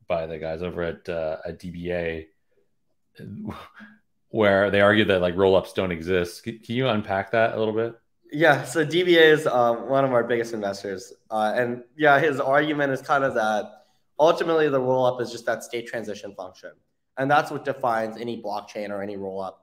by 0.07 0.25
the 0.25 0.39
guys 0.39 0.63
over 0.63 0.81
at 0.81 1.07
uh, 1.07 1.37
at 1.45 1.59
DBA, 1.59 2.25
where 4.29 4.71
they 4.71 4.81
argued 4.81 5.09
that 5.09 5.21
like 5.21 5.35
rollups 5.35 5.75
don't 5.75 5.91
exist. 5.91 6.41
Can 6.45 6.59
you 6.65 6.87
unpack 6.87 7.29
that 7.33 7.53
a 7.53 7.59
little 7.59 7.75
bit? 7.75 8.00
Yeah, 8.31 8.63
so 8.63 8.85
DBA 8.85 9.33
is 9.33 9.45
uh, 9.45 9.73
one 9.73 10.05
of 10.05 10.13
our 10.13 10.23
biggest 10.23 10.53
investors, 10.53 11.11
uh, 11.29 11.53
and 11.53 11.83
yeah, 11.97 12.17
his 12.17 12.39
argument 12.39 12.93
is 12.93 13.01
kind 13.01 13.25
of 13.25 13.33
that 13.33 13.65
ultimately 14.17 14.69
the 14.69 14.79
rollup 14.79 15.19
is 15.19 15.31
just 15.31 15.45
that 15.47 15.65
state 15.65 15.87
transition 15.87 16.33
function, 16.35 16.71
and 17.17 17.29
that's 17.29 17.51
what 17.51 17.65
defines 17.65 18.15
any 18.17 18.41
blockchain 18.41 18.89
or 18.89 19.01
any 19.01 19.17
rollup. 19.17 19.55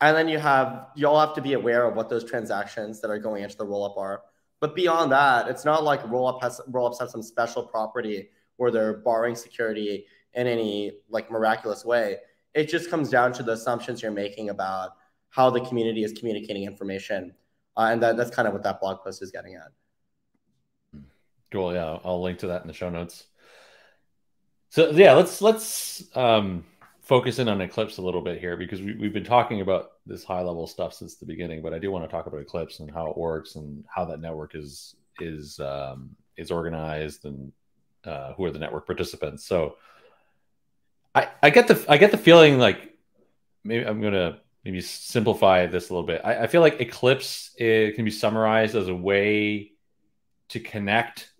And 0.00 0.16
then 0.16 0.28
you 0.28 0.38
have 0.38 0.86
you 0.94 1.08
all 1.08 1.18
have 1.18 1.34
to 1.34 1.42
be 1.42 1.54
aware 1.54 1.84
of 1.84 1.96
what 1.96 2.08
those 2.08 2.22
transactions 2.22 3.00
that 3.00 3.10
are 3.10 3.18
going 3.18 3.42
into 3.42 3.56
the 3.56 3.66
rollup 3.66 3.98
are. 3.98 4.22
But 4.60 4.76
beyond 4.76 5.10
that, 5.10 5.48
it's 5.48 5.64
not 5.64 5.82
like 5.82 6.00
rollup 6.04 6.42
has 6.42 6.60
rollups 6.70 7.00
have 7.00 7.10
some 7.10 7.24
special 7.24 7.64
property 7.64 8.28
where 8.56 8.70
they're 8.70 8.98
borrowing 8.98 9.34
security 9.34 10.06
in 10.34 10.46
any 10.46 10.92
like 11.08 11.28
miraculous 11.30 11.84
way. 11.84 12.18
It 12.54 12.68
just 12.68 12.88
comes 12.88 13.10
down 13.10 13.32
to 13.34 13.42
the 13.42 13.52
assumptions 13.52 14.00
you're 14.00 14.12
making 14.12 14.50
about 14.50 14.90
how 15.30 15.50
the 15.50 15.60
community 15.60 16.04
is 16.04 16.12
communicating 16.12 16.64
information, 16.64 17.34
uh, 17.80 17.92
and 17.92 18.02
that, 18.02 18.16
that's 18.18 18.30
kind 18.30 18.46
of 18.46 18.52
what 18.52 18.62
that 18.62 18.78
blog 18.78 19.02
post 19.02 19.22
is 19.22 19.30
getting 19.30 19.54
at. 19.54 19.72
Cool. 21.50 21.72
Yeah, 21.72 21.98
I'll 22.04 22.22
link 22.22 22.38
to 22.40 22.48
that 22.48 22.60
in 22.60 22.68
the 22.68 22.74
show 22.74 22.90
notes. 22.90 23.24
So 24.68 24.90
yeah, 24.90 25.14
let's 25.14 25.40
let's 25.40 26.04
um, 26.14 26.64
focus 27.00 27.38
in 27.38 27.48
on 27.48 27.60
Eclipse 27.62 27.96
a 27.96 28.02
little 28.02 28.20
bit 28.20 28.38
here 28.38 28.56
because 28.56 28.82
we, 28.82 29.02
have 29.02 29.14
been 29.14 29.24
talking 29.24 29.62
about 29.62 29.92
this 30.06 30.22
high 30.22 30.42
level 30.42 30.66
stuff 30.66 30.92
since 30.92 31.16
the 31.16 31.24
beginning, 31.24 31.62
but 31.62 31.72
I 31.72 31.78
do 31.78 31.90
want 31.90 32.04
to 32.04 32.10
talk 32.10 32.26
about 32.26 32.40
Eclipse 32.40 32.80
and 32.80 32.90
how 32.90 33.10
it 33.10 33.16
works 33.16 33.56
and 33.56 33.82
how 33.88 34.04
that 34.04 34.20
network 34.20 34.54
is 34.54 34.94
is 35.18 35.58
um, 35.58 36.10
is 36.36 36.50
organized 36.50 37.24
and 37.24 37.50
uh, 38.04 38.34
who 38.34 38.44
are 38.44 38.50
the 38.50 38.58
network 38.58 38.84
participants. 38.86 39.46
So 39.46 39.76
I 41.14 41.28
I 41.42 41.48
get 41.48 41.66
the 41.66 41.82
I 41.88 41.96
get 41.96 42.10
the 42.10 42.18
feeling 42.18 42.58
like 42.58 42.94
maybe 43.64 43.86
I'm 43.86 44.02
gonna 44.02 44.40
maybe 44.64 44.80
simplify 44.80 45.66
this 45.66 45.90
a 45.90 45.92
little 45.92 46.06
bit. 46.06 46.20
I, 46.24 46.44
I 46.44 46.46
feel 46.46 46.60
like 46.60 46.80
Eclipse 46.80 47.54
it 47.56 47.94
can 47.94 48.04
be 48.04 48.10
summarized 48.10 48.74
as 48.74 48.88
a 48.88 48.94
way 48.94 49.72
to 50.48 50.60
connect 50.60 51.30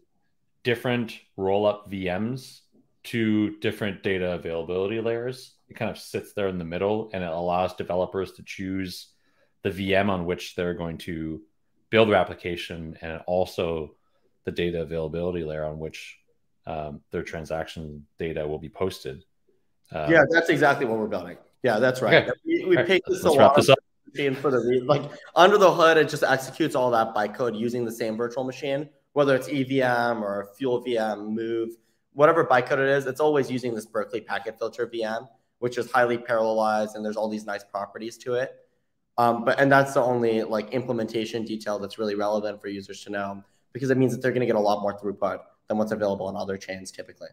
different 0.63 1.19
roll 1.37 1.67
up 1.67 1.91
VMs 1.91 2.61
to 3.03 3.57
different 3.59 4.03
data 4.03 4.33
availability 4.33 5.01
layers 5.01 5.55
it 5.71 5.77
kind 5.77 5.91
of 5.91 5.99
sits 5.99 6.33
there 6.33 6.49
in 6.49 6.59
the 6.59 6.65
middle 6.65 7.11
and 7.13 7.23
it 7.23 7.31
allows 7.31 7.75
developers 7.75 8.33
to 8.33 8.43
choose 8.43 9.09
the 9.63 9.71
VM 9.71 10.11
on 10.11 10.27
which 10.27 10.57
they're 10.57 10.75
going 10.75 10.99
to 10.99 11.41
build 11.91 12.09
their 12.09 12.17
application 12.17 12.99
and 13.01 13.21
also 13.27 13.95
the 14.45 14.51
data 14.51 14.83
availability 14.83 15.45
layer 15.45 15.65
on 15.65 15.79
which 15.79 16.19
um, 16.67 17.01
their 17.13 17.23
transaction 17.23 18.05
data 18.19 18.47
will 18.47 18.59
be 18.59 18.69
posted. 18.69 19.25
Um, 19.93 20.11
yeah, 20.11 20.23
that's 20.29 20.49
exactly 20.49 20.87
what 20.87 20.99
we're 20.99 21.07
building. 21.07 21.37
Yeah, 21.63 21.79
that's 21.79 22.03
right. 22.03 22.29
Okay. 22.29 22.33
We, 22.45 22.65
we 22.65 22.77
right. 22.77 22.87
this 22.87 23.25
Let's 23.25 23.37
wrap 23.37 23.55
this 23.55 23.69
up. 23.69 23.79
Machine 24.13 24.35
for 24.35 24.51
the 24.51 24.83
like 24.87 25.03
under 25.37 25.57
the 25.57 25.71
hood, 25.71 25.97
it 25.97 26.09
just 26.09 26.25
executes 26.25 26.75
all 26.75 26.91
that 26.91 27.15
bytecode 27.15 27.57
using 27.57 27.85
the 27.85 27.93
same 27.93 28.17
virtual 28.17 28.43
machine, 28.43 28.89
whether 29.13 29.37
it's 29.37 29.49
EVM 29.49 30.23
or 30.25 30.49
Fuel 30.57 30.85
VM, 30.85 31.29
Move, 31.29 31.71
whatever 32.15 32.45
bytecode 32.45 32.79
it 32.79 32.89
is. 32.89 33.07
It's 33.07 33.21
always 33.21 33.51
using 33.51 33.75
this 33.75 33.87
Berkeley 33.87 34.21
packet 34.21 34.59
filter 34.59 34.87
VM 34.89 35.29
which 35.61 35.79
is 35.79 35.91
highly 35.91 36.19
parallelized 36.19 36.97
and 36.97 37.05
there's 37.05 37.17
all 37.17 37.29
these 37.29 37.47
nice 37.47 37.63
properties 37.63 38.19
to 38.19 38.35
it. 38.35 38.67
Um, 39.17 39.45
but 39.45 39.61
and 39.61 39.71
that's 39.71 39.95
the 39.95 40.03
only 40.03 40.43
like 40.43 40.71
implementation 40.71 41.45
detail 41.45 41.79
that's 41.79 41.99
really 41.99 42.15
relevant 42.15 42.61
for 42.61 42.69
users 42.69 43.05
to 43.05 43.11
know 43.11 43.45
because 43.73 43.91
it 43.91 43.99
means 43.99 44.13
that 44.13 44.23
they're 44.23 44.33
going 44.33 44.41
to 44.41 44.47
get 44.47 44.57
a 44.57 44.61
lot 44.61 44.83
more 44.83 44.99
throughput 44.99 45.41
than 45.69 45.79
what's 45.79 45.93
available 45.93 46.27
on 46.27 46.37
other 46.37 46.57
chains 46.57 46.91
typically. 46.91 47.29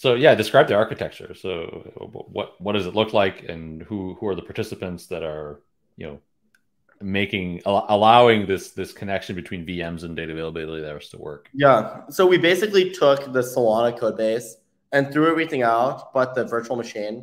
So 0.00 0.14
yeah, 0.14 0.34
describe 0.34 0.66
the 0.66 0.76
architecture. 0.76 1.34
So 1.34 1.92
what 2.32 2.58
what 2.58 2.72
does 2.72 2.86
it 2.86 2.94
look 2.94 3.12
like, 3.12 3.44
and 3.50 3.82
who 3.82 4.14
who 4.14 4.28
are 4.28 4.34
the 4.34 4.40
participants 4.40 5.08
that 5.08 5.22
are 5.22 5.60
you 5.98 6.06
know 6.06 6.20
making 7.02 7.60
allowing 7.66 8.46
this 8.46 8.70
this 8.70 8.92
connection 8.92 9.36
between 9.36 9.66
VMs 9.66 10.04
and 10.04 10.16
data 10.16 10.32
availability 10.32 10.82
layers 10.82 11.10
to 11.10 11.18
work? 11.18 11.50
Yeah. 11.52 12.08
So 12.08 12.26
we 12.26 12.38
basically 12.38 12.90
took 12.90 13.30
the 13.30 13.42
Solana 13.42 13.92
code 13.94 14.16
base 14.16 14.56
and 14.90 15.12
threw 15.12 15.30
everything 15.30 15.62
out 15.62 16.14
but 16.14 16.34
the 16.34 16.46
virtual 16.46 16.76
machine 16.76 17.22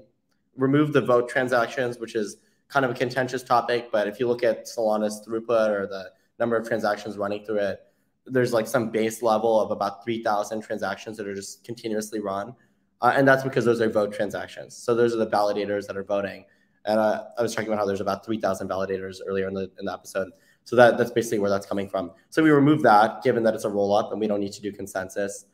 remove 0.55 0.93
the 0.93 1.01
vote 1.01 1.27
transactions, 1.27 1.97
which 1.97 2.13
is 2.13 2.37
kind 2.67 2.85
of 2.85 2.91
a 2.91 2.93
contentious 2.93 3.41
topic. 3.41 3.89
But 3.91 4.07
if 4.07 4.19
you 4.19 4.27
look 4.27 4.43
at 4.43 4.65
Solana's 4.65 5.25
throughput 5.27 5.69
or 5.69 5.87
the 5.87 6.11
number 6.37 6.55
of 6.55 6.67
transactions 6.67 7.17
running 7.17 7.43
through 7.43 7.59
it, 7.59 7.79
there's 8.27 8.53
like 8.53 8.67
some 8.67 8.91
base 8.91 9.23
level 9.23 9.59
of 9.59 9.71
about 9.71 10.03
3,000 10.03 10.61
transactions 10.61 11.17
that 11.17 11.27
are 11.27 11.33
just 11.33 11.63
continuously 11.63 12.19
run. 12.19 12.53
Uh, 13.01 13.13
and 13.15 13.27
that's 13.27 13.43
because 13.43 13.65
those 13.65 13.81
are 13.81 13.89
vote 13.89 14.13
transactions. 14.13 14.75
So 14.75 14.95
those 14.95 15.13
are 15.13 15.17
the 15.17 15.27
validators 15.27 15.87
that 15.87 15.97
are 15.97 16.03
voting. 16.03 16.45
And 16.85 16.99
uh, 16.99 17.25
I 17.37 17.41
was 17.41 17.53
talking 17.53 17.67
about 17.67 17.79
how 17.79 17.85
there's 17.85 18.01
about 18.01 18.25
3,000 18.25 18.67
validators 18.67 19.17
earlier 19.25 19.47
in 19.47 19.53
the, 19.53 19.69
in 19.79 19.85
the 19.85 19.93
episode. 19.93 20.31
So 20.63 20.75
that, 20.75 20.97
that's 20.97 21.11
basically 21.11 21.39
where 21.39 21.49
that's 21.49 21.65
coming 21.65 21.87
from. 21.87 22.11
So 22.29 22.41
we 22.43 22.49
remove 22.49 22.81
that, 22.83 23.23
given 23.23 23.43
that 23.43 23.53
it's 23.53 23.65
a 23.65 23.69
roll 23.69 23.93
up 23.93 24.11
and 24.11 24.19
we 24.19 24.27
don't 24.27 24.39
need 24.39 24.53
to 24.53 24.61
do 24.61 24.71
consensus. 24.71 25.45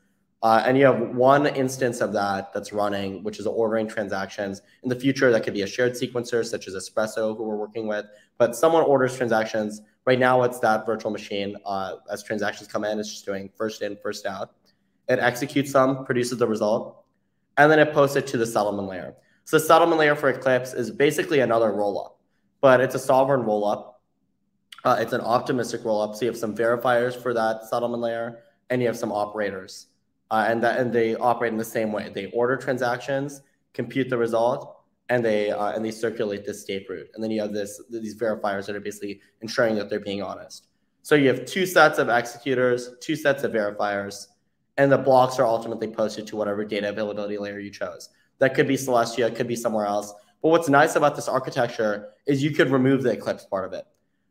Uh, 0.43 0.61
and 0.65 0.77
you 0.77 0.85
have 0.85 0.99
one 1.15 1.47
instance 1.47 2.01
of 2.01 2.11
that 2.11 2.51
that's 2.53 2.73
running, 2.73 3.23
which 3.23 3.39
is 3.39 3.47
ordering 3.47 3.87
transactions. 3.87 4.61
In 4.83 4.89
the 4.89 4.95
future, 4.95 5.31
that 5.31 5.43
could 5.43 5.53
be 5.53 5.61
a 5.61 5.67
shared 5.67 5.93
sequencer, 5.93 6.45
such 6.45 6.67
as 6.67 6.75
Espresso, 6.75 7.35
who 7.37 7.43
we're 7.43 7.55
working 7.55 7.87
with. 7.87 8.05
But 8.37 8.53
someone 8.53 8.83
orders 8.83 9.15
transactions. 9.15 9.81
Right 10.05 10.19
now, 10.19 10.43
it's 10.43 10.59
that 10.59 10.85
virtual 10.85 11.11
machine. 11.11 11.55
Uh, 11.65 11.95
as 12.11 12.23
transactions 12.23 12.67
come 12.67 12.83
in, 12.83 12.99
it's 12.99 13.09
just 13.09 13.25
doing 13.25 13.49
first 13.55 13.81
in, 13.81 13.95
first 14.03 14.25
out. 14.25 14.51
It 15.07 15.19
executes 15.19 15.71
them, 15.71 16.03
produces 16.03 16.37
the 16.37 16.47
result, 16.47 17.02
and 17.57 17.71
then 17.71 17.79
it 17.79 17.93
posts 17.93 18.15
it 18.15 18.27
to 18.27 18.37
the 18.37 18.45
settlement 18.45 18.87
layer. 18.87 19.15
So 19.45 19.57
the 19.57 19.65
settlement 19.65 19.99
layer 19.99 20.15
for 20.15 20.29
Eclipse 20.29 20.73
is 20.73 20.89
basically 20.89 21.41
another 21.41 21.71
rollup, 21.71 22.13
but 22.61 22.81
it's 22.81 22.95
a 22.95 22.99
sovereign 22.99 23.41
rollup. 23.41 23.93
Uh, 24.83 24.97
it's 24.99 25.13
an 25.13 25.21
optimistic 25.21 25.81
rollup. 25.81 26.15
So 26.15 26.25
you 26.25 26.31
have 26.31 26.37
some 26.37 26.55
verifiers 26.55 27.15
for 27.21 27.33
that 27.33 27.65
settlement 27.65 28.01
layer, 28.01 28.43
and 28.69 28.81
you 28.81 28.87
have 28.87 28.97
some 28.97 29.11
operators 29.11 29.87
uh, 30.33 30.45
and 30.47 30.63
that 30.63 30.79
and 30.79 30.91
they 30.91 31.15
operate 31.15 31.51
in 31.51 31.59
the 31.59 31.63
same 31.63 31.91
way. 31.91 32.09
They 32.11 32.25
order 32.31 32.57
transactions, 32.57 33.41
compute 33.73 34.09
the 34.09 34.17
result, 34.17 34.77
and 35.09 35.23
they 35.23 35.51
uh, 35.51 35.73
and 35.73 35.85
they 35.85 35.91
circulate 35.91 36.43
this 36.43 36.61
state 36.61 36.87
root. 36.89 37.07
And 37.13 37.23
then 37.23 37.29
you 37.29 37.39
have 37.39 37.53
this 37.53 37.79
these 37.91 38.15
verifiers 38.15 38.65
that 38.65 38.75
are 38.75 38.79
basically 38.79 39.21
ensuring 39.41 39.75
that 39.75 39.91
they're 39.91 39.99
being 39.99 40.23
honest. 40.23 40.69
So 41.03 41.13
you 41.13 41.27
have 41.27 41.45
two 41.45 41.67
sets 41.67 41.99
of 41.99 42.09
executors, 42.09 42.91
two 42.99 43.15
sets 43.15 43.43
of 43.43 43.51
verifiers, 43.51 44.27
and 44.77 44.91
the 44.91 44.97
blocks 44.97 45.39
are 45.39 45.45
ultimately 45.45 45.87
posted 45.87 46.27
to 46.27 46.35
whatever 46.35 46.65
data 46.65 46.89
availability 46.89 47.37
layer 47.37 47.59
you 47.59 47.69
chose. 47.69 48.09
That 48.39 48.55
could 48.55 48.67
be 48.67 48.75
Celestia, 48.75 49.35
could 49.35 49.47
be 49.47 49.55
somewhere 49.55 49.85
else. 49.85 50.13
But 50.41 50.49
what's 50.49 50.69
nice 50.69 50.95
about 50.95 51.15
this 51.15 51.27
architecture 51.27 52.09
is 52.25 52.43
you 52.43 52.51
could 52.51 52.71
remove 52.71 53.03
the 53.03 53.11
Eclipse 53.11 53.45
part 53.45 53.65
of 53.65 53.73
it. 53.73 53.85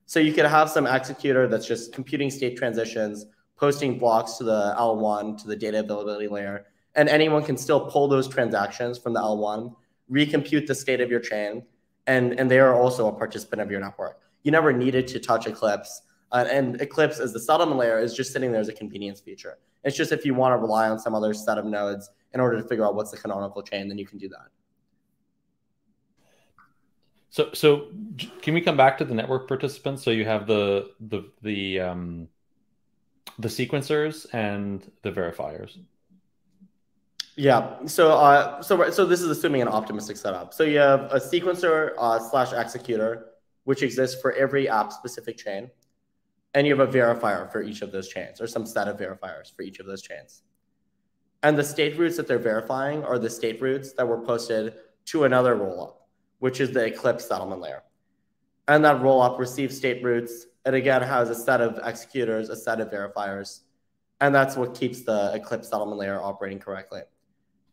So 0.07 0.20
you 0.20 0.32
could 0.32 0.45
have 0.45 0.68
some 0.68 0.86
executor 0.86 1.49
that's 1.49 1.66
just 1.66 1.93
computing 1.93 2.30
state 2.30 2.57
transitions 2.57 3.26
posting 3.57 3.97
blocks 3.97 4.38
to 4.38 4.45
the 4.45 4.74
L1 4.76 5.40
to 5.40 5.47
the 5.47 5.55
data 5.55 5.78
availability 5.78 6.26
layer, 6.26 6.66
and 6.97 7.09
anyone 7.09 7.45
can 7.45 7.57
still 7.57 7.88
pull 7.88 8.09
those 8.09 8.26
transactions 8.26 8.99
from 8.99 9.12
the 9.12 9.20
L1, 9.20 9.72
recompute 10.11 10.66
the 10.66 10.74
state 10.74 11.01
of 11.01 11.11
your 11.11 11.20
chain, 11.20 11.62
and 12.09 12.38
and 12.40 12.51
they 12.51 12.59
are 12.59 12.74
also 12.74 13.07
a 13.07 13.12
participant 13.12 13.62
of 13.62 13.70
your 13.70 13.78
network. 13.78 14.20
You 14.43 14.51
never 14.51 14.72
needed 14.72 15.07
to 15.09 15.20
touch 15.20 15.47
Eclipse, 15.47 16.03
uh, 16.33 16.47
and 16.51 16.80
Eclipse 16.80 17.20
as 17.20 17.33
the 17.33 17.41
settlement 17.41 17.78
layer 17.78 17.99
is 17.99 18.14
just 18.14 18.33
sitting 18.33 18.51
there 18.51 18.61
as 18.61 18.68
a 18.68 18.72
convenience 18.72 19.20
feature. 19.20 19.59
It's 19.85 19.97
just 19.97 20.12
if 20.12 20.24
you 20.24 20.35
want 20.35 20.53
to 20.53 20.59
rely 20.59 20.89
on 20.89 20.99
some 20.99 21.14
other 21.14 21.35
set 21.35 21.59
of 21.59 21.64
nodes 21.64 22.11
in 22.33 22.41
order 22.41 22.61
to 22.61 22.66
figure 22.66 22.85
out 22.85 22.95
what's 22.95 23.11
the 23.11 23.16
canonical 23.16 23.62
chain, 23.62 23.89
then 23.89 23.99
you 23.99 24.07
can 24.07 24.18
do 24.18 24.28
that. 24.28 24.49
So, 27.30 27.51
so 27.55 27.89
can 28.43 28.53
we 28.53 28.61
come 28.61 28.76
back 28.76 28.99
to 28.99 29.05
the 29.05 29.14
network 29.14 29.49
participants? 29.49 30.03
So 30.03 30.11
you 30.11 30.24
have 30.26 30.47
the 30.47 30.91
the 31.01 31.30
the 31.41 31.80
um, 31.80 32.28
the 33.39 33.49
sequencers 33.49 34.26
and 34.35 34.91
the 35.03 35.11
verifiers. 35.11 35.78
Yeah. 37.37 37.87
So, 37.87 38.12
uh, 38.12 38.62
so 38.62 38.91
so 38.91 39.07
this 39.07 39.22
is 39.22 39.30
assuming 39.30 39.62
an 39.62 39.68
optimistic 39.68 40.18
setup. 40.18 40.53
So 40.53 40.64
you 40.64 40.78
have 40.78 41.11
a 41.11 41.18
sequencer 41.18 41.93
uh, 41.99 42.18
slash 42.18 42.53
executor, 42.53 43.28
which 43.64 43.83
exists 43.83 44.20
for 44.20 44.33
every 44.33 44.68
app 44.68 44.93
specific 44.93 45.39
chain, 45.39 45.70
and 46.55 46.66
you 46.66 46.76
have 46.76 46.88
a 46.88 46.92
verifier 46.92 47.50
for 47.50 47.62
each 47.62 47.82
of 47.82 47.92
those 47.92 48.09
chains, 48.09 48.40
or 48.40 48.46
some 48.46 48.66
set 48.66 48.88
of 48.88 48.98
verifiers 48.98 49.55
for 49.55 49.62
each 49.62 49.78
of 49.78 49.86
those 49.86 50.03
chains. 50.03 50.42
And 51.42 51.59
the 51.59 51.64
state 51.64 51.98
roots 51.98 52.16
that 52.16 52.28
they're 52.28 52.38
verifying 52.38 53.03
are 53.05 53.18
the 53.18 53.30
state 53.30 53.61
roots 53.61 53.92
that 53.94 54.07
were 54.07 54.20
posted 54.20 54.74
to 55.07 55.24
another 55.24 55.57
rollup, 55.57 55.94
which 56.38 56.61
is 56.61 56.70
the 56.70 56.84
Eclipse 56.84 57.26
settlement 57.26 57.61
layer. 57.61 57.82
And 58.68 58.84
that 58.84 59.03
rollup 59.03 59.38
receives 59.38 59.76
state 59.76 60.05
roots 60.05 60.46
it 60.64 60.74
again 60.74 61.03
has 61.03 61.28
a 61.28 61.34
set 61.34 61.61
of 61.61 61.80
executors, 61.84 62.48
a 62.48 62.57
set 62.57 62.80
of 62.80 62.88
verifiers, 62.90 63.61
and 64.20 64.34
that's 64.34 64.57
what 64.57 64.74
keeps 64.74 65.03
the 65.03 65.32
Eclipse 65.34 65.68
settlement 65.68 65.98
layer 65.98 66.22
operating 66.22 66.61
correctly. 66.61 67.00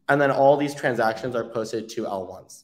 And 0.07 0.19
then 0.19 0.31
all 0.31 0.57
these 0.57 0.73
transactions 0.73 1.35
are 1.35 1.43
posted 1.43 1.87
to 1.89 2.05
L1s. 2.05 2.63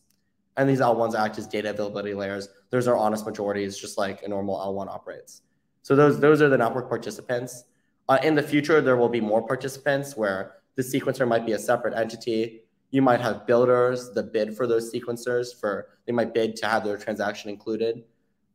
And 0.58 0.68
these 0.68 0.80
L1s 0.80 1.14
act 1.14 1.38
as 1.38 1.46
data 1.46 1.70
availability 1.70 2.16
layers. 2.16 2.50
Those 2.72 2.88
are 2.88 2.98
honest 2.98 3.26
majorities, 3.26 3.78
just 3.78 4.00
like 4.00 4.24
a 4.24 4.28
normal 4.28 4.58
L1 4.58 4.88
operates. 4.88 5.44
So 5.86 5.96
those, 5.96 6.20
those 6.20 6.42
are 6.42 6.50
the 6.50 6.58
network 6.58 6.90
participants. 6.90 7.66
Uh, 8.10 8.18
in 8.24 8.34
the 8.34 8.42
future, 8.42 8.82
there 8.82 8.98
will 8.98 9.08
be 9.08 9.22
more 9.22 9.46
participants 9.46 10.18
where 10.18 10.56
the 10.74 10.82
sequencer 10.82 11.28
might 11.28 11.46
be 11.46 11.52
a 11.52 11.60
separate 11.60 11.94
entity. 11.94 12.62
You 12.90 13.04
might 13.04 13.22
have 13.22 13.46
builders 13.46 14.10
that 14.16 14.34
bid 14.34 14.58
for 14.58 14.66
those 14.66 14.92
sequencers 14.92 15.54
for 15.54 15.90
they 16.08 16.12
might 16.12 16.34
bid 16.34 16.56
to 16.56 16.66
have 16.66 16.84
their 16.84 16.98
transaction 16.98 17.52
included. 17.52 18.04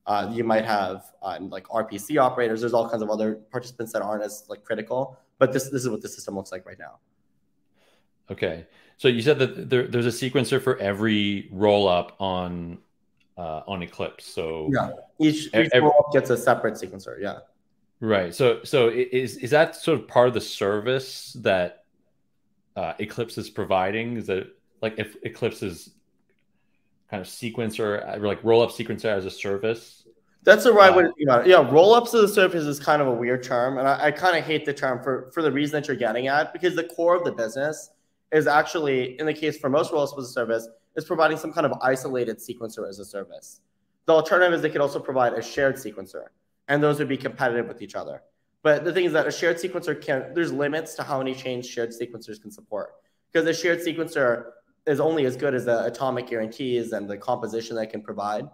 Uh, 0.06 0.28
you 0.32 0.42
might 0.42 0.64
have 0.64 1.04
uh, 1.22 1.38
like 1.40 1.68
RPC 1.68 2.20
operators. 2.20 2.62
There's 2.62 2.74
all 2.74 2.88
kinds 2.88 3.02
of 3.02 3.10
other 3.10 3.36
participants 3.52 3.92
that 3.92 4.02
aren't 4.02 4.24
as 4.24 4.46
like 4.48 4.64
critical, 4.64 5.16
but 5.38 5.52
this 5.52 5.70
this 5.70 5.82
is 5.82 5.88
what 5.88 6.02
the 6.02 6.08
system 6.08 6.34
looks 6.34 6.50
like 6.50 6.66
right 6.66 6.80
now. 6.80 6.98
Okay, 8.28 8.66
so 8.96 9.06
you 9.06 9.22
said 9.22 9.38
that 9.38 9.70
there, 9.70 9.86
there's 9.86 10.06
a 10.06 10.08
sequencer 10.08 10.60
for 10.60 10.76
every 10.78 11.48
roll 11.52 11.86
up 11.86 12.16
on 12.18 12.78
uh, 13.36 13.62
on 13.66 13.82
Eclipse. 13.82 14.26
So 14.26 14.70
yeah, 14.72 14.90
each, 15.18 15.46
each 15.46 15.54
every, 15.54 15.80
roll 15.80 15.94
up 15.98 16.12
gets 16.12 16.30
a 16.30 16.36
separate 16.36 16.74
sequencer. 16.74 17.20
Yeah. 17.20 17.38
Right. 18.00 18.34
So 18.34 18.60
so 18.64 18.88
is 18.88 19.36
is 19.36 19.50
that 19.50 19.76
sort 19.76 20.00
of 20.00 20.08
part 20.08 20.28
of 20.28 20.34
the 20.34 20.40
service 20.40 21.36
that 21.40 21.84
uh, 22.76 22.94
Eclipse 22.98 23.38
is 23.38 23.50
providing? 23.50 24.16
Is 24.16 24.26
that 24.26 24.48
like 24.82 24.98
if 24.98 25.16
Eclipse 25.22 25.62
is 25.62 25.90
kind 27.10 27.20
of 27.20 27.26
sequencer, 27.26 28.20
like 28.22 28.42
roll 28.44 28.62
up 28.62 28.70
sequencer 28.70 29.06
as 29.06 29.26
a 29.26 29.30
service? 29.30 30.04
That's 30.42 30.64
the 30.64 30.72
right 30.72 30.94
way 30.94 31.02
to 31.02 31.08
think 31.08 31.28
about 31.28 31.42
it. 31.42 31.50
Yeah, 31.50 31.70
roll 31.70 31.92
ups 31.92 32.14
as 32.14 32.22
a 32.22 32.28
service 32.28 32.64
is 32.64 32.80
kind 32.80 33.02
of 33.02 33.08
a 33.08 33.12
weird 33.12 33.42
term. 33.42 33.76
And 33.76 33.86
I, 33.86 34.06
I 34.06 34.10
kind 34.10 34.38
of 34.38 34.42
hate 34.42 34.64
the 34.64 34.72
term 34.72 35.02
for, 35.02 35.30
for 35.34 35.42
the 35.42 35.52
reason 35.52 35.78
that 35.78 35.86
you're 35.86 35.98
getting 35.98 36.28
at, 36.28 36.54
because 36.54 36.74
the 36.74 36.84
core 36.84 37.14
of 37.14 37.24
the 37.24 37.32
business 37.32 37.90
is 38.32 38.46
actually, 38.46 39.20
in 39.20 39.26
the 39.26 39.34
case 39.34 39.58
for 39.58 39.68
most 39.68 39.92
roll 39.92 40.02
ups 40.02 40.14
as 40.16 40.24
a 40.24 40.32
service, 40.32 40.66
is 40.96 41.04
providing 41.04 41.36
some 41.36 41.52
kind 41.52 41.66
of 41.66 41.72
isolated 41.82 42.38
sequencer 42.38 42.88
as 42.88 42.98
a 42.98 43.04
service. 43.04 43.60
The 44.06 44.12
alternative 44.12 44.54
is 44.54 44.62
they 44.62 44.70
could 44.70 44.80
also 44.80 44.98
provide 44.98 45.34
a 45.34 45.42
shared 45.42 45.76
sequencer, 45.76 46.26
and 46.68 46.82
those 46.82 46.98
would 46.98 47.08
be 47.08 47.16
competitive 47.16 47.68
with 47.68 47.82
each 47.82 47.94
other. 47.94 48.22
But 48.62 48.84
the 48.84 48.92
thing 48.92 49.04
is 49.04 49.12
that 49.12 49.26
a 49.26 49.32
shared 49.32 49.56
sequencer 49.56 50.00
can, 50.00 50.34
there's 50.34 50.52
limits 50.52 50.94
to 50.94 51.02
how 51.02 51.18
many 51.18 51.34
chains 51.34 51.66
shared 51.66 51.90
sequencers 51.90 52.40
can 52.40 52.50
support. 52.50 52.94
Because 53.32 53.46
a 53.48 53.54
shared 53.54 53.80
sequencer 53.80 54.50
is 54.86 55.00
only 55.00 55.24
as 55.24 55.36
good 55.36 55.54
as 55.54 55.64
the 55.64 55.84
atomic 55.84 56.26
guarantees 56.26 56.92
and 56.92 57.08
the 57.08 57.16
composition 57.16 57.76
that 57.76 57.90
can 57.90 58.02
provide. 58.02 58.48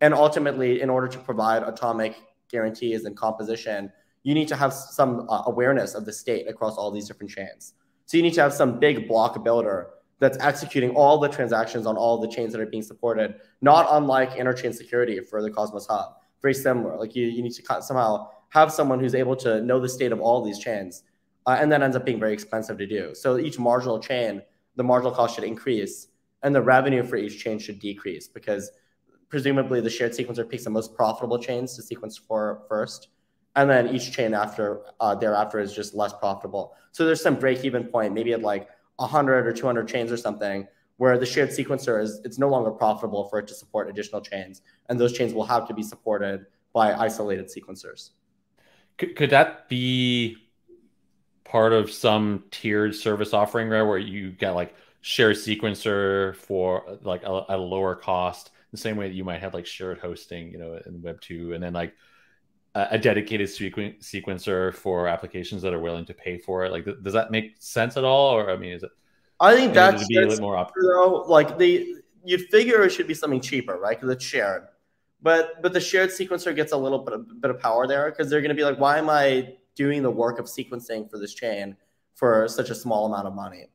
And 0.00 0.14
ultimately, 0.14 0.80
in 0.80 0.90
order 0.90 1.08
to 1.08 1.18
provide 1.18 1.62
atomic 1.62 2.16
guarantees 2.50 3.04
and 3.04 3.16
composition, 3.16 3.92
you 4.22 4.34
need 4.34 4.48
to 4.48 4.56
have 4.56 4.72
some 4.72 5.26
uh, 5.28 5.42
awareness 5.46 5.94
of 5.94 6.04
the 6.04 6.12
state 6.12 6.48
across 6.48 6.76
all 6.76 6.90
these 6.90 7.08
different 7.08 7.30
chains. 7.30 7.74
So 8.06 8.16
you 8.16 8.22
need 8.22 8.34
to 8.34 8.42
have 8.42 8.52
some 8.52 8.78
big 8.78 9.08
block 9.08 9.42
builder 9.42 9.90
that's 10.20 10.38
executing 10.38 10.90
all 10.90 11.18
the 11.18 11.28
transactions 11.28 11.86
on 11.86 11.96
all 11.96 12.18
the 12.18 12.28
chains 12.28 12.52
that 12.52 12.60
are 12.60 12.66
being 12.66 12.82
supported, 12.82 13.34
not 13.60 13.86
unlike 13.90 14.32
interchain 14.32 14.74
security 14.74 15.18
for 15.20 15.42
the 15.42 15.50
Cosmos 15.50 15.86
Hub. 15.86 16.16
Very 16.42 16.54
similar. 16.54 16.96
Like 16.96 17.16
you, 17.16 17.26
you 17.26 17.42
need 17.42 17.52
to 17.52 17.82
somehow 17.82 18.28
have 18.50 18.72
someone 18.72 19.00
who's 19.00 19.14
able 19.14 19.36
to 19.36 19.60
know 19.62 19.80
the 19.80 19.88
state 19.88 20.12
of 20.12 20.20
all 20.20 20.44
these 20.44 20.58
chains. 20.58 21.02
Uh, 21.46 21.56
and 21.58 21.72
that 21.72 21.82
ends 21.82 21.96
up 21.96 22.04
being 22.04 22.20
very 22.20 22.32
expensive 22.32 22.78
to 22.78 22.86
do. 22.86 23.14
So 23.14 23.38
each 23.38 23.58
marginal 23.58 23.98
chain, 23.98 24.42
the 24.76 24.84
marginal 24.84 25.12
cost 25.12 25.34
should 25.34 25.44
increase 25.44 26.08
and 26.42 26.54
the 26.54 26.62
revenue 26.62 27.02
for 27.02 27.16
each 27.16 27.42
chain 27.42 27.58
should 27.58 27.78
decrease 27.78 28.28
because 28.28 28.70
presumably 29.28 29.80
the 29.80 29.90
shared 29.90 30.12
sequencer 30.12 30.48
picks 30.48 30.64
the 30.64 30.70
most 30.70 30.94
profitable 30.94 31.38
chains 31.38 31.76
to 31.76 31.82
sequence 31.82 32.16
for 32.16 32.62
first, 32.68 33.08
and 33.56 33.68
then 33.70 33.94
each 33.94 34.12
chain 34.12 34.34
after 34.34 34.82
uh, 35.00 35.14
thereafter 35.14 35.60
is 35.60 35.72
just 35.72 35.94
less 35.94 36.12
profitable. 36.12 36.74
So 36.92 37.04
there's 37.04 37.22
some 37.22 37.36
break 37.36 37.64
even 37.64 37.84
point, 37.84 38.12
maybe 38.12 38.32
at 38.32 38.42
like 38.42 38.68
100 39.00 39.46
or 39.46 39.52
200 39.52 39.88
chains 39.88 40.12
or 40.12 40.16
something, 40.16 40.66
where 40.96 41.18
the 41.18 41.26
shared 41.26 41.50
sequencer 41.50 42.02
is 42.02 42.20
it's 42.24 42.38
no 42.38 42.48
longer 42.48 42.70
profitable 42.70 43.28
for 43.28 43.38
it 43.38 43.46
to 43.48 43.54
support 43.54 43.88
additional 43.88 44.20
chains, 44.20 44.62
and 44.88 45.00
those 45.00 45.12
chains 45.12 45.32
will 45.32 45.46
have 45.46 45.66
to 45.68 45.74
be 45.74 45.82
supported 45.82 46.46
by 46.72 46.94
isolated 46.94 47.46
sequencers. 47.46 48.10
Could, 48.98 49.16
could 49.16 49.30
that 49.30 49.68
be 49.68 50.36
part 51.44 51.72
of 51.72 51.90
some 51.90 52.44
tiered 52.50 52.94
service 52.94 53.32
offering, 53.32 53.68
right, 53.68 53.82
where 53.82 53.98
you 53.98 54.30
get 54.30 54.50
like 54.50 54.74
share 55.00 55.30
sequencer 55.30 56.36
for 56.36 56.98
like 57.02 57.22
a, 57.24 57.44
a 57.48 57.56
lower 57.56 57.94
cost? 57.94 58.50
the 58.70 58.76
same 58.76 58.96
way 58.96 59.08
that 59.08 59.14
you 59.14 59.24
might 59.24 59.40
have 59.40 59.54
like 59.54 59.66
shared 59.66 59.98
hosting, 59.98 60.50
you 60.52 60.58
know, 60.58 60.78
in 60.86 61.02
Web 61.02 61.20
two, 61.20 61.54
and 61.54 61.62
then 61.62 61.72
like 61.72 61.94
a, 62.74 62.98
dedicated 62.98 63.48
sequen- 63.48 63.98
sequencer 64.00 64.74
for 64.74 65.08
applications 65.08 65.62
that 65.62 65.72
are 65.72 65.80
willing 65.80 66.04
to 66.06 66.14
pay 66.14 66.38
for 66.38 66.64
it. 66.64 66.72
Like, 66.72 66.84
th- 66.84 66.98
does 67.02 67.12
that 67.14 67.30
make 67.30 67.54
sense 67.58 67.96
at 67.96 68.04
all? 68.04 68.34
Or 68.34 68.50
I 68.50 68.56
mean, 68.56 68.72
is 68.72 68.82
it? 68.82 68.90
I 69.40 69.54
think 69.54 69.72
that's, 69.72 70.06
be 70.06 70.18
a 70.18 70.20
little 70.20 70.40
more 70.40 70.56
op- 70.56 70.72
though. 70.80 71.24
Like 71.26 71.58
the 71.58 71.96
you'd 72.24 72.42
figure 72.50 72.82
it 72.82 72.90
should 72.90 73.06
be 73.06 73.14
something 73.14 73.40
cheaper, 73.40 73.78
right? 73.78 73.98
Because 73.98 74.14
it's 74.14 74.24
shared. 74.24 74.68
But 75.22 75.62
but 75.62 75.72
the 75.72 75.80
shared 75.80 76.10
sequencer 76.10 76.54
gets 76.54 76.72
a 76.72 76.76
little 76.76 76.98
bit 76.98 77.14
of, 77.14 77.40
bit 77.40 77.50
of 77.50 77.58
power 77.58 77.86
there 77.86 78.10
because 78.10 78.30
they're 78.30 78.40
going 78.40 78.50
to 78.50 78.54
be 78.54 78.64
like, 78.64 78.78
why 78.78 78.98
am 78.98 79.08
I 79.08 79.54
doing 79.74 80.02
the 80.02 80.10
work 80.10 80.38
of 80.38 80.46
sequencing 80.46 81.10
for 81.10 81.18
this 81.18 81.34
chain 81.34 81.76
for 82.14 82.48
such 82.48 82.70
a 82.70 82.74
small 82.74 83.06
amount 83.06 83.26
of 83.26 83.34
money? 83.34 83.69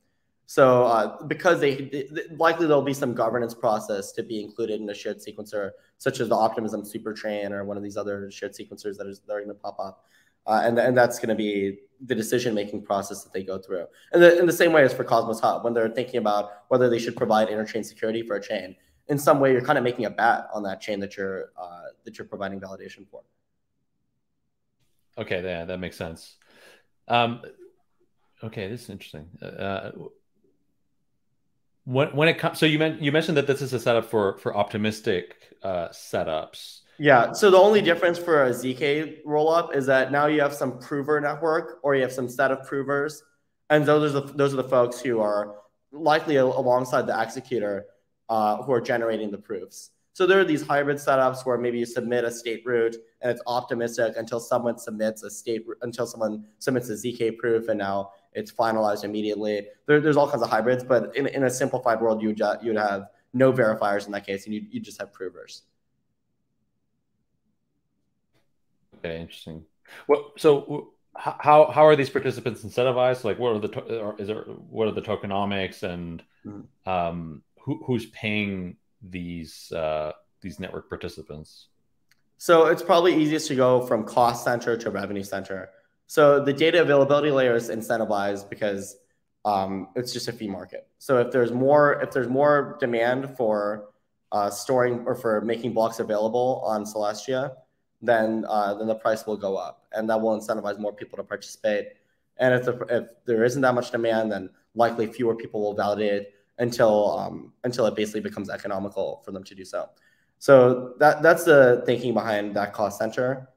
So 0.47 0.83
uh, 0.83 1.23
because 1.23 1.59
they, 1.59 1.75
they, 1.75 2.07
likely 2.37 2.67
there'll 2.67 2.83
be 2.83 2.93
some 2.93 3.13
governance 3.13 3.53
process 3.53 4.11
to 4.13 4.23
be 4.23 4.43
included 4.43 4.79
in 4.79 4.89
a 4.89 4.93
shared 4.93 5.17
sequencer, 5.17 5.71
such 5.97 6.19
as 6.19 6.29
the 6.29 6.35
Optimism 6.35 6.83
Superchain 6.83 7.51
or 7.51 7.63
one 7.63 7.77
of 7.77 7.83
these 7.83 7.97
other 7.97 8.29
shared 8.29 8.53
sequencers 8.53 8.97
that, 8.97 9.07
is, 9.07 9.21
that 9.21 9.33
are 9.33 9.39
going 9.39 9.47
to 9.47 9.55
pop 9.55 9.79
up, 9.79 10.05
uh, 10.45 10.61
and 10.63 10.77
and 10.77 10.95
that's 10.95 11.17
going 11.17 11.29
to 11.29 11.35
be 11.35 11.79
the 12.05 12.13
decision 12.13 12.53
making 12.53 12.83
process 12.83 13.23
that 13.23 13.33
they 13.33 13.43
go 13.43 13.57
through. 13.57 13.85
And 14.11 14.21
the, 14.21 14.37
in 14.37 14.45
the 14.45 14.53
same 14.53 14.71
way 14.71 14.83
as 14.83 14.93
for 14.93 15.03
Cosmos 15.03 15.39
Hub, 15.39 15.63
when 15.63 15.73
they're 15.73 15.89
thinking 15.89 16.17
about 16.17 16.65
whether 16.67 16.89
they 16.89 16.99
should 16.99 17.15
provide 17.15 17.47
interchain 17.47 17.83
security 17.83 18.21
for 18.21 18.35
a 18.35 18.41
chain, 18.41 18.75
in 19.07 19.17
some 19.17 19.39
way 19.39 19.51
you're 19.51 19.61
kind 19.61 19.77
of 19.77 19.83
making 19.83 20.05
a 20.05 20.09
bet 20.09 20.47
on 20.53 20.61
that 20.63 20.79
chain 20.79 20.99
that 20.99 21.17
you're 21.17 21.51
uh, 21.57 21.85
that 22.03 22.19
you're 22.19 22.27
providing 22.27 22.59
validation 22.59 23.07
for. 23.09 23.23
Okay, 25.17 25.41
yeah, 25.43 25.65
that 25.65 25.79
makes 25.79 25.97
sense. 25.97 26.35
Um, 27.07 27.41
okay, 28.43 28.67
this 28.67 28.83
is 28.83 28.89
interesting. 28.89 29.27
Uh, 29.41 29.91
when 31.85 32.09
when 32.09 32.27
it 32.27 32.37
comes, 32.37 32.59
so 32.59 32.65
you 32.65 32.77
meant 32.77 33.01
you 33.01 33.11
mentioned 33.11 33.37
that 33.37 33.47
this 33.47 33.61
is 33.61 33.71
a 33.73 33.79
setup 33.79 34.05
for 34.05 34.37
for 34.39 34.55
optimistic 34.55 35.55
uh, 35.63 35.89
setups. 35.89 36.81
Yeah. 36.97 37.31
So 37.33 37.51
the 37.51 37.57
only 37.57 37.81
difference 37.81 38.17
for 38.17 38.45
a 38.45 38.51
zk 38.51 39.23
rollup 39.25 39.75
is 39.75 39.85
that 39.85 40.11
now 40.11 40.27
you 40.27 40.41
have 40.41 40.53
some 40.53 40.79
prover 40.79 41.19
network, 41.21 41.79
or 41.83 41.95
you 41.95 42.01
have 42.01 42.11
some 42.11 42.29
set 42.29 42.51
of 42.51 42.65
provers, 42.67 43.21
and 43.69 43.85
those 43.85 44.15
are 44.15 44.21
the 44.21 44.33
those 44.33 44.53
are 44.53 44.57
the 44.57 44.69
folks 44.69 44.99
who 44.99 45.19
are 45.19 45.55
likely 45.91 46.37
alongside 46.37 47.07
the 47.07 47.21
executor 47.21 47.85
uh, 48.29 48.63
who 48.63 48.71
are 48.73 48.81
generating 48.81 49.31
the 49.31 49.37
proofs. 49.37 49.91
So 50.13 50.25
there 50.25 50.39
are 50.39 50.45
these 50.45 50.65
hybrid 50.65 50.97
setups 50.97 51.45
where 51.45 51.57
maybe 51.57 51.77
you 51.77 51.85
submit 51.85 52.23
a 52.23 52.31
state 52.31 52.63
root 52.65 52.95
and 53.21 53.31
it's 53.31 53.41
optimistic 53.45 54.13
until 54.15 54.39
someone 54.39 54.77
submits 54.77 55.23
a 55.23 55.29
state 55.29 55.63
until 55.81 56.07
someone 56.07 56.45
submits 56.59 56.89
a 56.89 56.93
zk 56.93 57.37
proof, 57.37 57.67
and 57.67 57.77
now 57.77 58.11
it's 58.35 58.51
finalized 58.51 59.03
immediately. 59.03 59.67
There, 59.87 59.99
there's 59.99 60.17
all 60.17 60.29
kinds 60.29 60.43
of 60.43 60.49
hybrids, 60.49 60.83
but 60.83 61.15
in, 61.15 61.27
in 61.27 61.43
a 61.43 61.49
simplified 61.49 62.01
world, 62.01 62.21
you 62.21 62.29
would, 62.29 62.39
you 62.61 62.73
would 62.73 62.77
have 62.77 63.07
no 63.33 63.51
verifiers 63.51 64.05
in 64.05 64.11
that 64.11 64.25
case, 64.25 64.45
and 64.45 64.53
you 64.53 64.65
you 64.69 64.79
just 64.79 64.99
have 64.99 65.11
provers. 65.11 65.63
Okay, 68.97 69.19
interesting. 69.19 69.63
Well, 70.07 70.33
so 70.37 70.93
how 71.15 71.71
how 71.71 71.85
are 71.85 71.95
these 71.95 72.09
participants 72.09 72.63
incentivized? 72.63 73.23
Like, 73.23 73.39
what 73.39 73.55
are 73.55 73.59
the 73.59 73.67
to- 73.69 74.15
is 74.17 74.27
there 74.27 74.43
what 74.69 74.87
are 74.87 74.91
the 74.91 75.01
tokenomics 75.01 75.83
and 75.83 76.23
mm-hmm. 76.45 76.89
um, 76.89 77.43
who 77.59 77.81
who's 77.85 78.05
paying 78.07 78.77
these 79.01 79.71
uh, 79.71 80.11
these 80.41 80.59
network 80.59 80.89
participants? 80.89 81.67
So 82.37 82.67
it's 82.67 82.81
probably 82.81 83.15
easiest 83.21 83.47
to 83.47 83.55
go 83.55 83.85
from 83.85 84.03
cost 84.03 84.43
center 84.43 84.75
to 84.77 84.89
revenue 84.89 85.23
center. 85.23 85.69
So 86.07 86.43
the 86.43 86.53
data 86.53 86.81
availability 86.81 87.31
layer 87.31 87.55
is 87.55 87.69
incentivized 87.69 88.49
because 88.49 88.97
um, 89.43 89.89
it's 89.95 90.13
just 90.13 90.27
a 90.27 90.33
fee 90.33 90.47
market. 90.47 90.87
So 90.97 91.19
if 91.19 91.31
there's 91.31 91.51
more 91.51 92.01
if 92.01 92.11
there's 92.11 92.27
more 92.27 92.77
demand 92.79 93.35
for 93.37 93.89
uh, 94.31 94.49
storing 94.49 95.03
or 95.05 95.15
for 95.15 95.41
making 95.41 95.73
blocks 95.73 95.99
available 95.99 96.61
on 96.65 96.83
Celestia, 96.83 97.55
then 98.01 98.45
uh, 98.47 98.73
then 98.73 98.87
the 98.87 98.95
price 98.95 99.25
will 99.25 99.37
go 99.37 99.55
up, 99.55 99.85
and 99.93 100.09
that 100.09 100.19
will 100.19 100.37
incentivize 100.39 100.79
more 100.79 100.93
people 100.93 101.17
to 101.17 101.23
participate. 101.23 101.89
And 102.37 102.53
if, 102.53 102.65
the, 102.65 102.73
if 102.89 103.07
there 103.25 103.45
isn't 103.45 103.61
that 103.61 103.73
much 103.73 103.91
demand, 103.91 104.31
then 104.31 104.49
likely 104.73 105.07
fewer 105.07 105.35
people 105.35 105.61
will 105.61 105.73
validate 105.73 106.29
until 106.57 107.17
um, 107.17 107.53
until 107.63 107.85
it 107.85 107.95
basically 107.95 108.21
becomes 108.21 108.49
economical 108.49 109.21
for 109.23 109.31
them 109.31 109.43
to 109.43 109.55
do 109.55 109.65
so. 109.65 109.89
So 110.39 110.93
that 110.99 111.21
that's 111.21 111.43
the 111.43 111.83
thinking 111.85 112.13
behind 112.13 112.55
that 112.55 112.73
cost 112.73 112.99
center 112.99 113.49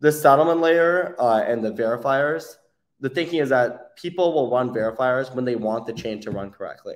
the 0.00 0.12
settlement 0.12 0.60
layer 0.60 1.16
uh, 1.18 1.42
and 1.46 1.64
the 1.64 1.72
verifiers, 1.72 2.56
the 3.00 3.08
thinking 3.08 3.40
is 3.40 3.48
that 3.50 3.96
people 3.96 4.32
will 4.34 4.50
run 4.50 4.70
verifiers 4.70 5.34
when 5.34 5.44
they 5.44 5.56
want 5.56 5.86
the 5.86 5.92
chain 5.92 6.20
to 6.20 6.30
run 6.30 6.50
correctly. 6.50 6.94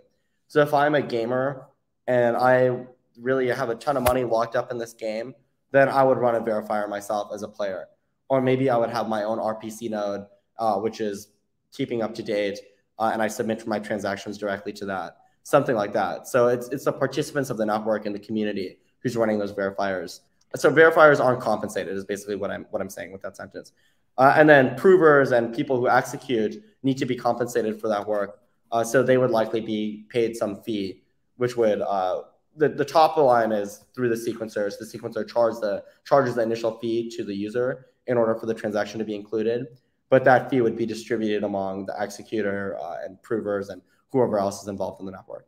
So 0.49 0.61
if 0.61 0.75
I'm 0.75 0.95
a 0.95 1.03
gamer 1.03 1.67
and 2.07 2.37
I 2.37 2.87
really 3.19 3.49
have 3.49 3.71
a 3.71 3.75
ton 3.75 3.97
of 3.97 4.03
money 4.03 4.25
locked 4.25 4.57
up 4.57 4.71
in 4.71 4.79
this 4.79 4.93
game, 4.93 5.35
then 5.73 5.89
I 5.89 6.03
would 6.03 6.19
run 6.19 6.35
a 6.35 6.41
verifier 6.41 6.89
myself 6.89 7.31
as 7.33 7.43
a 7.43 7.49
player. 7.49 7.87
Or 8.29 8.41
maybe 8.41 8.71
I 8.71 8.77
would 8.77 8.91
have 8.91 9.09
my 9.09 9.25
own 9.25 9.39
RPC 9.39 9.91
node, 9.91 10.27
uh, 10.59 10.77
which 10.77 11.01
is 11.01 11.29
keeping 11.73 12.03
up 12.03 12.15
to 12.15 12.23
date, 12.23 12.59
uh, 12.99 13.11
and 13.13 13.23
I 13.23 13.29
submit 13.29 13.67
my 13.67 13.79
transactions 13.79 14.39
directly 14.39 14.73
to 14.75 14.87
that, 14.87 15.17
something 15.43 15.75
like 15.75 15.93
that. 15.95 16.29
So 16.29 16.49
it's 16.49 16.69
it's 16.69 16.85
the 16.85 16.93
participants 16.93 17.51
of 17.51 17.57
the 17.57 17.67
network 17.67 18.07
and 18.07 18.15
the 18.15 18.21
community 18.21 18.79
who's 19.03 19.17
running 19.17 19.39
those 19.39 19.53
verifiers 19.53 20.21
so 20.57 20.71
verifiers 20.71 21.25
aren't 21.25 21.41
compensated 21.41 21.97
is 21.97 22.05
basically 22.05 22.37
what 22.37 22.51
I'm 22.51 22.67
what 22.71 22.83
I'm 22.83 22.91
saying 22.91 23.13
with 23.13 23.23
that 23.23 23.37
sentence. 23.37 23.73
Uh, 24.19 24.35
and 24.37 24.49
then 24.49 24.75
provers 24.77 25.33
and 25.33 25.55
people 25.55 25.79
who 25.79 25.89
execute 25.89 26.63
need 26.83 26.99
to 26.99 27.07
be 27.07 27.17
compensated 27.17 27.81
for 27.81 27.89
that 27.89 28.07
work. 28.07 28.41
Uh, 28.73 28.85
so 28.85 29.03
they 29.03 29.17
would 29.17 29.31
likely 29.31 29.61
be 29.61 30.07
paid 30.11 30.37
some 30.37 30.63
fee, 30.63 31.03
which 31.37 31.57
would 31.57 31.81
uh, 31.81 32.23
the, 32.57 32.69
the 32.69 32.85
top 32.85 33.13
of 33.13 33.17
the 33.17 33.23
line 33.23 33.53
is 33.53 33.85
through 33.95 34.09
the 34.09 34.15
sequencers. 34.15 34.75
The 34.79 34.85
sequencer 34.85 35.27
charges 35.27 35.61
the 35.61 35.85
charges 36.05 36.35
the 36.35 36.43
initial 36.43 36.79
fee 36.79 37.11
to 37.17 37.25
the 37.25 37.35
user 37.35 37.87
in 38.07 38.17
order 38.17 38.35
for 38.35 38.47
the 38.47 38.55
transaction 38.55 38.99
to 38.99 39.05
be 39.05 39.15
included, 39.15 39.67
but 40.09 40.25
that 40.25 40.51
fee 40.51 40.61
would 40.61 40.77
be 40.77 40.87
distributed 40.87 41.45
among 41.45 41.87
the 41.87 41.95
executor 41.99 42.77
uh, 42.81 42.97
and 43.05 43.23
provers 43.23 43.69
and 43.69 43.81
whoever 44.11 44.39
else 44.39 44.63
is 44.63 44.69
involved 44.69 45.01
in 45.01 45.07
the 45.07 45.13
network. 45.13 45.47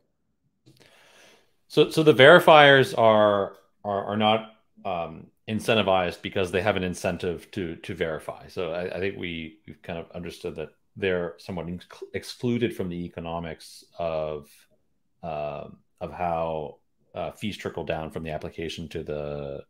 So, 1.67 1.91
so 1.91 2.03
the 2.03 2.15
verifiers 2.15 2.97
are 2.97 3.57
are, 3.85 4.05
are 4.05 4.17
not 4.17 4.53
um, 4.85 5.27
incentivized 5.49 6.23
because 6.23 6.51
they 6.51 6.63
have 6.63 6.77
an 6.77 6.85
incentive 6.85 7.51
to 7.53 7.77
to 7.77 7.95
verify. 7.95 8.47
So 8.49 8.73
I, 8.73 8.97
I 8.97 8.99
think 9.01 9.19
we 9.19 9.59
we've 9.67 9.83
kind 9.83 9.99
of 9.99 10.11
understood 10.13 10.57
that 10.57 10.71
they're 10.97 11.35
somewhat 11.39 11.67
excluded 12.15 12.77
from 12.77 12.89
the 12.89 13.05
economics 13.05 13.85
of 13.99 14.49
uh, 15.23 15.69
of 16.01 16.13
how 16.13 16.77
uh, 17.15 17.31
fees 17.33 17.57
trickle 17.57 17.85
down 17.85 18.11
from 18.11 18.23
the 18.23 18.31
application 18.31 18.89
to 18.89 19.03
the 19.03 19.65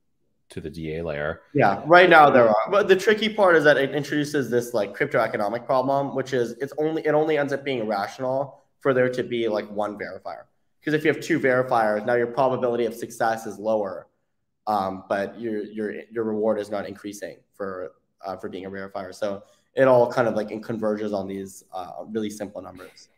to 0.50 0.60
the 0.60 0.70
DA 0.70 1.02
layer. 1.02 1.42
Yeah, 1.54 1.82
right 1.86 2.08
now 2.08 2.28
there 2.28 2.48
are. 2.48 2.70
But 2.70 2.88
the 2.88 2.96
tricky 2.96 3.32
part 3.32 3.56
is 3.56 3.64
that 3.64 3.78
it 3.78 3.94
introduces 3.94 4.50
this 4.50 4.74
like 4.74 4.94
crypto 4.94 5.18
economic 5.18 5.64
problem, 5.64 6.14
which 6.14 6.32
is 6.32 6.52
it's 6.60 6.72
only 6.78 7.04
it 7.06 7.14
only 7.14 7.38
ends 7.38 7.52
up 7.52 7.64
being 7.64 7.86
rational 7.86 8.60
for 8.80 8.92
there 8.92 9.08
to 9.08 9.22
be 9.22 9.48
like 9.48 9.70
one 9.70 9.98
verifier. 9.98 10.44
Because 10.80 10.94
if 10.94 11.04
you 11.04 11.12
have 11.12 11.22
two 11.22 11.38
verifiers, 11.38 12.04
now 12.04 12.14
your 12.14 12.26
probability 12.26 12.84
of 12.84 12.94
success 12.94 13.46
is 13.46 13.58
lower 13.58 14.08
um, 14.66 15.04
but 15.08 15.38
your 15.40 15.62
your 15.64 15.94
your 16.10 16.24
reward 16.24 16.58
is 16.58 16.70
not 16.70 16.86
increasing 16.86 17.36
for 17.54 17.92
uh, 18.24 18.36
for 18.36 18.48
being 18.48 18.66
a 18.66 18.70
verifier. 18.70 19.14
So 19.14 19.42
it 19.74 19.88
all 19.88 20.10
kind 20.10 20.28
of 20.28 20.34
like 20.34 20.48
converges 20.62 21.12
on 21.12 21.26
these 21.26 21.64
uh, 21.72 22.04
really 22.08 22.30
simple 22.30 22.62
numbers. 22.62 23.08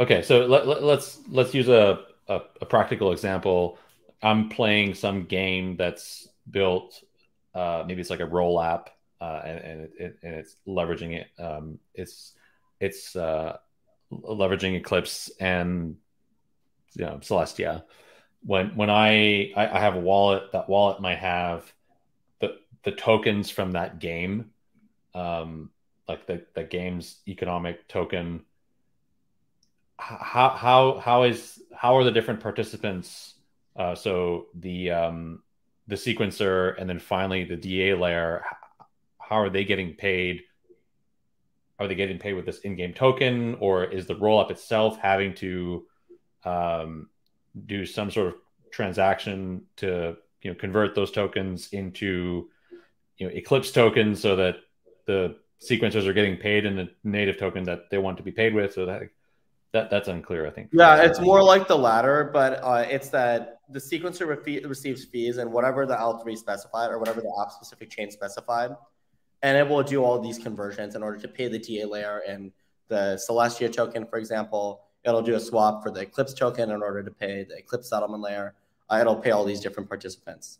Okay, 0.00 0.22
so 0.22 0.46
let, 0.46 0.66
let, 0.66 0.82
let's 0.82 1.20
let's 1.28 1.54
use 1.54 1.68
a, 1.68 2.04
a, 2.28 2.40
a 2.60 2.66
practical 2.66 3.12
example. 3.12 3.78
I'm 4.22 4.48
playing 4.48 4.94
some 4.94 5.24
game 5.24 5.76
that's 5.76 6.28
built, 6.50 7.02
uh, 7.54 7.84
maybe 7.86 8.00
it's 8.00 8.10
like 8.10 8.20
a 8.20 8.26
roll 8.26 8.60
app, 8.60 8.90
uh, 9.20 9.42
and, 9.44 9.58
and, 9.58 9.88
it, 9.98 10.18
and, 10.22 10.34
it's 10.34 10.56
leveraging 10.66 11.12
it. 11.20 11.28
Um, 11.42 11.78
it's 11.94 12.34
it's 12.80 13.16
uh, 13.16 13.56
leveraging 14.12 14.76
Eclipse 14.76 15.30
and 15.40 15.96
you 16.94 17.04
know 17.04 17.18
Celestia 17.20 17.82
when 18.44 18.76
when 18.76 18.90
I, 18.90 19.52
I, 19.56 19.68
I 19.68 19.80
have 19.80 19.96
a 19.96 20.00
wallet, 20.00 20.52
that 20.52 20.68
wallet 20.68 21.00
might 21.00 21.18
have 21.18 21.72
the 22.40 22.58
the 22.84 22.92
tokens 22.92 23.50
from 23.50 23.72
that 23.72 23.98
game, 23.98 24.50
um, 25.14 25.70
like 26.08 26.26
the 26.26 26.44
the 26.54 26.64
game's 26.64 27.18
economic 27.26 27.88
token. 27.88 28.44
How 29.98 30.50
how 30.50 30.98
how 30.98 31.22
is 31.24 31.60
how 31.74 31.96
are 31.96 32.04
the 32.04 32.12
different 32.12 32.40
participants? 32.40 33.34
Uh, 33.76 33.94
so 33.94 34.46
the 34.54 34.90
um, 34.90 35.42
the 35.86 35.96
sequencer 35.96 36.74
and 36.78 36.88
then 36.88 36.98
finally 36.98 37.44
the 37.44 37.56
DA 37.56 37.94
layer. 37.94 38.44
How 39.18 39.36
are 39.36 39.50
they 39.50 39.64
getting 39.64 39.94
paid? 39.94 40.42
Are 41.78 41.86
they 41.86 41.94
getting 41.94 42.18
paid 42.18 42.32
with 42.32 42.46
this 42.46 42.60
in-game 42.60 42.94
token, 42.94 43.56
or 43.60 43.84
is 43.84 44.06
the 44.06 44.14
rollup 44.14 44.50
itself 44.50 44.98
having 44.98 45.34
to 45.34 45.86
um, 46.44 47.08
do 47.66 47.86
some 47.86 48.10
sort 48.10 48.28
of 48.28 48.34
transaction 48.70 49.62
to 49.76 50.16
you 50.42 50.50
know 50.50 50.56
convert 50.58 50.94
those 50.94 51.10
tokens 51.10 51.68
into 51.72 52.48
you 53.16 53.26
know 53.26 53.32
Eclipse 53.34 53.72
tokens 53.72 54.20
so 54.20 54.36
that 54.36 54.56
the 55.06 55.36
sequencers 55.60 56.06
are 56.06 56.12
getting 56.12 56.36
paid 56.36 56.64
in 56.64 56.76
the 56.76 56.88
native 57.02 57.38
token 57.38 57.64
that 57.64 57.90
they 57.90 57.98
want 57.98 58.16
to 58.16 58.22
be 58.22 58.30
paid 58.30 58.54
with. 58.54 58.72
So 58.72 58.86
that 58.86 59.02
that 59.72 59.90
that's 59.90 60.08
unclear, 60.08 60.46
I 60.46 60.50
think. 60.50 60.70
Yeah, 60.72 61.02
it's 61.02 61.20
more 61.20 61.42
like 61.42 61.68
the 61.68 61.76
latter, 61.76 62.30
but 62.32 62.60
uh, 62.62 62.86
it's 62.88 63.10
that 63.10 63.58
the 63.68 63.78
sequencer 63.78 64.26
re- 64.26 64.64
receives 64.64 65.04
fees 65.04 65.36
and 65.36 65.52
whatever 65.52 65.84
the 65.84 65.94
L3 65.94 66.36
specified 66.38 66.90
or 66.90 66.98
whatever 66.98 67.20
the 67.20 67.32
app 67.42 67.52
specific 67.52 67.90
chain 67.90 68.10
specified, 68.10 68.70
and 69.42 69.58
it 69.58 69.68
will 69.68 69.82
do 69.82 70.02
all 70.02 70.20
these 70.20 70.38
conversions 70.38 70.94
in 70.94 71.02
order 71.02 71.18
to 71.18 71.28
pay 71.28 71.48
the 71.48 71.58
DA 71.58 71.84
layer 71.84 72.22
and 72.26 72.50
the 72.88 73.20
Celestia 73.28 73.70
token, 73.70 74.06
for 74.06 74.18
example, 74.18 74.87
It'll 75.08 75.22
do 75.22 75.34
a 75.34 75.40
swap 75.40 75.82
for 75.82 75.90
the 75.90 76.00
Eclipse 76.00 76.34
token 76.34 76.70
in 76.70 76.82
order 76.82 77.02
to 77.02 77.10
pay 77.10 77.44
the 77.44 77.56
Eclipse 77.56 77.88
settlement 77.88 78.22
layer. 78.22 78.54
Uh, 78.90 78.98
it'll 79.00 79.16
pay 79.16 79.30
all 79.30 79.44
these 79.44 79.60
different 79.60 79.88
participants. 79.88 80.58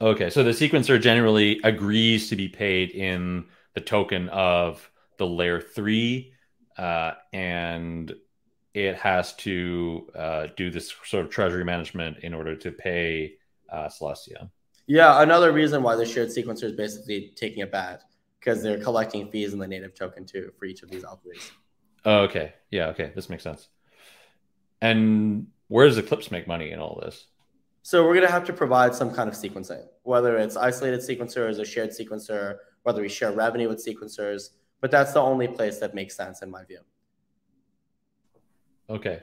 Okay, 0.00 0.30
so 0.30 0.42
the 0.42 0.50
sequencer 0.50 1.00
generally 1.00 1.60
agrees 1.64 2.28
to 2.28 2.36
be 2.36 2.48
paid 2.48 2.90
in 2.90 3.44
the 3.74 3.80
token 3.80 4.28
of 4.28 4.88
the 5.18 5.26
layer 5.26 5.60
three, 5.60 6.32
uh, 6.76 7.12
and 7.32 8.14
it 8.74 8.96
has 8.96 9.34
to 9.34 10.08
uh, 10.14 10.46
do 10.56 10.70
this 10.70 10.94
sort 11.04 11.24
of 11.24 11.30
treasury 11.30 11.64
management 11.64 12.18
in 12.18 12.32
order 12.32 12.54
to 12.54 12.70
pay 12.70 13.34
uh, 13.70 13.88
Celestia. 13.88 14.50
Yeah, 14.86 15.22
another 15.22 15.52
reason 15.52 15.82
why 15.82 15.96
the 15.96 16.06
shared 16.06 16.28
sequencer 16.28 16.64
is 16.64 16.72
basically 16.72 17.32
taking 17.36 17.62
a 17.62 17.66
bet 17.66 18.04
because 18.38 18.62
they're 18.62 18.78
collecting 18.78 19.30
fees 19.30 19.52
in 19.52 19.58
the 19.58 19.66
native 19.66 19.94
token 19.94 20.24
too 20.24 20.52
for 20.58 20.64
each 20.64 20.82
of 20.82 20.90
these 20.90 21.02
algorithms. 21.02 21.50
Oh, 22.08 22.20
okay. 22.20 22.54
Yeah. 22.70 22.86
Okay. 22.88 23.12
This 23.14 23.28
makes 23.28 23.42
sense. 23.42 23.68
And 24.80 25.48
where 25.66 25.86
does 25.86 25.98
Eclipse 25.98 26.30
make 26.30 26.46
money 26.48 26.70
in 26.70 26.78
all 26.78 26.98
this? 27.04 27.26
So 27.82 28.02
we're 28.02 28.14
going 28.14 28.26
to 28.26 28.32
have 28.32 28.44
to 28.46 28.52
provide 28.54 28.94
some 28.94 29.12
kind 29.12 29.28
of 29.28 29.34
sequencing, 29.34 29.84
whether 30.04 30.38
it's 30.38 30.56
isolated 30.56 31.00
sequencers 31.00 31.60
or 31.60 31.66
shared 31.66 31.90
sequencer, 31.90 32.56
whether 32.84 33.02
we 33.02 33.10
share 33.10 33.32
revenue 33.32 33.68
with 33.68 33.84
sequencers. 33.84 34.50
But 34.80 34.90
that's 34.90 35.12
the 35.12 35.20
only 35.20 35.48
place 35.48 35.80
that 35.80 35.94
makes 35.94 36.16
sense 36.16 36.40
in 36.40 36.50
my 36.50 36.64
view. 36.64 36.80
Okay. 38.88 39.22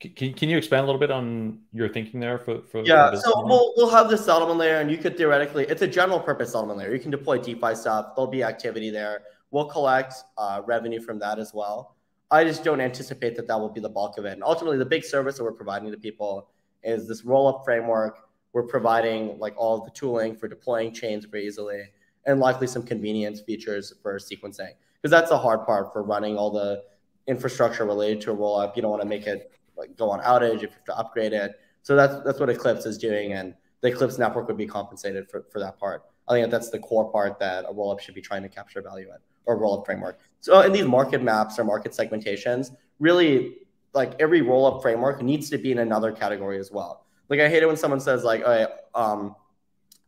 Can, 0.00 0.34
can 0.34 0.50
you 0.50 0.58
expand 0.58 0.82
a 0.82 0.84
little 0.84 1.00
bit 1.00 1.10
on 1.10 1.60
your 1.72 1.88
thinking 1.88 2.20
there 2.20 2.38
for, 2.38 2.60
for 2.60 2.84
yeah 2.84 3.12
for 3.12 3.16
so 3.16 3.46
we'll, 3.46 3.72
we'll 3.78 3.88
have 3.88 4.10
the 4.10 4.18
settlement 4.18 4.58
layer 4.58 4.76
and 4.76 4.90
you 4.90 4.98
could 4.98 5.16
theoretically 5.16 5.64
it's 5.70 5.80
a 5.80 5.86
general 5.86 6.20
purpose 6.20 6.52
settlement 6.52 6.78
layer 6.78 6.92
you 6.92 7.00
can 7.00 7.10
deploy 7.10 7.38
defi 7.38 7.74
stuff 7.74 8.14
there'll 8.14 8.30
be 8.30 8.42
activity 8.42 8.90
there 8.90 9.22
we'll 9.52 9.64
collect 9.64 10.12
uh, 10.36 10.60
revenue 10.66 11.00
from 11.00 11.18
that 11.18 11.38
as 11.38 11.54
well 11.54 11.95
i 12.30 12.44
just 12.44 12.64
don't 12.64 12.80
anticipate 12.80 13.36
that 13.36 13.46
that 13.46 13.58
will 13.58 13.68
be 13.68 13.80
the 13.80 13.88
bulk 13.88 14.18
of 14.18 14.24
it. 14.24 14.32
And 14.32 14.42
ultimately 14.42 14.78
the 14.78 14.86
big 14.86 15.04
service 15.04 15.36
that 15.36 15.44
we're 15.44 15.52
providing 15.52 15.90
to 15.90 15.96
people 15.96 16.48
is 16.82 17.08
this 17.08 17.24
roll 17.24 17.48
up 17.48 17.64
framework. 17.64 18.28
We're 18.52 18.66
providing 18.66 19.38
like 19.38 19.54
all 19.56 19.84
the 19.84 19.90
tooling 19.90 20.34
for 20.34 20.48
deploying 20.48 20.92
chains 20.92 21.24
very 21.24 21.46
easily 21.46 21.82
and 22.24 22.40
likely 22.40 22.66
some 22.66 22.82
convenience 22.82 23.40
features 23.40 23.92
for 24.02 24.18
sequencing. 24.18 24.70
Because 25.00 25.10
that's 25.10 25.30
the 25.30 25.38
hard 25.38 25.64
part 25.66 25.92
for 25.92 26.02
running 26.02 26.36
all 26.36 26.50
the 26.50 26.82
infrastructure 27.26 27.84
related 27.84 28.20
to 28.22 28.30
a 28.30 28.34
roll 28.34 28.56
up 28.56 28.76
you 28.76 28.82
don't 28.82 28.90
want 28.90 29.02
to 29.02 29.08
make 29.08 29.26
it 29.26 29.52
like 29.76 29.96
go 29.96 30.10
on 30.10 30.20
outage 30.20 30.56
if 30.56 30.62
you 30.62 30.68
have 30.68 30.84
to 30.84 30.96
upgrade 30.96 31.32
it. 31.32 31.52
So 31.82 31.94
that's 31.94 32.16
that's 32.24 32.40
what 32.40 32.50
Eclipse 32.50 32.86
is 32.86 32.98
doing, 32.98 33.32
and 33.32 33.54
the 33.80 33.88
Eclipse 33.88 34.18
network 34.18 34.48
would 34.48 34.56
be 34.56 34.66
compensated 34.66 35.30
for, 35.30 35.44
for 35.52 35.60
that 35.60 35.78
part. 35.78 36.04
I 36.28 36.32
think 36.32 36.50
that's 36.50 36.70
the 36.70 36.80
core 36.80 37.10
part 37.12 37.38
that 37.38 37.64
a 37.64 37.72
rollup 37.72 38.00
should 38.00 38.14
be 38.14 38.20
trying 38.20 38.42
to 38.42 38.48
capture 38.48 38.82
value 38.82 39.08
in, 39.08 39.18
or 39.46 39.58
rollup 39.58 39.86
framework. 39.86 40.18
So 40.40 40.60
in 40.60 40.72
these 40.72 40.84
market 40.84 41.22
maps 41.22 41.58
or 41.58 41.64
market 41.64 41.92
segmentations, 41.92 42.70
really 42.98 43.56
like 43.94 44.14
every 44.20 44.42
rollup 44.42 44.82
framework 44.82 45.22
needs 45.22 45.48
to 45.50 45.58
be 45.58 45.72
in 45.72 45.78
another 45.78 46.12
category 46.12 46.58
as 46.58 46.70
well. 46.70 47.06
Like 47.28 47.40
I 47.40 47.48
hate 47.48 47.62
it 47.62 47.66
when 47.66 47.76
someone 47.76 48.00
says 48.00 48.22
like, 48.22 48.42
"Oh, 48.44 48.50
right, 48.50 48.68
um, 48.94 49.34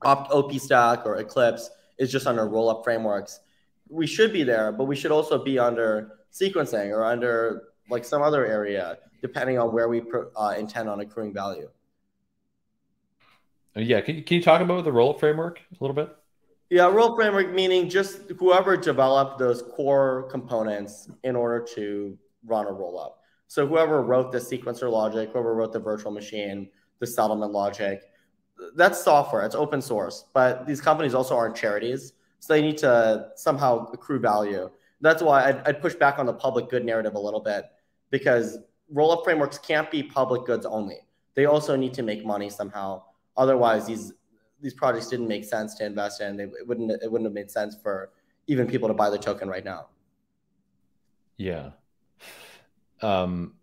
Opt 0.03 0.31
OP 0.31 0.53
Stack 0.59 1.07
or 1.07 1.17
Eclipse 1.17 1.71
is 1.99 2.13
just 2.13 2.27
under 2.27 2.43
rollup 2.47 2.85
frameworks." 2.85 3.41
We 3.89 4.07
should 4.07 4.33
be 4.33 4.43
there, 4.43 4.71
but 4.71 4.85
we 4.85 4.95
should 4.95 5.11
also 5.11 5.43
be 5.43 5.59
under 5.59 6.19
sequencing 6.33 6.91
or 6.91 7.05
under 7.05 7.63
like 7.91 8.05
some 8.05 8.23
other 8.23 8.47
area 8.47 8.99
depending 9.23 9.59
on 9.59 9.73
where 9.73 9.89
we 9.89 10.03
uh, 10.37 10.55
intend 10.57 10.89
on 10.89 11.01
accruing 11.01 11.33
value. 11.33 11.69
Yeah, 13.75 14.01
can 14.01 14.17
you, 14.17 14.23
can 14.23 14.37
you 14.37 14.43
talk 14.43 14.61
about 14.61 14.85
the 14.85 14.93
roll 14.93 15.11
up 15.11 15.21
framework 15.21 15.61
a 15.73 15.85
little 15.85 15.95
bit? 15.95 16.15
Yeah, 16.71 16.91
roll 16.91 17.17
framework 17.17 17.53
meaning 17.53 17.89
just 17.89 18.31
whoever 18.39 18.77
developed 18.77 19.39
those 19.39 19.63
core 19.63 20.29
components 20.31 21.09
in 21.25 21.35
order 21.35 21.65
to 21.75 22.19
run 22.45 22.67
a 22.67 22.73
roll 22.73 23.01
up. 23.01 23.23
So 23.47 23.67
whoever 23.67 24.03
wrote 24.03 24.31
the 24.33 24.39
sequencer 24.39 24.91
logic, 24.91 25.31
whoever 25.33 25.55
wrote 25.55 25.73
the 25.73 25.81
virtual 25.81 26.13
machine, 26.13 26.69
the 26.99 27.07
settlement 27.07 27.53
logic, 27.53 28.03
that's 28.75 29.03
software. 29.03 29.47
It's 29.47 29.55
open 29.55 29.81
source. 29.81 30.27
But 30.35 30.67
these 30.67 30.81
companies 30.81 31.15
also 31.15 31.35
aren't 31.35 31.57
charities, 31.57 32.13
so 32.41 32.53
they 32.53 32.61
need 32.61 32.77
to 32.79 33.29
somehow 33.37 33.87
accrue 33.93 34.19
value. 34.19 34.71
That's 35.01 35.23
why 35.23 35.49
I'd, 35.49 35.67
I'd 35.67 35.81
push 35.81 35.95
back 35.95 36.19
on 36.19 36.27
the 36.27 36.35
public 36.35 36.69
good 36.69 36.85
narrative 36.85 37.15
a 37.15 37.19
little 37.19 37.41
bit 37.41 37.65
because 38.11 38.59
roll-up 38.91 39.25
frameworks 39.25 39.57
can't 39.59 39.91
be 39.91 40.03
public 40.03 40.45
goods 40.45 40.67
only. 40.67 40.99
They 41.35 41.47
also 41.47 41.77
need 41.77 41.95
to 41.95 42.03
make 42.03 42.27
money 42.27 42.51
somehow. 42.51 43.05
Otherwise, 43.37 43.87
these 43.87 44.13
these 44.61 44.75
projects 44.75 45.09
didn't 45.09 45.29
make 45.29 45.45
sense 45.45 45.75
to 45.77 45.87
invest 45.87 46.21
in. 46.21 46.37
They, 46.37 46.45
it 46.45 46.67
wouldn't 46.67 46.91
it 46.91 47.11
wouldn't 47.11 47.27
have 47.27 47.35
made 47.35 47.51
sense 47.51 47.77
for 47.83 48.11
even 48.47 48.67
people 48.67 48.89
to 48.89 48.95
buy 48.95 49.11
the 49.11 49.19
token 49.19 49.49
right 49.49 49.65
now. 49.65 49.89
Yeah. 51.37 51.71
Um. 53.01 53.55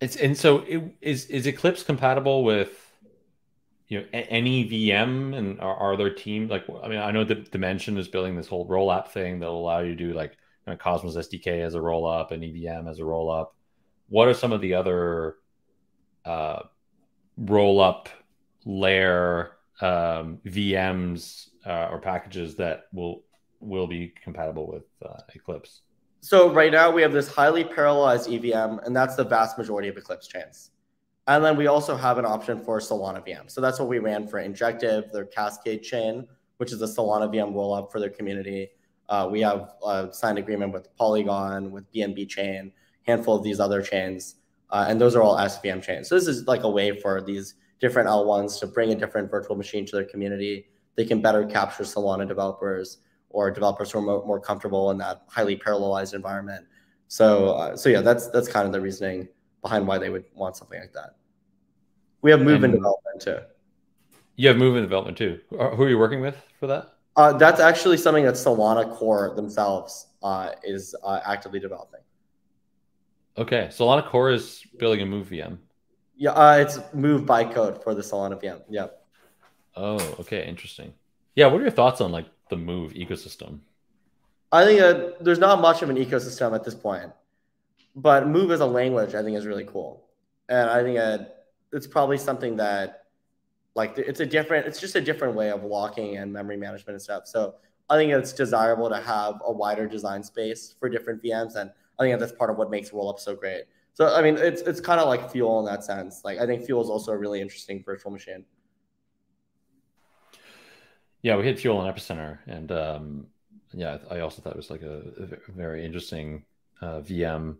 It's 0.00 0.16
and 0.16 0.36
so 0.36 0.58
it, 0.60 0.82
is 1.00 1.26
is 1.26 1.46
Eclipse 1.46 1.82
compatible 1.82 2.44
with 2.44 2.80
you 3.88 4.00
know 4.00 4.06
any 4.12 4.68
VM 4.68 5.36
and 5.36 5.60
are, 5.60 5.76
are 5.76 5.96
there 5.96 6.12
teams 6.12 6.50
like 6.50 6.64
I 6.82 6.88
mean 6.88 6.98
I 6.98 7.10
know 7.10 7.24
that 7.24 7.50
Dymension 7.50 7.98
is 7.98 8.08
building 8.08 8.36
this 8.36 8.48
whole 8.48 8.66
roll 8.66 8.90
up 8.90 9.12
thing 9.12 9.40
that'll 9.40 9.60
allow 9.60 9.80
you 9.80 9.90
to 9.90 9.94
do 9.94 10.12
like 10.12 10.36
you 10.66 10.76
Cosmos 10.76 11.16
SDK 11.16 11.60
as 11.60 11.74
a 11.74 11.80
roll 11.80 12.06
up 12.06 12.32
and 12.32 12.42
EVM 12.42 12.88
as 12.88 12.98
a 12.98 13.04
roll 13.04 13.30
up. 13.30 13.54
What 14.08 14.28
are 14.28 14.34
some 14.34 14.52
of 14.52 14.60
the 14.60 14.74
other 14.74 15.36
uh, 16.24 16.60
roll 17.36 17.80
up 17.80 18.08
layer 18.64 19.52
um, 19.80 20.38
VMs 20.46 21.48
uh, 21.66 21.88
or 21.90 22.00
packages 22.00 22.54
that 22.56 22.86
will 22.92 23.22
will 23.60 23.86
be 23.86 24.12
compatible 24.22 24.66
with 24.66 24.84
uh, 25.04 25.20
Eclipse? 25.34 25.82
So 26.20 26.52
right 26.52 26.72
now 26.72 26.90
we 26.90 27.02
have 27.02 27.12
this 27.12 27.28
highly 27.28 27.64
parallelized 27.64 28.32
EVM, 28.32 28.78
and 28.84 28.94
that's 28.94 29.16
the 29.16 29.24
vast 29.24 29.58
majority 29.58 29.88
of 29.88 29.96
Eclipse 29.96 30.26
chains. 30.26 30.70
And 31.26 31.42
then 31.42 31.56
we 31.56 31.66
also 31.66 31.96
have 31.96 32.18
an 32.18 32.26
option 32.26 32.62
for 32.62 32.78
Solana 32.80 33.26
VM. 33.26 33.50
So 33.50 33.60
that's 33.60 33.78
what 33.78 33.88
we 33.88 33.98
ran 33.98 34.26
for 34.26 34.38
Injective, 34.38 35.10
their 35.12 35.24
Cascade 35.24 35.82
chain, 35.82 36.26
which 36.58 36.72
is 36.72 36.82
a 36.82 36.86
Solana 36.86 37.32
VM 37.34 37.54
rollup 37.54 37.90
for 37.90 37.98
their 37.98 38.10
community. 38.10 38.70
Uh, 39.08 39.28
we 39.30 39.40
have 39.40 39.72
a 39.86 40.08
signed 40.12 40.38
agreement 40.38 40.72
with 40.72 40.94
Polygon, 40.96 41.70
with 41.70 41.90
BNB 41.92 42.28
Chain, 42.28 42.72
handful 43.02 43.36
of 43.36 43.42
these 43.42 43.60
other 43.60 43.82
chains, 43.82 44.36
uh, 44.74 44.86
and 44.88 45.00
those 45.00 45.14
are 45.14 45.22
all 45.22 45.36
SVM 45.36 45.80
chains. 45.80 46.08
So 46.08 46.16
this 46.16 46.26
is 46.26 46.48
like 46.48 46.64
a 46.64 46.68
way 46.68 47.00
for 47.00 47.22
these 47.22 47.54
different 47.78 48.08
L1s 48.08 48.58
to 48.58 48.66
bring 48.66 48.90
a 48.90 48.96
different 48.96 49.30
virtual 49.30 49.54
machine 49.54 49.86
to 49.86 49.92
their 49.94 50.04
community. 50.04 50.66
They 50.96 51.04
can 51.04 51.22
better 51.22 51.46
capture 51.46 51.84
Solana 51.84 52.26
developers 52.26 52.98
or 53.30 53.52
developers 53.52 53.92
who 53.92 54.00
are 54.00 54.02
more, 54.02 54.26
more 54.26 54.40
comfortable 54.40 54.90
in 54.90 54.98
that 54.98 55.22
highly 55.28 55.56
parallelized 55.56 56.12
environment. 56.12 56.66
So, 57.06 57.50
uh, 57.50 57.76
so 57.76 57.88
yeah, 57.88 58.00
that's 58.00 58.26
that's 58.30 58.48
kind 58.48 58.66
of 58.66 58.72
the 58.72 58.80
reasoning 58.80 59.28
behind 59.62 59.86
why 59.86 59.98
they 59.98 60.10
would 60.10 60.24
want 60.34 60.56
something 60.56 60.80
like 60.80 60.92
that. 60.94 61.14
We 62.22 62.32
have 62.32 62.40
move 62.40 62.64
in 62.64 62.72
development 62.72 63.20
too. 63.20 63.38
You 64.34 64.48
have 64.48 64.56
move 64.56 64.74
in 64.74 64.82
development 64.82 65.16
too. 65.16 65.38
Who 65.50 65.84
are 65.84 65.88
you 65.88 65.98
working 65.98 66.20
with 66.20 66.36
for 66.58 66.66
that? 66.66 66.94
Uh, 67.14 67.32
that's 67.34 67.60
actually 67.60 67.98
something 67.98 68.24
that 68.24 68.34
Solana 68.34 68.92
Core 68.92 69.34
themselves 69.36 70.08
uh, 70.24 70.50
is 70.64 70.96
uh, 71.04 71.20
actively 71.24 71.60
developing. 71.60 72.00
Okay, 73.36 73.68
Solana 73.70 74.06
Core 74.06 74.30
is 74.30 74.62
building 74.78 75.00
a 75.00 75.06
Move 75.06 75.28
VM. 75.28 75.58
Yeah, 76.16 76.30
uh, 76.30 76.58
it's 76.58 76.78
Move 76.92 77.22
bytecode 77.22 77.82
for 77.82 77.94
the 77.94 78.02
Solana 78.02 78.40
VM. 78.40 78.62
Yep. 78.68 79.06
Oh, 79.76 79.98
okay, 80.20 80.46
interesting. 80.46 80.94
Yeah, 81.34 81.46
what 81.46 81.60
are 81.60 81.64
your 81.64 81.72
thoughts 81.72 82.00
on 82.00 82.12
like 82.12 82.26
the 82.48 82.56
Move 82.56 82.92
ecosystem? 82.92 83.60
I 84.52 84.64
think 84.64 84.78
that 84.78 85.24
there's 85.24 85.40
not 85.40 85.60
much 85.60 85.82
of 85.82 85.90
an 85.90 85.96
ecosystem 85.96 86.54
at 86.54 86.62
this 86.62 86.76
point, 86.76 87.10
but 87.96 88.28
Move 88.28 88.52
as 88.52 88.60
a 88.60 88.66
language, 88.66 89.14
I 89.16 89.22
think, 89.22 89.36
is 89.36 89.46
really 89.46 89.64
cool, 89.64 90.04
and 90.48 90.70
I 90.70 90.82
think 90.82 90.96
that 90.96 91.46
it's 91.72 91.88
probably 91.88 92.18
something 92.18 92.56
that 92.56 93.04
like 93.74 93.98
it's 93.98 94.20
a 94.20 94.26
different 94.26 94.66
it's 94.66 94.80
just 94.80 94.94
a 94.94 95.00
different 95.00 95.34
way 95.34 95.50
of 95.50 95.64
locking 95.64 96.16
and 96.16 96.32
memory 96.32 96.56
management 96.56 96.94
and 96.94 97.02
stuff 97.02 97.26
so 97.26 97.54
i 97.90 97.96
think 97.96 98.12
it's 98.12 98.32
desirable 98.32 98.88
to 98.88 99.00
have 99.00 99.34
a 99.44 99.52
wider 99.52 99.86
design 99.86 100.22
space 100.22 100.74
for 100.78 100.88
different 100.88 101.22
vms 101.22 101.56
and 101.56 101.70
i 101.98 102.04
think 102.04 102.18
that's 102.18 102.32
part 102.32 102.50
of 102.50 102.56
what 102.56 102.70
makes 102.70 102.90
rollup 102.90 103.18
so 103.18 103.34
great. 103.34 103.64
So 103.92 104.14
i 104.14 104.22
mean 104.22 104.36
it's 104.36 104.62
it's 104.62 104.80
kind 104.80 105.00
of 105.00 105.08
like 105.08 105.30
fuel 105.30 105.60
in 105.60 105.66
that 105.66 105.84
sense. 105.84 106.22
Like 106.24 106.38
i 106.38 106.46
think 106.46 106.64
fuel 106.64 106.82
is 106.82 106.88
also 106.88 107.12
a 107.12 107.16
really 107.16 107.40
interesting 107.40 107.82
virtual 107.84 108.12
machine. 108.12 108.44
Yeah 111.22 111.36
we 111.36 111.44
hit 111.44 111.58
fuel 111.58 111.82
in 111.84 111.92
epicenter 111.92 112.38
and 112.46 112.70
um 112.72 113.26
yeah 113.72 113.98
i 114.10 114.20
also 114.20 114.42
thought 114.42 114.52
it 114.52 114.56
was 114.56 114.70
like 114.70 114.82
a, 114.82 115.02
a 115.18 115.52
very 115.52 115.84
interesting 115.84 116.44
uh, 116.80 117.00
vm 117.00 117.56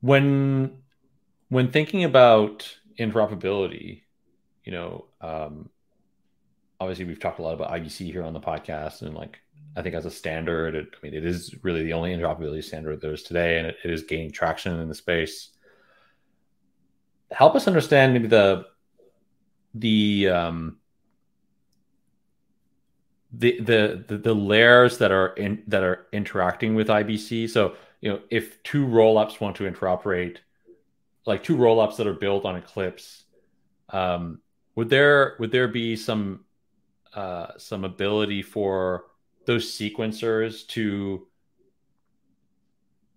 when 0.00 0.78
when 1.48 1.70
thinking 1.70 2.02
about 2.02 2.76
interoperability 2.98 4.04
you 4.64 4.72
know, 4.72 5.04
um, 5.20 5.68
obviously 6.80 7.04
we've 7.04 7.20
talked 7.20 7.38
a 7.38 7.42
lot 7.42 7.54
about 7.54 7.70
IBC 7.70 8.10
here 8.10 8.24
on 8.24 8.32
the 8.32 8.40
podcast, 8.40 9.02
and 9.02 9.14
like 9.14 9.38
I 9.76 9.82
think 9.82 9.94
as 9.94 10.06
a 10.06 10.10
standard, 10.10 10.74
it, 10.74 10.88
I 10.92 10.96
mean, 11.02 11.14
it 11.14 11.24
is 11.24 11.54
really 11.62 11.82
the 11.82 11.92
only 11.94 12.14
interoperability 12.14 12.62
standard 12.62 13.00
there 13.00 13.12
is 13.12 13.22
today, 13.22 13.58
and 13.58 13.66
it, 13.66 13.76
it 13.84 13.90
is 13.90 14.04
gaining 14.04 14.30
traction 14.30 14.78
in 14.78 14.88
the 14.88 14.94
space. 14.94 15.50
Help 17.32 17.56
us 17.56 17.66
understand 17.66 18.12
maybe 18.12 18.28
the 18.28 18.66
the 19.74 20.28
um, 20.28 20.76
the, 23.32 23.60
the 23.60 24.04
the 24.06 24.18
the 24.18 24.34
layers 24.34 24.98
that 24.98 25.10
are 25.10 25.28
in 25.28 25.64
that 25.66 25.82
are 25.82 26.06
interacting 26.12 26.74
with 26.76 26.88
IBC. 26.88 27.50
So 27.50 27.74
you 28.00 28.10
know, 28.10 28.20
if 28.30 28.62
two 28.62 28.86
rollups 28.86 29.40
want 29.40 29.56
to 29.56 29.70
interoperate, 29.70 30.36
like 31.26 31.42
two 31.42 31.56
rollups 31.56 31.96
that 31.96 32.06
are 32.06 32.14
built 32.14 32.44
on 32.44 32.54
Eclipse, 32.54 33.24
um, 33.88 34.40
would 34.76 34.88
there 34.88 35.34
would 35.40 35.50
there 35.50 35.68
be 35.68 35.96
some 35.96 36.44
uh, 37.14 37.48
some 37.58 37.84
ability 37.84 38.42
for 38.42 39.06
those 39.46 39.70
sequencers 39.70 40.66
to 40.68 41.26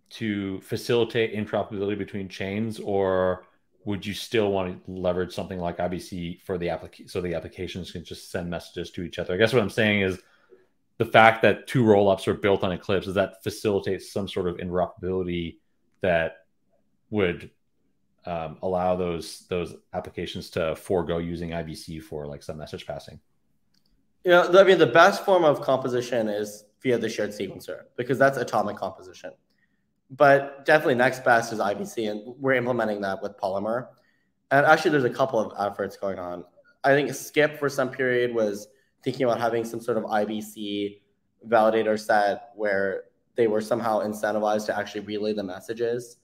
to 0.09 0.61
facilitate 0.61 1.35
interoperability 1.35 1.97
between 1.97 2.29
chains, 2.29 2.79
or 2.79 3.45
would 3.85 4.05
you 4.05 4.13
still 4.13 4.51
want 4.51 4.85
to 4.85 4.91
leverage 4.91 5.33
something 5.33 5.59
like 5.59 5.77
IBC 5.77 6.41
for 6.41 6.57
the 6.57 6.69
application 6.69 7.07
so 7.07 7.21
the 7.21 7.33
applications 7.33 7.91
can 7.91 8.03
just 8.03 8.31
send 8.31 8.49
messages 8.49 8.91
to 8.91 9.03
each 9.03 9.19
other? 9.19 9.33
I 9.33 9.37
guess 9.37 9.53
what 9.53 9.61
I'm 9.61 9.69
saying 9.69 10.01
is 10.01 10.19
the 10.97 11.05
fact 11.05 11.41
that 11.43 11.67
two 11.67 11.83
rollups 11.83 12.27
are 12.27 12.33
built 12.33 12.63
on 12.63 12.71
Eclipse 12.71 13.05
does 13.05 13.15
that 13.15 13.43
facilitate 13.43 14.01
some 14.01 14.27
sort 14.27 14.47
of 14.47 14.57
interoperability 14.57 15.57
that 16.01 16.37
would 17.09 17.51
um, 18.25 18.57
allow 18.61 18.95
those 18.95 19.45
those 19.47 19.75
applications 19.93 20.49
to 20.51 20.75
forego 20.75 21.17
using 21.17 21.51
IBC 21.51 22.03
for 22.03 22.27
like 22.27 22.43
some 22.43 22.57
message 22.57 22.85
passing? 22.85 23.19
You 24.27 24.33
know, 24.33 24.59
I 24.59 24.65
mean, 24.65 24.77
the 24.77 24.85
best 24.85 25.23
form 25.23 25.45
of 25.45 25.61
composition 25.61 26.27
is 26.27 26.65
via 26.83 26.97
the 26.97 27.07
shared 27.07 27.29
sequencer 27.29 27.83
because 27.95 28.19
that's 28.19 28.37
atomic 28.37 28.75
composition. 28.75 29.31
But 30.11 30.65
definitely 30.65 30.95
next 30.95 31.23
best 31.23 31.53
is 31.53 31.59
IBC, 31.59 32.11
and 32.11 32.35
we're 32.37 32.55
implementing 32.55 32.99
that 33.03 33.23
with 33.23 33.37
Polymer. 33.37 33.87
And 34.51 34.65
actually, 34.65 34.91
there's 34.91 35.05
a 35.05 35.09
couple 35.09 35.39
of 35.39 35.53
efforts 35.57 35.95
going 35.95 36.19
on. 36.19 36.43
I 36.83 36.89
think 36.89 37.13
Skip 37.13 37.57
for 37.57 37.69
some 37.69 37.89
period 37.89 38.35
was 38.35 38.67
thinking 39.01 39.23
about 39.23 39.39
having 39.39 39.63
some 39.63 39.79
sort 39.79 39.97
of 39.97 40.03
IBC 40.03 40.99
validator 41.47 41.97
set 41.97 42.49
where 42.53 43.03
they 43.35 43.47
were 43.47 43.61
somehow 43.61 44.01
incentivized 44.01 44.65
to 44.65 44.77
actually 44.77 45.05
relay 45.05 45.31
the 45.31 45.43
messages 45.43 46.17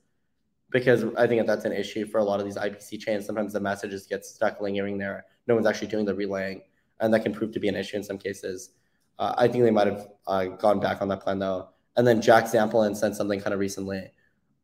because 0.72 1.06
I 1.18 1.26
think 1.26 1.40
that 1.40 1.48
that's 1.48 1.64
an 1.64 1.72
issue 1.72 2.06
for 2.06 2.18
a 2.18 2.24
lot 2.26 2.42
of 2.42 2.46
these 2.46 2.58
IBC 2.58 3.00
chains. 3.00 3.26
Sometimes 3.26 3.54
the 3.54 3.62
messages 3.62 4.08
get 4.08 4.26
stuck 4.26 4.60
lingering 4.60 4.98
there. 4.98 5.24
No 5.48 5.56
one's 5.56 5.68
actually 5.68 5.88
doing 5.88 6.04
the 6.04 6.14
relaying, 6.14 6.64
and 7.00 7.14
that 7.14 7.22
can 7.22 7.34
prove 7.34 7.52
to 7.54 7.60
be 7.60 7.68
an 7.68 7.76
issue 7.76 7.98
in 7.98 8.04
some 8.04 8.18
cases. 8.18 8.72
Uh, 9.20 9.34
I 9.38 9.48
think 9.48 9.64
they 9.64 9.72
might 9.72 9.88
have 9.88 10.08
uh, 10.28 10.46
gone 10.46 10.80
back 10.80 11.02
on 11.02 11.08
that 11.10 11.22
plan 11.22 11.40
though. 11.40 11.70
And 11.96 12.08
then 12.08 12.22
Jack 12.22 12.46
Zampolin 12.46 12.96
sent 12.96 13.16
something 13.16 13.40
kind 13.40 13.54
of 13.54 13.60
recently, 13.60 14.12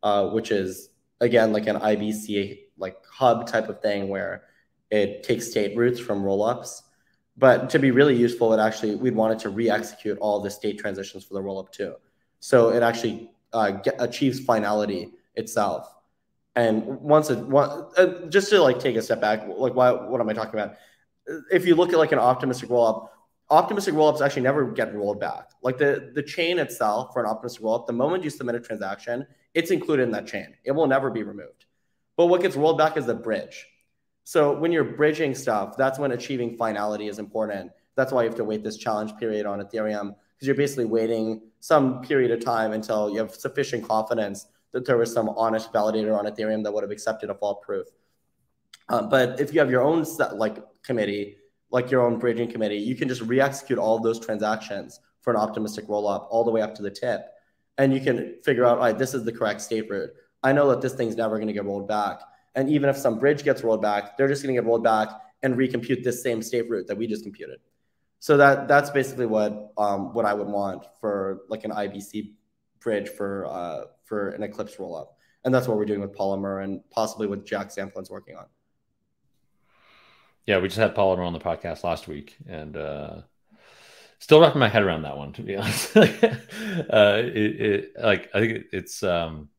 uh, 0.02 0.30
which 0.30 0.52
is 0.52 0.90
again 1.22 1.54
like 1.54 1.68
an 1.68 1.78
IBC 1.78 2.60
like 2.78 2.98
hub 3.06 3.48
type 3.48 3.70
of 3.70 3.82
thing 3.82 4.08
where 4.08 4.44
it 4.90 5.24
takes 5.24 5.50
state 5.50 5.78
roots 5.78 6.00
from 6.00 6.24
rollups. 6.24 6.82
But 7.38 7.70
to 7.72 7.80
be 7.80 7.92
really 7.92 8.16
useful, 8.16 8.54
it 8.54 8.60
actually 8.60 8.96
we'd 8.96 9.16
want 9.16 9.34
it 9.34 9.40
to 9.40 9.50
re-execute 9.50 10.18
all 10.20 10.42
the 10.42 10.50
state 10.50 10.80
transitions 10.80 11.24
for 11.24 11.36
the 11.36 11.42
rollup 11.42 11.72
too. 11.72 11.96
So 12.40 12.70
it 12.70 12.84
actually 12.84 13.32
uh, 13.54 13.72
get, 13.72 13.96
achieves 14.00 14.40
finality 14.40 15.12
itself. 15.36 15.94
And 16.56 16.86
once 17.00 17.30
it 17.30 17.38
one, 17.38 17.88
uh, 17.96 18.28
just 18.28 18.50
to 18.50 18.62
like 18.62 18.80
take 18.80 18.96
a 18.96 19.02
step 19.02 19.22
back, 19.22 19.48
like 19.48 19.76
why, 19.76 19.92
what 19.92 20.20
am 20.20 20.28
I 20.28 20.34
talking 20.34 20.60
about? 20.60 20.76
If 21.52 21.66
you 21.66 21.76
look 21.76 21.94
at 21.94 22.00
like 22.00 22.12
an 22.12 22.20
optimistic 22.20 22.70
rollup, 22.70 23.10
optimistic 23.50 23.94
rollups 23.94 24.22
actually 24.22 24.44
never 24.44 24.72
get 24.72 24.94
rolled 24.94 25.20
back. 25.20 25.50
Like 25.62 25.78
the 25.78 26.12
the 26.14 26.24
chain 26.24 26.60
itself 26.60 27.14
for 27.14 27.24
an 27.24 27.30
optimistic 27.30 27.64
rollup, 27.64 27.88
the 27.88 27.94
moment 27.94 28.24
you 28.24 28.30
submit 28.30 28.56
a 28.56 28.60
transaction, 28.60 29.26
it's 29.54 29.72
included 29.72 30.04
in 30.04 30.12
that 30.12 30.28
chain. 30.28 30.56
It 30.64 30.72
will 30.72 30.88
never 30.88 31.10
be 31.10 31.24
removed. 31.24 31.66
But 32.18 32.28
what 32.28 32.42
gets 32.42 32.56
rolled 32.56 32.78
back 32.78 32.98
is 32.98 33.06
the 33.06 33.16
bridge. 33.16 33.66
So 34.24 34.54
when 34.58 34.72
you're 34.72 34.84
bridging 34.84 35.34
stuff, 35.34 35.76
that's 35.78 35.98
when 35.98 36.12
achieving 36.12 36.56
finality 36.56 37.08
is 37.08 37.18
important. 37.18 37.72
That's 37.96 38.12
why 38.12 38.24
you 38.24 38.30
have 38.30 38.38
to 38.38 38.44
wait 38.44 38.64
this 38.64 38.78
challenge 38.78 39.18
period 39.18 39.46
on 39.46 39.60
Ethereum 39.60 40.16
because 40.36 40.48
you're 40.48 40.56
basically 40.56 40.86
waiting 40.86 41.42
some 41.60 42.02
period 42.02 42.32
of 42.32 42.44
time 42.44 42.72
until 42.74 43.10
you 43.10 43.18
have 43.20 43.34
sufficient 43.34 43.88
confidence 43.88 44.48
that 44.72 44.86
there 44.86 44.98
was 44.98 45.12
some 45.12 45.30
honest 45.30 45.74
validator 45.74 46.18
on 46.18 46.26
Ethereum 46.26 46.64
that 46.64 46.72
would 46.72 46.84
have 46.84 46.92
accepted 46.92 47.30
a 47.30 47.36
fault 47.36 47.62
proof. 47.62 47.88
Um, 48.88 49.10
but 49.10 49.40
if 49.40 49.54
you 49.54 49.60
have 49.60 49.70
your 49.70 49.82
own 49.82 50.06
set, 50.06 50.38
like 50.38 50.64
committee, 50.84 51.38
like 51.72 51.92
your 51.92 52.02
own 52.02 52.20
bridging 52.20 52.52
committee, 52.52 52.78
you 52.78 52.96
can 52.96 53.08
just 53.08 53.22
re-execute 53.22 53.80
all 53.80 54.00
those 54.00 54.20
transactions 54.20 55.00
for 55.22 55.32
an 55.32 55.38
optimistic 55.38 55.88
rollup 55.88 56.28
all 56.30 56.44
the 56.44 56.52
way 56.52 56.62
up 56.62 56.74
to 56.76 56.82
the 56.82 56.92
tip. 56.92 57.26
And 57.78 57.94
you 57.94 58.02
can 58.02 58.38
figure 58.44 58.66
out, 58.66 58.78
all 58.78 58.86
right, 58.86 58.98
this 58.98 59.14
is 59.14 59.24
the 59.24 59.32
correct 59.32 59.62
state 59.62 59.90
root. 59.90 60.12
I 60.44 60.54
know 60.54 60.70
that 60.70 60.82
this 60.82 60.94
thing's 60.94 61.16
never 61.16 61.36
going 61.36 61.48
to 61.48 61.54
get 61.54 61.66
rolled 61.66 61.88
back. 61.88 62.20
And 62.56 62.70
even 62.70 62.90
if 62.90 62.98
some 62.98 63.20
bridge 63.20 63.44
gets 63.44 63.64
rolled 63.64 63.82
back, 63.82 64.18
they're 64.18 64.28
just 64.28 64.44
going 64.44 64.56
to 64.56 64.62
get 64.62 64.68
rolled 64.68 64.84
back 64.84 65.10
and 65.44 65.56
recompute 65.56 66.04
this 66.04 66.22
same 66.22 66.42
state 66.42 66.70
root 66.70 66.88
that 66.88 66.98
we 66.98 67.08
just 67.08 67.24
computed. 67.24 67.60
So 68.20 68.36
that 68.38 68.68
that's 68.68 68.90
basically 68.90 69.26
what 69.26 69.72
um, 69.78 70.14
what 70.14 70.26
I 70.26 70.34
would 70.34 70.48
want 70.48 70.86
for 71.00 71.42
like 71.48 71.64
an 71.64 71.72
IBC 71.72 72.34
bridge 72.82 73.10
for 73.10 73.46
uh, 73.46 73.84
for 74.04 74.30
an 74.30 74.44
Eclipse 74.44 74.76
rollup, 74.76 75.08
and 75.46 75.54
that's 75.54 75.68
what 75.68 75.78
we're 75.78 75.86
doing 75.86 76.02
with 76.02 76.14
Polymer 76.14 76.64
and 76.64 76.82
possibly 76.90 77.28
what 77.28 77.46
Jack 77.46 77.70
Zampolin's 77.70 78.10
working 78.10 78.36
on. 78.36 78.46
Yeah, 80.46 80.60
we 80.60 80.68
just 80.68 80.80
had 80.80 80.96
Polymer 80.96 81.26
on 81.26 81.34
the 81.34 81.40
podcast 81.40 81.84
last 81.84 82.08
week, 82.08 82.36
and 82.48 82.76
uh, 82.76 83.22
still 84.20 84.42
wrapping 84.42 84.60
my 84.60 84.70
head 84.70 84.84
around 84.84 85.04
that 85.04 85.18
one. 85.18 85.34
To 85.34 85.42
be 85.42 85.56
honest, 85.58 85.96
uh, 85.96 86.04
it, 87.24 87.62
it, 87.62 87.92
like 88.02 88.30
I 88.34 88.40
think 88.40 88.66
it's 88.72 89.04
um, 89.04 89.50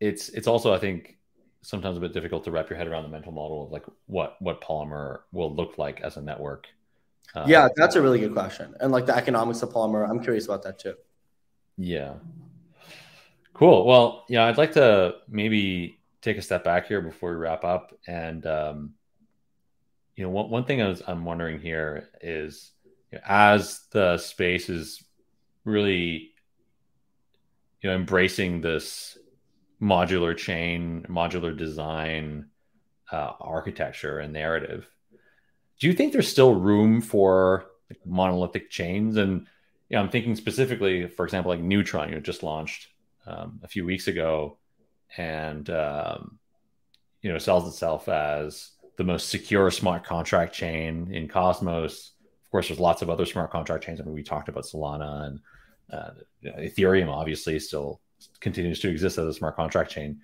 it's 0.00 0.28
it's 0.30 0.46
also 0.46 0.74
I 0.74 0.78
think 0.78 1.18
sometimes 1.62 1.96
a 1.96 2.00
bit 2.00 2.12
difficult 2.12 2.44
to 2.44 2.50
wrap 2.50 2.68
your 2.68 2.76
head 2.76 2.88
around 2.88 3.04
the 3.04 3.08
mental 3.08 3.32
model 3.32 3.64
of 3.64 3.72
like 3.72 3.84
what 4.06 4.36
what 4.40 4.60
Polymer 4.60 5.20
will 5.32 5.54
look 5.54 5.78
like 5.78 6.00
as 6.00 6.16
a 6.16 6.22
network. 6.22 6.68
Uh, 7.34 7.44
yeah, 7.46 7.68
that's 7.76 7.96
a 7.96 8.02
really 8.02 8.20
good 8.20 8.32
question, 8.32 8.74
and 8.80 8.92
like 8.92 9.06
the 9.06 9.16
economics 9.16 9.62
of 9.62 9.70
Polymer, 9.70 10.08
I'm 10.08 10.22
curious 10.22 10.44
about 10.44 10.62
that 10.64 10.78
too. 10.78 10.94
Yeah. 11.78 12.14
Cool. 13.54 13.86
Well, 13.86 14.24
yeah, 14.28 14.44
I'd 14.46 14.58
like 14.58 14.72
to 14.72 15.16
maybe 15.28 16.00
take 16.20 16.36
a 16.36 16.42
step 16.42 16.64
back 16.64 16.86
here 16.86 17.00
before 17.00 17.30
we 17.30 17.36
wrap 17.36 17.64
up 17.64 17.92
and 18.06 18.46
um, 18.46 18.94
you 20.22 20.28
know, 20.28 20.34
one, 20.34 20.50
one 20.50 20.64
thing 20.64 20.80
I 20.80 20.86
was, 20.86 21.02
I'm 21.08 21.24
wondering 21.24 21.58
here 21.58 22.08
is 22.20 22.70
you 23.10 23.18
know, 23.18 23.24
as 23.26 23.80
the 23.90 24.18
space 24.18 24.68
is 24.68 25.02
really, 25.64 26.30
you 27.80 27.90
know, 27.90 27.96
embracing 27.96 28.60
this 28.60 29.18
modular 29.82 30.36
chain, 30.36 31.04
modular 31.08 31.56
design 31.58 32.50
uh, 33.10 33.32
architecture 33.40 34.20
and 34.20 34.32
narrative, 34.32 34.88
do 35.80 35.88
you 35.88 35.92
think 35.92 36.12
there's 36.12 36.28
still 36.28 36.54
room 36.54 37.00
for 37.00 37.64
like, 37.90 37.98
monolithic 38.06 38.70
chains? 38.70 39.16
And 39.16 39.48
you 39.88 39.96
know, 39.96 40.02
I'm 40.02 40.08
thinking 40.08 40.36
specifically, 40.36 41.08
for 41.08 41.24
example, 41.24 41.50
like 41.50 41.60
Neutron, 41.60 42.10
you 42.10 42.14
know, 42.14 42.20
just 42.20 42.44
launched 42.44 42.86
um, 43.26 43.58
a 43.64 43.66
few 43.66 43.84
weeks 43.84 44.06
ago, 44.06 44.58
and 45.16 45.68
um, 45.68 46.38
you 47.22 47.32
know, 47.32 47.38
sells 47.38 47.66
itself 47.66 48.08
as 48.08 48.70
the 49.02 49.12
most 49.12 49.30
secure 49.30 49.68
smart 49.72 50.04
contract 50.04 50.54
chain 50.54 51.12
in 51.12 51.26
Cosmos. 51.26 52.12
Of 52.44 52.50
course, 52.52 52.68
there's 52.68 52.78
lots 52.78 53.02
of 53.02 53.10
other 53.10 53.26
smart 53.26 53.50
contract 53.50 53.82
chains. 53.82 54.00
I 54.00 54.04
mean, 54.04 54.14
we 54.14 54.22
talked 54.22 54.48
about 54.48 54.62
Solana 54.62 55.26
and 55.26 55.40
uh, 55.92 56.10
Ethereum, 56.44 57.08
obviously, 57.08 57.58
still 57.58 58.00
continues 58.38 58.78
to 58.80 58.88
exist 58.88 59.18
as 59.18 59.26
a 59.26 59.34
smart 59.34 59.56
contract 59.56 59.90
chain. 59.90 60.20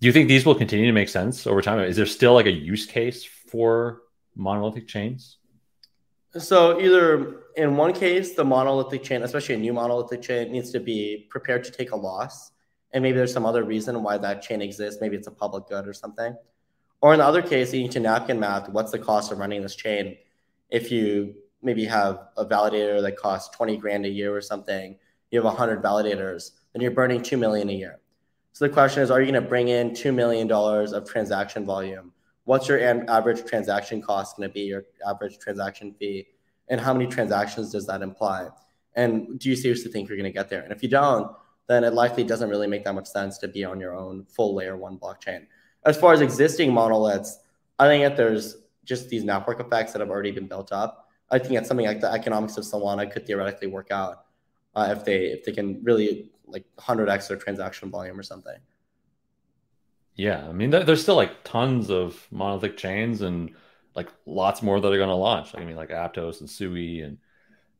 Do 0.00 0.06
you 0.06 0.12
think 0.12 0.28
these 0.28 0.46
will 0.46 0.54
continue 0.54 0.86
to 0.86 0.92
make 0.92 1.08
sense 1.08 1.44
over 1.44 1.60
time? 1.60 1.80
Is 1.80 1.96
there 1.96 2.06
still 2.06 2.34
like 2.34 2.46
a 2.46 2.52
use 2.52 2.86
case 2.86 3.24
for 3.24 4.02
monolithic 4.36 4.86
chains? 4.86 5.38
So 6.38 6.80
either 6.80 7.40
in 7.56 7.76
one 7.76 7.92
case, 7.92 8.34
the 8.34 8.44
monolithic 8.44 9.02
chain, 9.02 9.22
especially 9.22 9.56
a 9.56 9.58
new 9.58 9.72
monolithic 9.72 10.22
chain, 10.22 10.52
needs 10.52 10.70
to 10.70 10.80
be 10.80 11.26
prepared 11.28 11.64
to 11.64 11.72
take 11.72 11.90
a 11.90 11.96
loss. 11.96 12.52
And 12.92 13.02
maybe 13.02 13.16
there's 13.16 13.32
some 13.32 13.46
other 13.46 13.64
reason 13.64 14.00
why 14.04 14.16
that 14.18 14.42
chain 14.42 14.62
exists. 14.62 15.00
Maybe 15.00 15.16
it's 15.16 15.26
a 15.26 15.32
public 15.32 15.66
good 15.66 15.88
or 15.88 15.92
something. 15.92 16.36
Or 17.02 17.12
in 17.12 17.18
the 17.18 17.26
other 17.26 17.42
case, 17.42 17.74
you 17.74 17.82
need 17.82 17.90
to 17.92 18.00
napkin 18.00 18.38
math 18.38 18.68
what's 18.68 18.92
the 18.92 18.98
cost 18.98 19.32
of 19.32 19.38
running 19.38 19.60
this 19.60 19.74
chain. 19.74 20.16
If 20.70 20.92
you 20.92 21.34
maybe 21.60 21.84
have 21.84 22.28
a 22.36 22.46
validator 22.46 23.02
that 23.02 23.16
costs 23.16 23.54
20 23.56 23.76
grand 23.76 24.06
a 24.06 24.08
year 24.08 24.34
or 24.34 24.40
something, 24.40 24.96
you 25.32 25.38
have 25.38 25.44
100 25.44 25.82
validators, 25.82 26.52
then 26.72 26.80
you're 26.80 26.92
burning 26.92 27.20
2 27.20 27.36
million 27.36 27.68
a 27.68 27.72
year. 27.72 27.98
So 28.52 28.66
the 28.66 28.72
question 28.72 29.02
is, 29.02 29.10
are 29.10 29.20
you 29.20 29.30
going 29.32 29.42
to 29.42 29.48
bring 29.48 29.68
in 29.68 29.90
$2 29.90 30.14
million 30.14 30.50
of 30.50 31.08
transaction 31.08 31.66
volume? 31.66 32.12
What's 32.44 32.68
your 32.68 32.80
average 33.10 33.44
transaction 33.46 34.00
cost 34.00 34.36
going 34.36 34.48
to 34.48 34.52
be, 34.52 34.60
your 34.60 34.84
average 35.06 35.38
transaction 35.38 35.94
fee? 35.98 36.28
And 36.68 36.80
how 36.80 36.92
many 36.92 37.06
transactions 37.08 37.72
does 37.72 37.86
that 37.86 38.02
imply? 38.02 38.48
And 38.94 39.40
do 39.40 39.48
you 39.48 39.56
seriously 39.56 39.90
think 39.90 40.08
you're 40.08 40.18
going 40.18 40.32
to 40.32 40.36
get 40.36 40.48
there? 40.48 40.62
And 40.62 40.72
if 40.72 40.82
you 40.82 40.88
don't, 40.88 41.32
then 41.66 41.82
it 41.82 41.94
likely 41.94 42.22
doesn't 42.22 42.48
really 42.48 42.66
make 42.66 42.84
that 42.84 42.94
much 42.94 43.06
sense 43.06 43.38
to 43.38 43.48
be 43.48 43.64
on 43.64 43.80
your 43.80 43.96
own 43.96 44.24
full 44.26 44.54
layer 44.54 44.76
one 44.76 44.98
blockchain 44.98 45.46
as 45.84 45.96
far 45.96 46.12
as 46.12 46.20
existing 46.20 46.72
monoliths, 46.72 47.38
I 47.78 47.86
think 47.88 48.04
that 48.04 48.16
there's 48.16 48.56
just 48.84 49.08
these 49.08 49.24
network 49.24 49.60
effects 49.60 49.92
that 49.92 50.00
have 50.00 50.10
already 50.10 50.30
been 50.30 50.46
built 50.46 50.72
up. 50.72 51.08
I 51.30 51.38
think 51.38 51.54
that 51.54 51.66
something 51.66 51.86
like 51.86 52.00
the 52.00 52.10
economics 52.10 52.56
of 52.56 52.64
Solana 52.64 53.10
could 53.10 53.26
theoretically 53.26 53.68
work 53.68 53.90
out 53.90 54.26
uh, 54.74 54.94
if 54.96 55.04
they 55.04 55.26
if 55.26 55.44
they 55.44 55.52
can 55.52 55.82
really 55.82 56.30
like 56.46 56.64
100x 56.78 57.28
their 57.28 57.36
transaction 57.36 57.90
volume 57.90 58.18
or 58.18 58.22
something. 58.22 58.58
Yeah, 60.14 60.46
I 60.46 60.52
mean, 60.52 60.70
there's 60.70 61.02
still 61.02 61.16
like 61.16 61.42
tons 61.42 61.90
of 61.90 62.26
monolithic 62.30 62.76
chains 62.76 63.22
and 63.22 63.54
like 63.94 64.08
lots 64.26 64.62
more 64.62 64.78
that 64.78 64.92
are 64.92 64.96
going 64.98 65.08
to 65.08 65.14
launch. 65.14 65.54
I 65.54 65.64
mean, 65.64 65.76
like 65.76 65.88
Aptos 65.88 66.40
and 66.40 66.50
Sui 66.50 67.00
and 67.00 67.18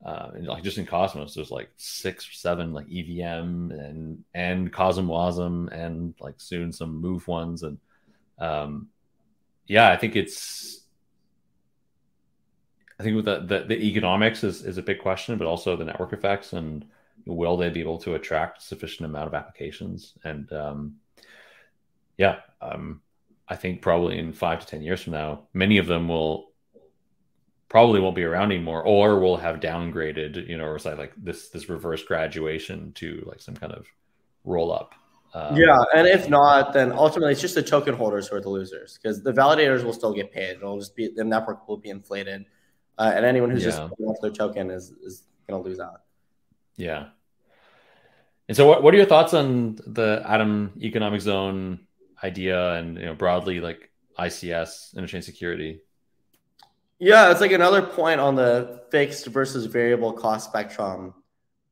uh, 0.05 0.31
and 0.35 0.47
like 0.47 0.65
just 0.65 0.79
in 0.79 0.87
Cosmos, 0.87 1.35
there's 1.35 1.51
like 1.51 1.71
six 1.77 2.29
or 2.29 2.33
seven 2.33 2.73
like 2.73 2.87
EVM 2.91 3.71
and 3.71 4.25
and 4.35 4.73
CosmWasm 4.73 5.71
and 5.73 6.15
like 6.21 6.41
soon 6.41 6.73
some 6.73 7.01
Move 7.01 7.29
ones 7.29 7.63
and 7.63 7.79
um, 8.43 8.89
yeah, 9.67 9.91
I 9.91 9.97
think 9.97 10.17
it's 10.17 10.81
I 12.99 13.03
think 13.03 13.17
with 13.17 13.25
the, 13.25 13.41
the, 13.41 13.65
the 13.67 13.87
economics 13.87 14.45
is 14.45 14.65
is 14.65 14.79
a 14.79 14.83
big 14.83 14.99
question, 14.99 15.39
but 15.39 15.47
also 15.47 15.77
the 15.77 15.85
network 15.85 16.13
effects 16.13 16.53
and 16.53 16.85
will 17.25 17.57
they 17.57 17.71
be 17.71 17.81
able 17.81 17.99
to 17.99 18.15
attract 18.15 18.63
sufficient 18.63 19.07
amount 19.07 19.29
of 19.29 19.35
applications? 19.35 20.15
And 20.25 20.53
um, 20.53 20.97
yeah, 22.19 22.41
um, 22.61 23.01
I 23.49 23.55
think 23.57 23.81
probably 23.81 24.19
in 24.19 24.33
five 24.33 24.61
to 24.61 24.67
ten 24.67 24.83
years 24.83 25.03
from 25.03 25.13
now, 25.13 25.45
many 25.55 25.79
of 25.79 25.87
them 25.87 26.09
will 26.09 26.53
probably 27.69 28.01
won't 28.01 28.17
be 28.17 28.25
around 28.25 28.53
anymore 28.53 28.83
or 28.83 29.19
will 29.19 29.37
have 29.39 29.59
downgraded 29.59 30.47
you 30.47 30.59
know 30.59 30.65
or 30.67 30.79
say 30.79 30.95
like 30.95 31.13
this 31.17 31.49
this 31.49 31.71
reverse 31.71 32.05
graduation 32.05 32.93
to 32.93 33.23
like 33.25 33.41
some 33.41 33.57
kind 33.57 33.73
of 33.73 33.87
roll 34.45 34.71
up 34.71 34.95
um, 35.35 35.57
yeah 35.57 35.79
and 35.95 36.07
if 36.07 36.29
not 36.29 36.73
then 36.73 36.93
ultimately 36.93 37.33
it's 37.33 37.41
just 37.41 37.55
the 37.55 37.63
token 37.63 37.95
holders 37.95 38.29
who 38.29 38.37
are 38.37 38.41
the 38.41 38.49
losers 38.49 38.99
because 39.01 39.23
the 39.23 39.33
validators 39.33 39.83
will 39.85 39.93
still 39.93 40.13
get 40.13 40.33
paid 40.33 40.57
it'll 40.57 40.79
just 40.79 40.95
be 40.95 41.09
the 41.09 41.25
network 41.25 41.67
will 41.69 41.77
be 41.77 41.91
inflated 41.91 42.45
uh, 42.99 43.13
and 43.15 43.25
anyone 43.25 43.51
who's 43.51 43.65
yeah. 43.65 43.71
just 43.71 43.81
off 43.81 44.17
their 44.21 44.31
token 44.31 44.71
is 44.71 44.91
is 45.03 45.25
going 45.49 45.63
to 45.63 45.69
lose 45.69 45.81
out 45.81 46.03
yeah 46.77 47.09
and 48.49 48.57
so 48.57 48.67
what, 48.67 48.83
what 48.83 48.93
are 48.93 48.97
your 48.97 49.07
thoughts 49.07 49.35
on 49.35 49.79
the 49.87 50.23
atom 50.27 50.73
economic 50.81 51.21
zone 51.21 51.81
idea 52.23 52.75
and 52.75 52.99
you 52.99 53.07
know 53.07 53.15
broadly 53.15 53.61
like 53.61 53.91
ics 54.19 54.95
interchain 54.95 55.23
security 55.23 55.81
yeah, 57.05 57.33
it's 57.33 57.41
like 57.41 57.51
another 57.51 57.83
point 57.83 58.21
on 58.21 58.37
the 58.37 58.85
fixed 58.93 59.27
versus 59.27 59.67
variable 59.67 60.13
cost 60.13 60.49
spectrum 60.49 61.15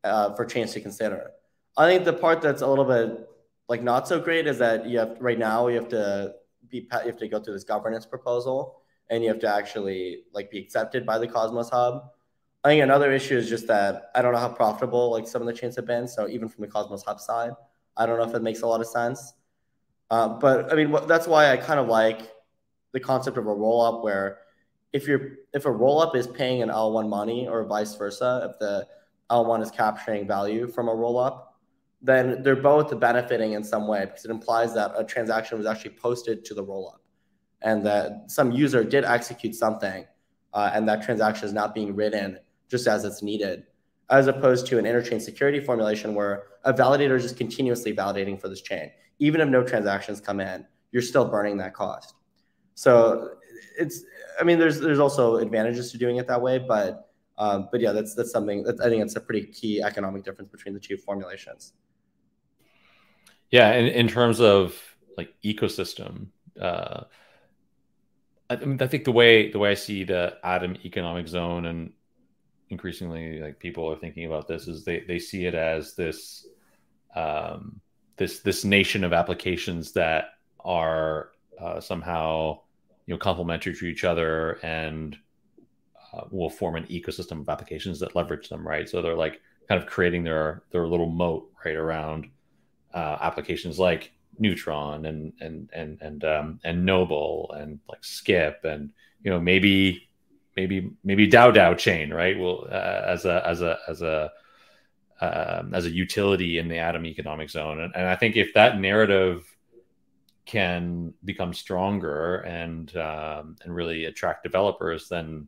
uh, 0.02 0.34
for 0.34 0.44
chains 0.44 0.72
to 0.72 0.80
consider. 0.80 1.30
I 1.76 1.88
think 1.88 2.04
the 2.04 2.12
part 2.12 2.42
that's 2.42 2.62
a 2.62 2.66
little 2.66 2.84
bit 2.84 3.29
like 3.70 3.84
not 3.84 4.08
so 4.08 4.18
great 4.18 4.48
is 4.48 4.58
that 4.58 4.84
you 4.84 4.98
have 4.98 5.16
right 5.20 5.38
now 5.38 5.68
you 5.68 5.76
have 5.76 5.88
to 5.88 6.34
be 6.68 6.78
you 6.78 6.88
have 6.90 7.16
to 7.16 7.28
go 7.28 7.38
through 7.38 7.54
this 7.54 7.62
governance 7.64 8.04
proposal 8.04 8.82
and 9.08 9.22
you 9.22 9.28
have 9.28 9.38
to 9.38 9.48
actually 9.48 10.24
like 10.34 10.50
be 10.50 10.58
accepted 10.58 11.06
by 11.06 11.18
the 11.18 11.26
Cosmos 11.26 11.70
Hub. 11.70 12.02
I 12.64 12.68
think 12.68 12.82
another 12.82 13.12
issue 13.12 13.36
is 13.36 13.48
just 13.48 13.68
that 13.68 14.10
I 14.14 14.22
don't 14.22 14.32
know 14.32 14.40
how 14.40 14.48
profitable 14.48 15.12
like 15.12 15.26
some 15.26 15.40
of 15.40 15.46
the 15.46 15.54
chains 15.54 15.76
have 15.76 15.86
been. 15.86 16.08
So 16.08 16.28
even 16.28 16.48
from 16.48 16.62
the 16.62 16.68
Cosmos 16.68 17.04
Hub 17.04 17.20
side, 17.20 17.52
I 17.96 18.06
don't 18.06 18.18
know 18.18 18.28
if 18.28 18.34
it 18.34 18.42
makes 18.42 18.62
a 18.62 18.66
lot 18.66 18.80
of 18.80 18.88
sense. 18.88 19.34
Uh, 20.10 20.28
but 20.28 20.72
I 20.72 20.74
mean, 20.74 20.94
that's 21.06 21.28
why 21.28 21.52
I 21.52 21.56
kind 21.56 21.78
of 21.78 21.86
like 21.86 22.28
the 22.92 23.00
concept 23.00 23.38
of 23.38 23.46
a 23.46 23.54
roll 23.54 23.80
up 23.80 24.02
where 24.02 24.38
if 24.92 25.06
you're 25.06 25.38
if 25.54 25.64
a 25.64 25.70
roll 25.70 26.00
up 26.00 26.16
is 26.16 26.26
paying 26.26 26.60
an 26.62 26.70
L1 26.70 27.08
money 27.08 27.46
or 27.46 27.64
vice 27.64 27.94
versa, 27.94 28.50
if 28.50 28.58
the 28.58 28.88
L1 29.30 29.62
is 29.62 29.70
capturing 29.70 30.26
value 30.26 30.66
from 30.66 30.88
a 30.88 30.94
roll 30.94 31.18
up, 31.18 31.49
then 32.02 32.42
they're 32.42 32.56
both 32.56 32.98
benefiting 32.98 33.52
in 33.52 33.62
some 33.62 33.86
way 33.86 34.06
because 34.06 34.24
it 34.24 34.30
implies 34.30 34.74
that 34.74 34.92
a 34.96 35.04
transaction 35.04 35.58
was 35.58 35.66
actually 35.66 35.90
posted 35.90 36.44
to 36.46 36.54
the 36.54 36.62
roll 36.62 36.88
up 36.88 37.02
and 37.62 37.84
that 37.84 38.30
some 38.30 38.50
user 38.50 38.82
did 38.82 39.04
execute 39.04 39.54
something 39.54 40.06
uh, 40.54 40.70
and 40.72 40.88
that 40.88 41.02
transaction 41.02 41.44
is 41.44 41.52
not 41.52 41.74
being 41.74 41.94
written 41.94 42.38
just 42.70 42.86
as 42.86 43.04
it's 43.04 43.22
needed, 43.22 43.64
as 44.10 44.26
opposed 44.26 44.66
to 44.66 44.78
an 44.78 44.84
interchain 44.84 45.20
security 45.20 45.60
formulation 45.60 46.14
where 46.14 46.44
a 46.64 46.72
validator 46.72 47.16
is 47.16 47.22
just 47.22 47.36
continuously 47.36 47.94
validating 47.94 48.40
for 48.40 48.48
this 48.48 48.62
chain. 48.62 48.90
Even 49.18 49.40
if 49.40 49.48
no 49.48 49.62
transactions 49.62 50.20
come 50.20 50.40
in, 50.40 50.64
you're 50.92 51.02
still 51.02 51.26
burning 51.28 51.56
that 51.58 51.74
cost. 51.74 52.14
So 52.74 53.32
it's 53.78 54.04
I 54.40 54.44
mean, 54.44 54.58
there's 54.58 54.80
there's 54.80 54.98
also 54.98 55.36
advantages 55.36 55.92
to 55.92 55.98
doing 55.98 56.16
it 56.16 56.26
that 56.28 56.40
way, 56.40 56.58
but 56.58 57.10
um, 57.36 57.68
but 57.70 57.80
yeah, 57.80 57.92
that's 57.92 58.14
that's 58.14 58.30
something 58.30 58.62
that 58.64 58.80
I 58.80 58.88
think 58.88 59.02
it's 59.02 59.16
a 59.16 59.20
pretty 59.20 59.46
key 59.46 59.82
economic 59.82 60.24
difference 60.24 60.50
between 60.50 60.74
the 60.74 60.80
two 60.80 60.96
formulations. 60.96 61.74
Yeah, 63.50 63.72
in, 63.74 63.86
in 63.86 64.08
terms 64.08 64.40
of 64.40 64.76
like 65.16 65.34
ecosystem, 65.44 66.28
uh, 66.60 67.04
I, 68.48 68.56
mean, 68.56 68.80
I 68.80 68.86
think 68.86 69.04
the 69.04 69.12
way 69.12 69.50
the 69.50 69.58
way 69.58 69.70
I 69.70 69.74
see 69.74 70.04
the 70.04 70.38
Atom 70.44 70.76
economic 70.84 71.28
zone 71.28 71.66
and 71.66 71.92
increasingly 72.68 73.40
like 73.40 73.58
people 73.58 73.90
are 73.90 73.96
thinking 73.96 74.26
about 74.26 74.46
this 74.46 74.68
is 74.68 74.84
they 74.84 75.00
they 75.00 75.18
see 75.18 75.46
it 75.46 75.54
as 75.54 75.94
this 75.94 76.46
um, 77.14 77.80
this 78.16 78.40
this 78.40 78.64
nation 78.64 79.04
of 79.04 79.12
applications 79.12 79.92
that 79.92 80.34
are 80.60 81.30
uh, 81.60 81.80
somehow 81.80 82.58
you 83.06 83.14
know 83.14 83.18
complementary 83.18 83.74
to 83.74 83.86
each 83.86 84.04
other 84.04 84.58
and 84.62 85.16
uh, 86.12 86.22
will 86.30 86.50
form 86.50 86.76
an 86.76 86.84
ecosystem 86.84 87.40
of 87.40 87.48
applications 87.48 87.98
that 87.98 88.14
leverage 88.14 88.48
them 88.48 88.66
right? 88.66 88.88
So 88.88 89.02
they're 89.02 89.14
like 89.16 89.40
kind 89.68 89.80
of 89.80 89.88
creating 89.88 90.22
their 90.22 90.62
their 90.70 90.86
little 90.86 91.10
moat 91.10 91.50
right 91.64 91.76
around 91.76 92.30
uh, 92.94 93.18
applications 93.20 93.78
like 93.78 94.12
neutron 94.38 95.06
and 95.06 95.32
and 95.40 95.70
and 95.72 95.98
and 96.00 96.24
um, 96.24 96.60
and 96.64 96.84
noble 96.84 97.52
and 97.56 97.78
like 97.88 98.04
skip 98.04 98.60
and 98.64 98.90
you 99.22 99.30
know 99.30 99.40
maybe 99.40 100.08
maybe 100.56 100.90
maybe 101.04 101.28
DAO 101.28 101.54
DAO 101.54 101.76
chain 101.76 102.12
right? 102.12 102.38
Well 102.38 102.66
uh, 102.70 103.02
as 103.06 103.24
a 103.24 103.42
as 103.46 103.62
a 103.62 103.78
as 103.88 104.02
a 104.02 104.30
um, 105.20 105.74
as 105.74 105.84
a 105.84 105.90
utility 105.90 106.58
in 106.58 106.68
the 106.68 106.78
atom 106.78 107.04
economic 107.04 107.50
zone. 107.50 107.78
And, 107.80 107.94
and 107.94 108.06
i 108.06 108.16
think 108.16 108.36
if 108.36 108.54
that 108.54 108.80
narrative 108.80 109.44
can 110.50 111.14
become 111.24 111.54
stronger 111.54 112.38
and 112.38 112.96
um, 112.96 113.54
and 113.62 113.72
really 113.72 114.06
attract 114.06 114.42
developers, 114.42 115.08
then 115.08 115.46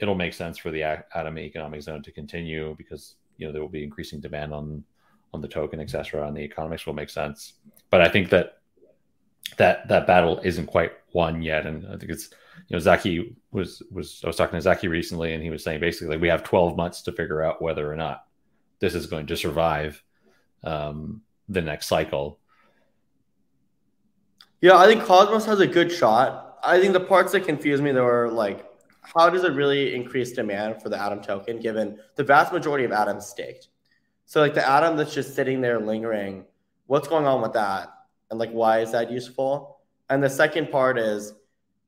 it'll 0.00 0.16
make 0.16 0.32
sense 0.32 0.58
for 0.58 0.72
the 0.72 0.82
Atom 0.82 1.38
Economic 1.38 1.82
Zone 1.82 2.02
to 2.02 2.10
continue 2.10 2.74
because 2.76 3.14
you 3.36 3.46
know 3.46 3.52
there 3.52 3.62
will 3.62 3.68
be 3.68 3.84
increasing 3.84 4.18
demand 4.20 4.52
on 4.52 4.82
on 5.32 5.40
the 5.40 5.48
token, 5.48 5.80
etc. 5.80 6.26
And 6.26 6.36
the 6.36 6.42
economics 6.42 6.86
will 6.86 6.94
make 6.94 7.10
sense. 7.10 7.54
But 7.90 8.00
I 8.00 8.08
think 8.08 8.30
that 8.30 8.58
that 9.56 9.88
that 9.88 10.06
battle 10.06 10.40
isn't 10.44 10.66
quite 10.66 10.92
won 11.12 11.42
yet, 11.42 11.66
and 11.66 11.86
I 11.86 11.96
think 11.96 12.10
it's 12.10 12.30
you 12.68 12.76
know 12.76 12.78
Zaki 12.78 13.36
was 13.50 13.82
was 13.90 14.20
I 14.24 14.26
was 14.26 14.36
talking 14.36 14.56
to 14.56 14.62
Zaki 14.62 14.88
recently, 14.88 15.34
and 15.34 15.42
he 15.42 15.50
was 15.50 15.64
saying 15.64 15.80
basically 15.80 16.16
we 16.16 16.28
have 16.28 16.44
12 16.44 16.76
months 16.76 17.02
to 17.02 17.12
figure 17.12 17.42
out 17.42 17.62
whether 17.62 17.90
or 17.90 17.96
not 17.96 18.24
this 18.80 18.94
is 18.94 19.06
going 19.06 19.26
to 19.26 19.36
survive 19.36 20.02
um, 20.64 21.22
the 21.48 21.62
next 21.62 21.86
cycle 21.86 22.38
yeah, 24.60 24.76
I 24.76 24.86
think 24.86 25.04
Cosmos 25.04 25.44
has 25.44 25.60
a 25.60 25.66
good 25.66 25.92
shot. 25.92 26.58
I 26.64 26.80
think 26.80 26.92
the 26.92 27.00
parts 27.00 27.32
that 27.32 27.44
confuse 27.44 27.80
me 27.80 27.92
though 27.92 28.06
are 28.06 28.28
like, 28.28 28.64
how 29.02 29.30
does 29.30 29.44
it 29.44 29.52
really 29.52 29.94
increase 29.94 30.32
demand 30.32 30.82
for 30.82 30.88
the 30.88 31.00
Atom 31.00 31.22
token 31.22 31.60
given 31.60 31.98
the 32.16 32.24
vast 32.24 32.52
majority 32.52 32.84
of 32.84 32.90
Atoms 32.90 33.26
staked? 33.26 33.68
So 34.28 34.42
like 34.42 34.52
the 34.52 34.68
Atom 34.68 34.98
that's 34.98 35.14
just 35.14 35.34
sitting 35.34 35.62
there 35.62 35.80
lingering, 35.80 36.44
what's 36.86 37.08
going 37.08 37.24
on 37.24 37.40
with 37.40 37.54
that? 37.54 37.88
And 38.28 38.38
like 38.38 38.50
why 38.50 38.80
is 38.80 38.92
that 38.92 39.10
useful? 39.10 39.78
And 40.10 40.22
the 40.22 40.28
second 40.28 40.70
part 40.70 40.98
is 40.98 41.32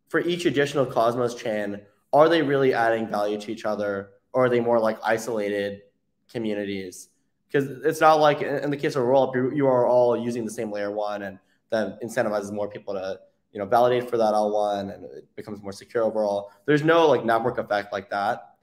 for 0.09 0.21
each 0.21 0.47
additional 0.47 0.87
Cosmos 0.87 1.35
chain, 1.35 1.83
are 2.15 2.31
they 2.31 2.41
really 2.41 2.73
adding 2.73 3.09
value 3.09 3.39
to 3.39 3.53
each 3.53 3.67
other 3.67 4.13
or 4.33 4.47
are 4.47 4.49
they 4.49 4.59
more 4.59 4.81
like 4.81 4.99
isolated 5.05 5.83
communities? 6.33 7.11
Because 7.47 7.69
it's 7.85 8.01
not 8.01 8.21
like 8.21 8.41
in 8.41 8.71
the 8.71 8.77
case 8.79 8.97
of 8.97 9.03
rollup, 9.03 9.35
you, 9.35 9.53
you 9.55 9.67
are 9.67 9.87
all 9.87 10.17
using 10.17 10.47
the 10.47 10.51
same 10.51 10.73
layer 10.73 10.91
one 10.91 11.25
and 11.25 11.39
that 11.69 12.01
incentivizes 12.03 12.51
more 12.51 12.71
people 12.71 12.95
to 12.95 13.21
you 13.53 13.59
know 13.59 13.67
validate 13.67 14.09
for 14.09 14.17
that 14.17 14.33
L1 14.33 14.95
and 14.95 15.05
it 15.05 15.29
becomes 15.37 15.61
more 15.61 15.73
secure 15.73 16.05
overall. 16.05 16.51
There's 16.65 16.85
no 16.85 17.07
like 17.07 17.23
network 17.23 17.59
effect 17.59 17.93
like 17.93 18.09
that. 18.09 18.55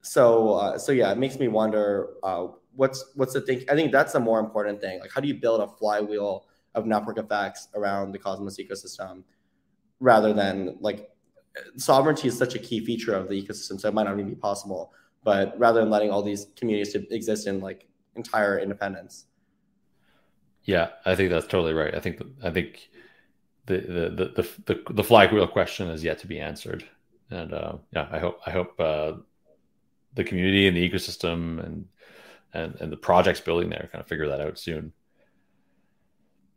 So 0.00 0.54
uh, 0.54 0.78
so 0.78 0.90
yeah, 0.90 1.12
it 1.12 1.18
makes 1.18 1.38
me 1.38 1.46
wonder 1.46 2.08
uh, 2.24 2.48
what's 2.76 3.12
what's 3.14 3.32
the 3.32 3.40
thing. 3.40 3.64
I 3.68 3.74
think 3.74 3.92
that's 3.92 4.12
the 4.12 4.20
more 4.20 4.40
important 4.40 4.80
thing. 4.80 5.00
Like 5.00 5.10
how 5.12 5.20
do 5.20 5.28
you 5.28 5.34
build 5.34 5.60
a 5.60 5.68
flywheel 5.68 6.46
of 6.74 6.86
network 6.86 7.18
effects 7.18 7.68
around 7.74 8.12
the 8.12 8.18
Cosmos 8.18 8.58
ecosystem 8.58 9.24
rather 9.98 10.32
than 10.32 10.76
like 10.80 11.10
sovereignty 11.76 12.28
is 12.28 12.36
such 12.36 12.54
a 12.54 12.58
key 12.58 12.84
feature 12.84 13.14
of 13.14 13.28
the 13.28 13.42
ecosystem, 13.42 13.80
so 13.80 13.88
it 13.88 13.94
might 13.94 14.04
not 14.04 14.14
even 14.14 14.28
be 14.28 14.36
possible. 14.36 14.92
But 15.24 15.58
rather 15.58 15.80
than 15.80 15.90
letting 15.90 16.10
all 16.10 16.22
these 16.22 16.46
communities 16.56 16.92
to 16.92 17.14
exist 17.14 17.46
in 17.46 17.60
like 17.60 17.88
entire 18.14 18.58
independence. 18.58 19.26
Yeah, 20.64 20.90
I 21.04 21.14
think 21.14 21.30
that's 21.30 21.46
totally 21.46 21.72
right. 21.72 21.94
I 21.94 22.00
think 22.00 22.22
I 22.42 22.50
think 22.50 22.88
the 23.66 23.78
the 23.78 24.32
the 24.36 24.48
the, 24.66 24.92
the 24.92 25.04
flywheel 25.04 25.46
question 25.46 25.88
is 25.88 26.04
yet 26.04 26.18
to 26.20 26.26
be 26.26 26.40
answered, 26.40 26.84
and 27.30 27.52
uh, 27.52 27.74
yeah, 27.92 28.08
I 28.10 28.18
hope 28.18 28.40
I 28.46 28.50
hope 28.50 28.78
uh, 28.78 29.12
the 30.14 30.24
community 30.24 30.66
and 30.66 30.76
the 30.76 30.88
ecosystem 30.88 31.64
and 31.64 31.86
and 32.54 32.74
and 32.80 32.92
the 32.92 32.96
projects 32.96 33.40
building 33.40 33.70
there 33.70 33.88
kind 33.92 34.02
of 34.02 34.08
figure 34.08 34.28
that 34.28 34.40
out 34.40 34.58
soon. 34.58 34.92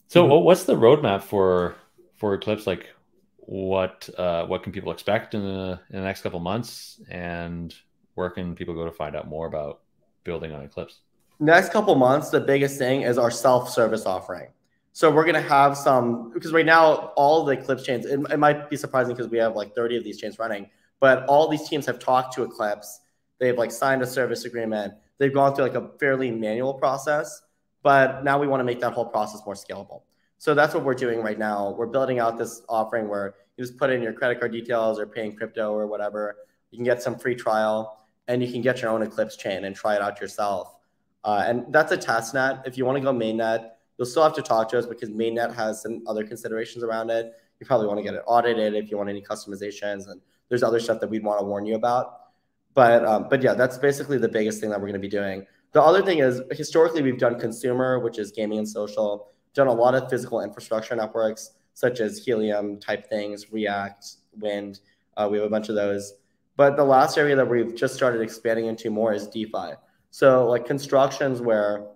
So, 0.08 0.24
mm-hmm. 0.24 0.44
what's 0.44 0.64
the 0.64 0.76
roadmap 0.76 1.24
for 1.24 1.76
for 2.18 2.34
Eclipse? 2.34 2.66
Like, 2.68 2.90
what 3.38 4.10
uh, 4.18 4.46
what 4.46 4.64
can 4.64 4.72
people 4.72 4.92
expect 4.92 5.34
in 5.34 5.42
the 5.42 5.80
in 5.90 5.98
the 5.98 6.06
next 6.06 6.22
couple 6.22 6.40
months, 6.40 7.02
and 7.10 7.74
where 8.16 8.30
can 8.30 8.56
people 8.56 8.74
go 8.74 8.86
to 8.86 8.92
find 8.92 9.16
out 9.16 9.28
more 9.28 9.48
about 9.48 9.82
building 10.24 10.52
on 10.54 10.64
Eclipse? 10.64 11.02
next 11.42 11.72
couple 11.72 11.96
months, 11.96 12.30
the 12.30 12.42
biggest 12.42 12.78
thing 12.78 13.04
is 13.04 13.18
our 13.18 13.32
self-service 13.32 14.06
offering. 14.06 14.50
So 14.92 15.10
we're 15.10 15.24
gonna 15.24 15.42
have 15.42 15.78
some 15.78 16.32
because 16.34 16.52
right 16.52 16.66
now 16.66 17.14
all 17.16 17.46
the 17.46 17.54
Eclipse 17.54 17.84
chains. 17.84 18.06
It, 18.06 18.20
it 18.32 18.38
might 18.38 18.70
be 18.70 18.76
surprising 18.76 19.16
because 19.16 19.32
we 19.32 19.38
have 19.38 19.56
like 19.56 19.74
30 19.74 19.98
of 19.98 20.04
these 20.04 20.20
chains 20.20 20.38
running, 20.38 20.70
but 21.00 21.26
all 21.26 21.48
these 21.48 21.70
teams 21.70 21.86
have 21.86 22.00
talked 22.00 22.34
to 22.36 22.44
Eclipse 22.44 23.02
They've 23.40 23.58
like 23.58 23.72
signed 23.72 24.02
a 24.02 24.08
service 24.08 24.46
agreement. 24.46 24.94
They've 25.20 25.34
gone 25.34 25.54
through 25.54 25.66
like 25.66 25.76
a 25.76 25.92
fairly 26.00 26.32
manual 26.32 26.74
process, 26.74 27.42
but 27.84 28.24
now 28.24 28.40
we 28.40 28.48
want 28.48 28.62
to 28.62 28.64
make 28.64 28.80
that 28.82 28.94
whole 28.94 29.06
process 29.06 29.42
more 29.46 29.54
scalable. 29.54 30.02
So 30.38 30.56
that's 30.56 30.74
what 30.74 30.84
we're 30.84 30.96
doing 30.96 31.22
right 31.22 31.38
now. 31.38 31.76
We're 31.78 31.88
building 31.88 32.20
out 32.20 32.38
this 32.38 32.62
offering 32.68 33.08
where 33.10 33.36
you 33.58 33.64
just 33.64 33.78
put 33.78 33.90
in 33.90 34.02
your 34.02 34.14
credit 34.14 34.40
card 34.40 34.54
details 34.54 34.98
or 34.98 35.06
paying 35.06 35.36
crypto 35.36 35.74
or 35.74 35.86
whatever. 35.86 36.38
You 36.72 36.78
can 36.78 36.86
get 36.86 37.02
some 37.02 37.20
free 37.20 37.36
trial 37.36 38.06
and 38.30 38.42
you 38.42 38.52
can 38.52 38.62
get 38.62 38.82
your 38.82 38.92
own 38.92 39.02
Eclipse 39.02 39.36
chain 39.36 39.66
and 39.66 39.76
try 39.76 39.96
it 39.96 40.02
out 40.02 40.22
yourself. 40.22 40.78
Uh, 41.26 41.44
and 41.46 41.66
that's 41.74 41.92
a 41.92 41.98
test 41.98 42.34
net. 42.34 42.62
If 42.66 42.78
you 42.78 42.86
want 42.86 42.98
to 42.98 43.04
go 43.04 43.12
mainnet, 43.12 43.72
you'll 43.98 44.06
still 44.06 44.24
have 44.24 44.36
to 44.36 44.42
talk 44.42 44.70
to 44.70 44.80
us 44.80 44.86
because 44.86 45.10
mainnet 45.10 45.54
has 45.54 45.82
some 45.82 46.04
other 46.08 46.24
considerations 46.24 46.84
around 46.84 47.10
it. 47.10 47.34
You 47.60 47.66
probably 47.66 47.88
want 47.88 48.00
to 48.00 48.04
get 48.04 48.14
it 48.14 48.22
audited 48.26 48.74
if 48.74 48.90
you 48.90 48.96
want 48.96 49.10
any 49.10 49.22
customizations, 49.22 50.08
and 50.08 50.22
there's 50.48 50.64
other 50.64 50.80
stuff 50.80 51.02
that 51.02 51.10
we'd 51.10 51.24
want 51.24 51.42
to 51.42 51.46
warn 51.46 51.66
you 51.66 51.76
about. 51.76 52.29
But 52.74 53.06
um, 53.06 53.28
but 53.30 53.42
yeah, 53.42 53.54
that's 53.54 53.78
basically 53.78 54.18
the 54.18 54.30
biggest 54.30 54.62
thing 54.62 54.70
that 54.70 54.80
we're 54.80 54.88
going 54.88 54.94
to 54.94 55.00
be 55.00 55.10
doing. 55.10 55.46
The 55.72 55.82
other 55.82 56.02
thing 56.02 56.20
is 56.20 56.42
historically 56.52 57.02
we've 57.02 57.20
done 57.20 57.40
consumer, 57.40 58.00
which 58.00 58.18
is 58.18 58.32
gaming 58.32 58.58
and 58.58 58.68
social, 58.68 59.32
done 59.54 59.68
a 59.68 59.74
lot 59.74 59.96
of 59.96 60.10
physical 60.10 60.42
infrastructure 60.42 60.96
networks 60.96 61.52
such 61.80 62.02
as 62.02 62.18
Helium 62.18 62.78
type 62.80 63.08
things, 63.08 63.52
React, 63.54 64.06
Wind. 64.40 64.82
Uh, 65.16 65.30
we 65.32 65.38
have 65.38 65.48
a 65.48 65.50
bunch 65.50 65.70
of 65.70 65.76
those. 65.76 66.14
But 66.58 66.76
the 66.76 66.84
last 66.84 67.18
area 67.18 67.38
that 67.38 67.50
we've 67.50 67.74
just 67.74 67.96
started 67.96 68.22
expanding 68.22 68.66
into 68.66 68.90
more 68.90 69.14
is 69.14 69.28
DeFi. 69.28 69.76
So 70.12 70.46
like 70.50 70.66
constructions 70.66 71.40
where 71.40 71.88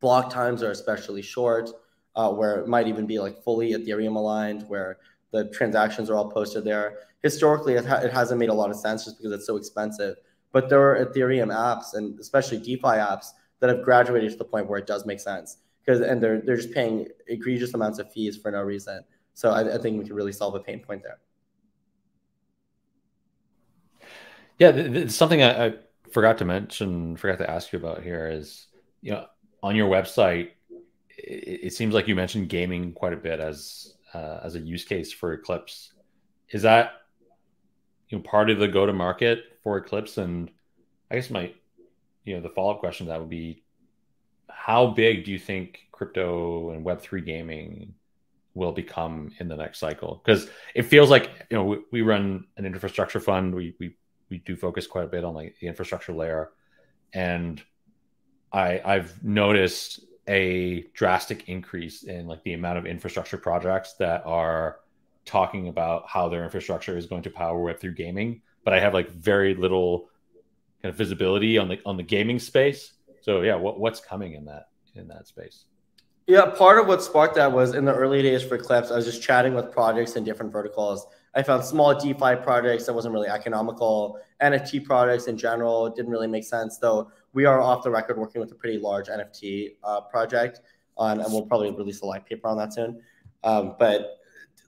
block 0.00 0.32
times 0.32 0.62
are 0.62 0.70
especially 0.70 1.20
short, 1.20 1.68
uh, 2.16 2.32
where 2.32 2.60
it 2.60 2.68
might 2.68 2.88
even 2.88 3.06
be 3.06 3.18
like 3.18 3.42
fully 3.42 3.72
Ethereum 3.72 4.16
aligned, 4.16 4.62
where 4.68 4.96
the 5.32 5.48
transactions 5.50 6.10
are 6.10 6.16
all 6.16 6.30
posted 6.30 6.64
there. 6.64 6.98
Historically, 7.22 7.74
it, 7.74 7.84
ha- 7.84 7.96
it 7.96 8.12
hasn't 8.12 8.38
made 8.38 8.48
a 8.48 8.54
lot 8.54 8.70
of 8.70 8.76
sense 8.76 9.04
just 9.04 9.18
because 9.18 9.32
it's 9.32 9.46
so 9.46 9.56
expensive. 9.56 10.16
But 10.52 10.68
there 10.68 10.80
are 10.80 11.04
Ethereum 11.04 11.54
apps 11.54 11.94
and 11.94 12.18
especially 12.18 12.58
DeFi 12.58 12.98
apps 12.98 13.26
that 13.60 13.68
have 13.68 13.82
graduated 13.82 14.30
to 14.30 14.36
the 14.36 14.44
point 14.44 14.68
where 14.68 14.78
it 14.78 14.86
does 14.86 15.04
make 15.04 15.20
sense 15.20 15.58
because 15.84 16.00
and 16.00 16.22
they're 16.22 16.40
they're 16.40 16.56
just 16.56 16.72
paying 16.72 17.06
egregious 17.26 17.74
amounts 17.74 17.98
of 17.98 18.10
fees 18.12 18.36
for 18.36 18.50
no 18.50 18.62
reason. 18.62 19.02
So 19.34 19.50
I, 19.50 19.74
I 19.74 19.78
think 19.78 19.98
we 19.98 20.04
can 20.04 20.14
really 20.14 20.32
solve 20.32 20.54
a 20.54 20.60
pain 20.60 20.80
point 20.80 21.02
there. 21.02 21.18
Yeah, 24.58 24.70
it's 24.70 25.14
something 25.14 25.42
I, 25.42 25.66
I 25.66 25.74
forgot 26.10 26.38
to 26.38 26.44
mention, 26.44 27.16
forgot 27.16 27.38
to 27.38 27.48
ask 27.48 27.72
you 27.72 27.78
about 27.78 28.02
here 28.02 28.28
is, 28.28 28.66
you 29.00 29.12
know, 29.12 29.26
on 29.62 29.76
your 29.76 29.88
website, 29.88 30.50
it, 31.16 31.60
it 31.64 31.72
seems 31.72 31.94
like 31.94 32.08
you 32.08 32.16
mentioned 32.16 32.48
gaming 32.48 32.92
quite 32.92 33.12
a 33.12 33.16
bit 33.16 33.38
as 33.38 33.94
uh, 34.14 34.40
as 34.42 34.54
a 34.54 34.60
use 34.60 34.84
case 34.84 35.12
for 35.12 35.32
Eclipse. 35.32 35.92
Is 36.50 36.62
that 36.62 36.92
you 38.08 38.18
know 38.18 38.24
part 38.24 38.50
of 38.50 38.58
the 38.58 38.68
go 38.68 38.86
to 38.86 38.92
market 38.92 39.44
for 39.62 39.76
Eclipse? 39.76 40.18
And 40.18 40.50
I 41.10 41.16
guess 41.16 41.30
my 41.30 41.52
you 42.24 42.34
know 42.34 42.40
the 42.40 42.48
follow 42.48 42.72
up 42.72 42.80
question 42.80 43.06
that 43.08 43.20
would 43.20 43.28
be, 43.28 43.62
how 44.48 44.88
big 44.88 45.24
do 45.24 45.30
you 45.30 45.38
think 45.38 45.80
crypto 45.92 46.70
and 46.70 46.84
Web 46.84 47.00
three 47.00 47.20
gaming 47.20 47.94
will 48.54 48.72
become 48.72 49.32
in 49.38 49.48
the 49.48 49.56
next 49.56 49.78
cycle? 49.78 50.22
Because 50.24 50.48
it 50.74 50.82
feels 50.82 51.10
like 51.10 51.30
you 51.50 51.56
know 51.56 51.64
we, 51.64 51.78
we 51.92 52.02
run 52.02 52.44
an 52.56 52.66
infrastructure 52.66 53.20
fund. 53.20 53.54
We 53.54 53.74
we 53.78 53.96
we 54.30 54.38
do 54.38 54.56
focus 54.56 54.86
quite 54.86 55.04
a 55.04 55.08
bit 55.08 55.24
on 55.24 55.34
like 55.34 55.56
the 55.60 55.66
infrastructure 55.66 56.12
layer, 56.12 56.50
and 57.12 57.62
I 58.52 58.80
I've 58.84 59.22
noticed 59.22 60.00
a 60.28 60.82
drastic 60.94 61.48
increase 61.48 62.02
in 62.02 62.26
like 62.26 62.42
the 62.44 62.52
amount 62.52 62.78
of 62.78 62.86
infrastructure 62.86 63.38
projects 63.38 63.94
that 63.94 64.22
are 64.26 64.80
talking 65.24 65.68
about 65.68 66.04
how 66.08 66.28
their 66.28 66.44
infrastructure 66.44 66.96
is 66.96 67.06
going 67.06 67.22
to 67.22 67.30
power 67.30 67.60
web 67.60 67.78
three 67.78 67.92
gaming 67.92 68.40
but 68.64 68.72
i 68.72 68.80
have 68.80 68.94
like 68.94 69.10
very 69.10 69.54
little 69.54 70.08
kind 70.82 70.92
of 70.92 70.96
visibility 70.96 71.58
on 71.58 71.68
the 71.68 71.80
on 71.84 71.96
the 71.96 72.02
gaming 72.02 72.38
space. 72.38 72.92
So 73.20 73.42
yeah 73.42 73.56
what, 73.56 73.80
what's 73.80 74.00
coming 74.00 74.34
in 74.34 74.44
that 74.46 74.68
in 74.94 75.08
that 75.08 75.26
space? 75.26 75.64
Yeah 76.26 76.46
part 76.46 76.78
of 76.78 76.86
what 76.86 77.02
sparked 77.02 77.34
that 77.36 77.50
was 77.50 77.74
in 77.74 77.84
the 77.84 77.94
early 77.94 78.22
days 78.22 78.42
for 78.42 78.54
Eclipse 78.56 78.90
i 78.90 78.96
was 78.96 79.04
just 79.04 79.22
chatting 79.22 79.54
with 79.54 79.72
projects 79.72 80.16
in 80.16 80.24
different 80.24 80.52
verticals. 80.52 81.06
I 81.34 81.42
found 81.42 81.64
small 81.64 81.94
DeFi 81.94 82.36
projects 82.42 82.86
that 82.86 82.94
wasn't 82.94 83.12
really 83.12 83.28
economical. 83.28 84.18
NFT 84.42 84.84
projects 84.84 85.26
in 85.26 85.36
general 85.36 85.90
didn't 85.90 86.10
really 86.10 86.26
make 86.26 86.42
sense, 86.42 86.78
though 86.78 87.12
we 87.38 87.44
are 87.44 87.60
off 87.60 87.84
the 87.84 87.90
record 87.90 88.18
working 88.18 88.40
with 88.40 88.50
a 88.50 88.54
pretty 88.56 88.78
large 88.78 89.06
NFT 89.06 89.76
uh, 89.84 90.00
project, 90.00 90.60
on, 90.96 91.20
and 91.20 91.32
we'll 91.32 91.46
probably 91.46 91.70
release 91.70 92.00
a 92.00 92.04
light 92.04 92.26
paper 92.26 92.48
on 92.48 92.56
that 92.58 92.74
soon. 92.74 93.00
Um, 93.44 93.76
but 93.78 94.18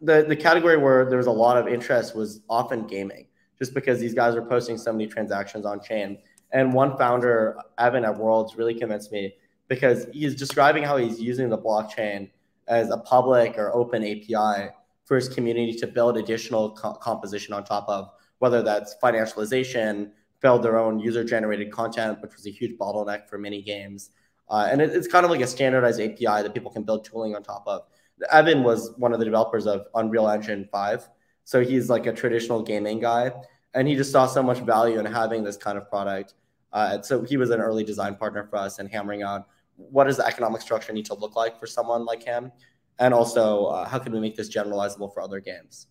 the, 0.00 0.24
the 0.28 0.36
category 0.36 0.76
where 0.76 1.04
there 1.04 1.18
was 1.18 1.26
a 1.26 1.32
lot 1.32 1.56
of 1.56 1.66
interest 1.66 2.14
was 2.14 2.42
often 2.48 2.86
gaming, 2.86 3.26
just 3.58 3.74
because 3.74 3.98
these 3.98 4.14
guys 4.14 4.36
are 4.36 4.42
posting 4.42 4.78
so 4.78 4.92
many 4.92 5.08
transactions 5.08 5.66
on 5.66 5.80
chain. 5.80 6.18
And 6.52 6.72
one 6.72 6.96
founder, 6.96 7.58
Evan 7.76 8.04
at 8.04 8.16
Worlds, 8.16 8.54
really 8.54 8.74
convinced 8.74 9.10
me 9.10 9.34
because 9.66 10.06
he's 10.12 10.36
describing 10.36 10.84
how 10.84 10.96
he's 10.96 11.20
using 11.20 11.48
the 11.48 11.58
blockchain 11.58 12.30
as 12.68 12.90
a 12.90 12.98
public 12.98 13.58
or 13.58 13.74
open 13.74 14.04
API 14.04 14.70
for 15.06 15.16
his 15.16 15.28
community 15.28 15.72
to 15.72 15.88
build 15.88 16.16
additional 16.18 16.70
co- 16.76 16.94
composition 16.94 17.52
on 17.52 17.64
top 17.64 17.88
of, 17.88 18.12
whether 18.38 18.62
that's 18.62 18.94
financialization, 19.02 20.12
build 20.40 20.62
their 20.62 20.78
own 20.78 20.98
user 20.98 21.24
generated 21.24 21.70
content, 21.70 22.20
which 22.22 22.34
was 22.34 22.46
a 22.46 22.50
huge 22.50 22.78
bottleneck 22.78 23.28
for 23.28 23.38
many 23.38 23.62
games. 23.62 24.10
Uh, 24.48 24.68
and 24.70 24.80
it, 24.80 24.90
it's 24.90 25.06
kind 25.06 25.24
of 25.24 25.30
like 25.30 25.40
a 25.40 25.46
standardized 25.46 26.00
API 26.00 26.42
that 26.42 26.54
people 26.54 26.70
can 26.70 26.82
build 26.82 27.04
tooling 27.04 27.34
on 27.34 27.42
top 27.42 27.64
of. 27.66 27.82
Evan 28.30 28.62
was 28.62 28.92
one 28.96 29.12
of 29.12 29.18
the 29.18 29.24
developers 29.24 29.66
of 29.66 29.86
Unreal 29.94 30.28
Engine 30.28 30.68
5. 30.70 31.08
So 31.44 31.62
he's 31.62 31.88
like 31.88 32.06
a 32.06 32.12
traditional 32.12 32.62
gaming 32.62 33.00
guy. 33.00 33.32
And 33.74 33.86
he 33.86 33.94
just 33.94 34.12
saw 34.12 34.26
so 34.26 34.42
much 34.42 34.58
value 34.58 34.98
in 34.98 35.06
having 35.06 35.44
this 35.44 35.56
kind 35.56 35.78
of 35.78 35.88
product. 35.88 36.34
Uh, 36.72 37.00
so 37.02 37.22
he 37.22 37.36
was 37.36 37.50
an 37.50 37.60
early 37.60 37.84
design 37.84 38.16
partner 38.16 38.46
for 38.48 38.56
us 38.56 38.78
and 38.78 38.90
hammering 38.90 39.22
on 39.22 39.44
what 39.88 40.04
does 40.04 40.18
the 40.18 40.26
economic 40.26 40.60
structure 40.60 40.92
need 40.92 41.06
to 41.06 41.14
look 41.14 41.36
like 41.36 41.58
for 41.58 41.66
someone 41.66 42.04
like 42.04 42.22
him 42.22 42.52
and 42.98 43.14
also 43.14 43.66
uh, 43.66 43.88
how 43.88 43.98
can 43.98 44.12
we 44.12 44.20
make 44.20 44.36
this 44.36 44.48
generalizable 44.48 45.12
for 45.12 45.22
other 45.22 45.40
games 45.40 45.86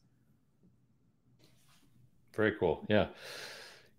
very 2.35 2.53
cool 2.59 2.85
yeah 2.89 3.07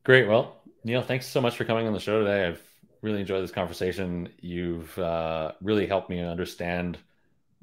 great. 0.05 0.29
Well 0.29 0.61
Neel 0.85 1.03
thanks 1.03 1.27
so 1.27 1.41
much 1.41 1.57
for 1.57 1.65
coming 1.65 1.87
on 1.87 1.93
the 1.93 2.01
show 2.01 2.21
today. 2.21 2.47
I've 2.47 2.63
really 3.03 3.21
enjoyed 3.21 3.43
this 3.43 3.51
conversation. 3.51 4.31
You've 4.41 4.99
uh, 4.99 5.53
really 5.61 5.87
helped 5.87 6.09
me 6.09 6.23
understand 6.23 6.99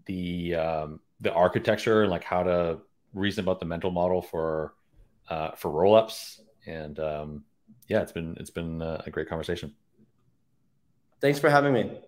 the 0.05 0.55
um, 0.55 0.99
the 1.21 1.33
architecture 1.33 2.03
and 2.03 2.11
like 2.11 2.23
how 2.23 2.43
to 2.43 2.79
reason 3.13 3.43
about 3.43 3.59
the 3.59 3.65
mental 3.65 3.91
model 3.91 4.21
for 4.21 4.73
uh, 5.29 5.51
for 5.51 5.71
rollups. 5.71 6.41
And 6.65 6.99
um, 6.99 7.43
yeah 7.87 8.01
it's 8.01 8.11
been 8.11 8.37
it's 8.39 8.51
been 8.51 8.81
uh, 8.81 9.01
a 9.05 9.09
great 9.09 9.29
conversation. 9.29 9.73
Thanks 11.19 11.39
for 11.39 11.49
having 11.49 11.73
me 11.73 11.99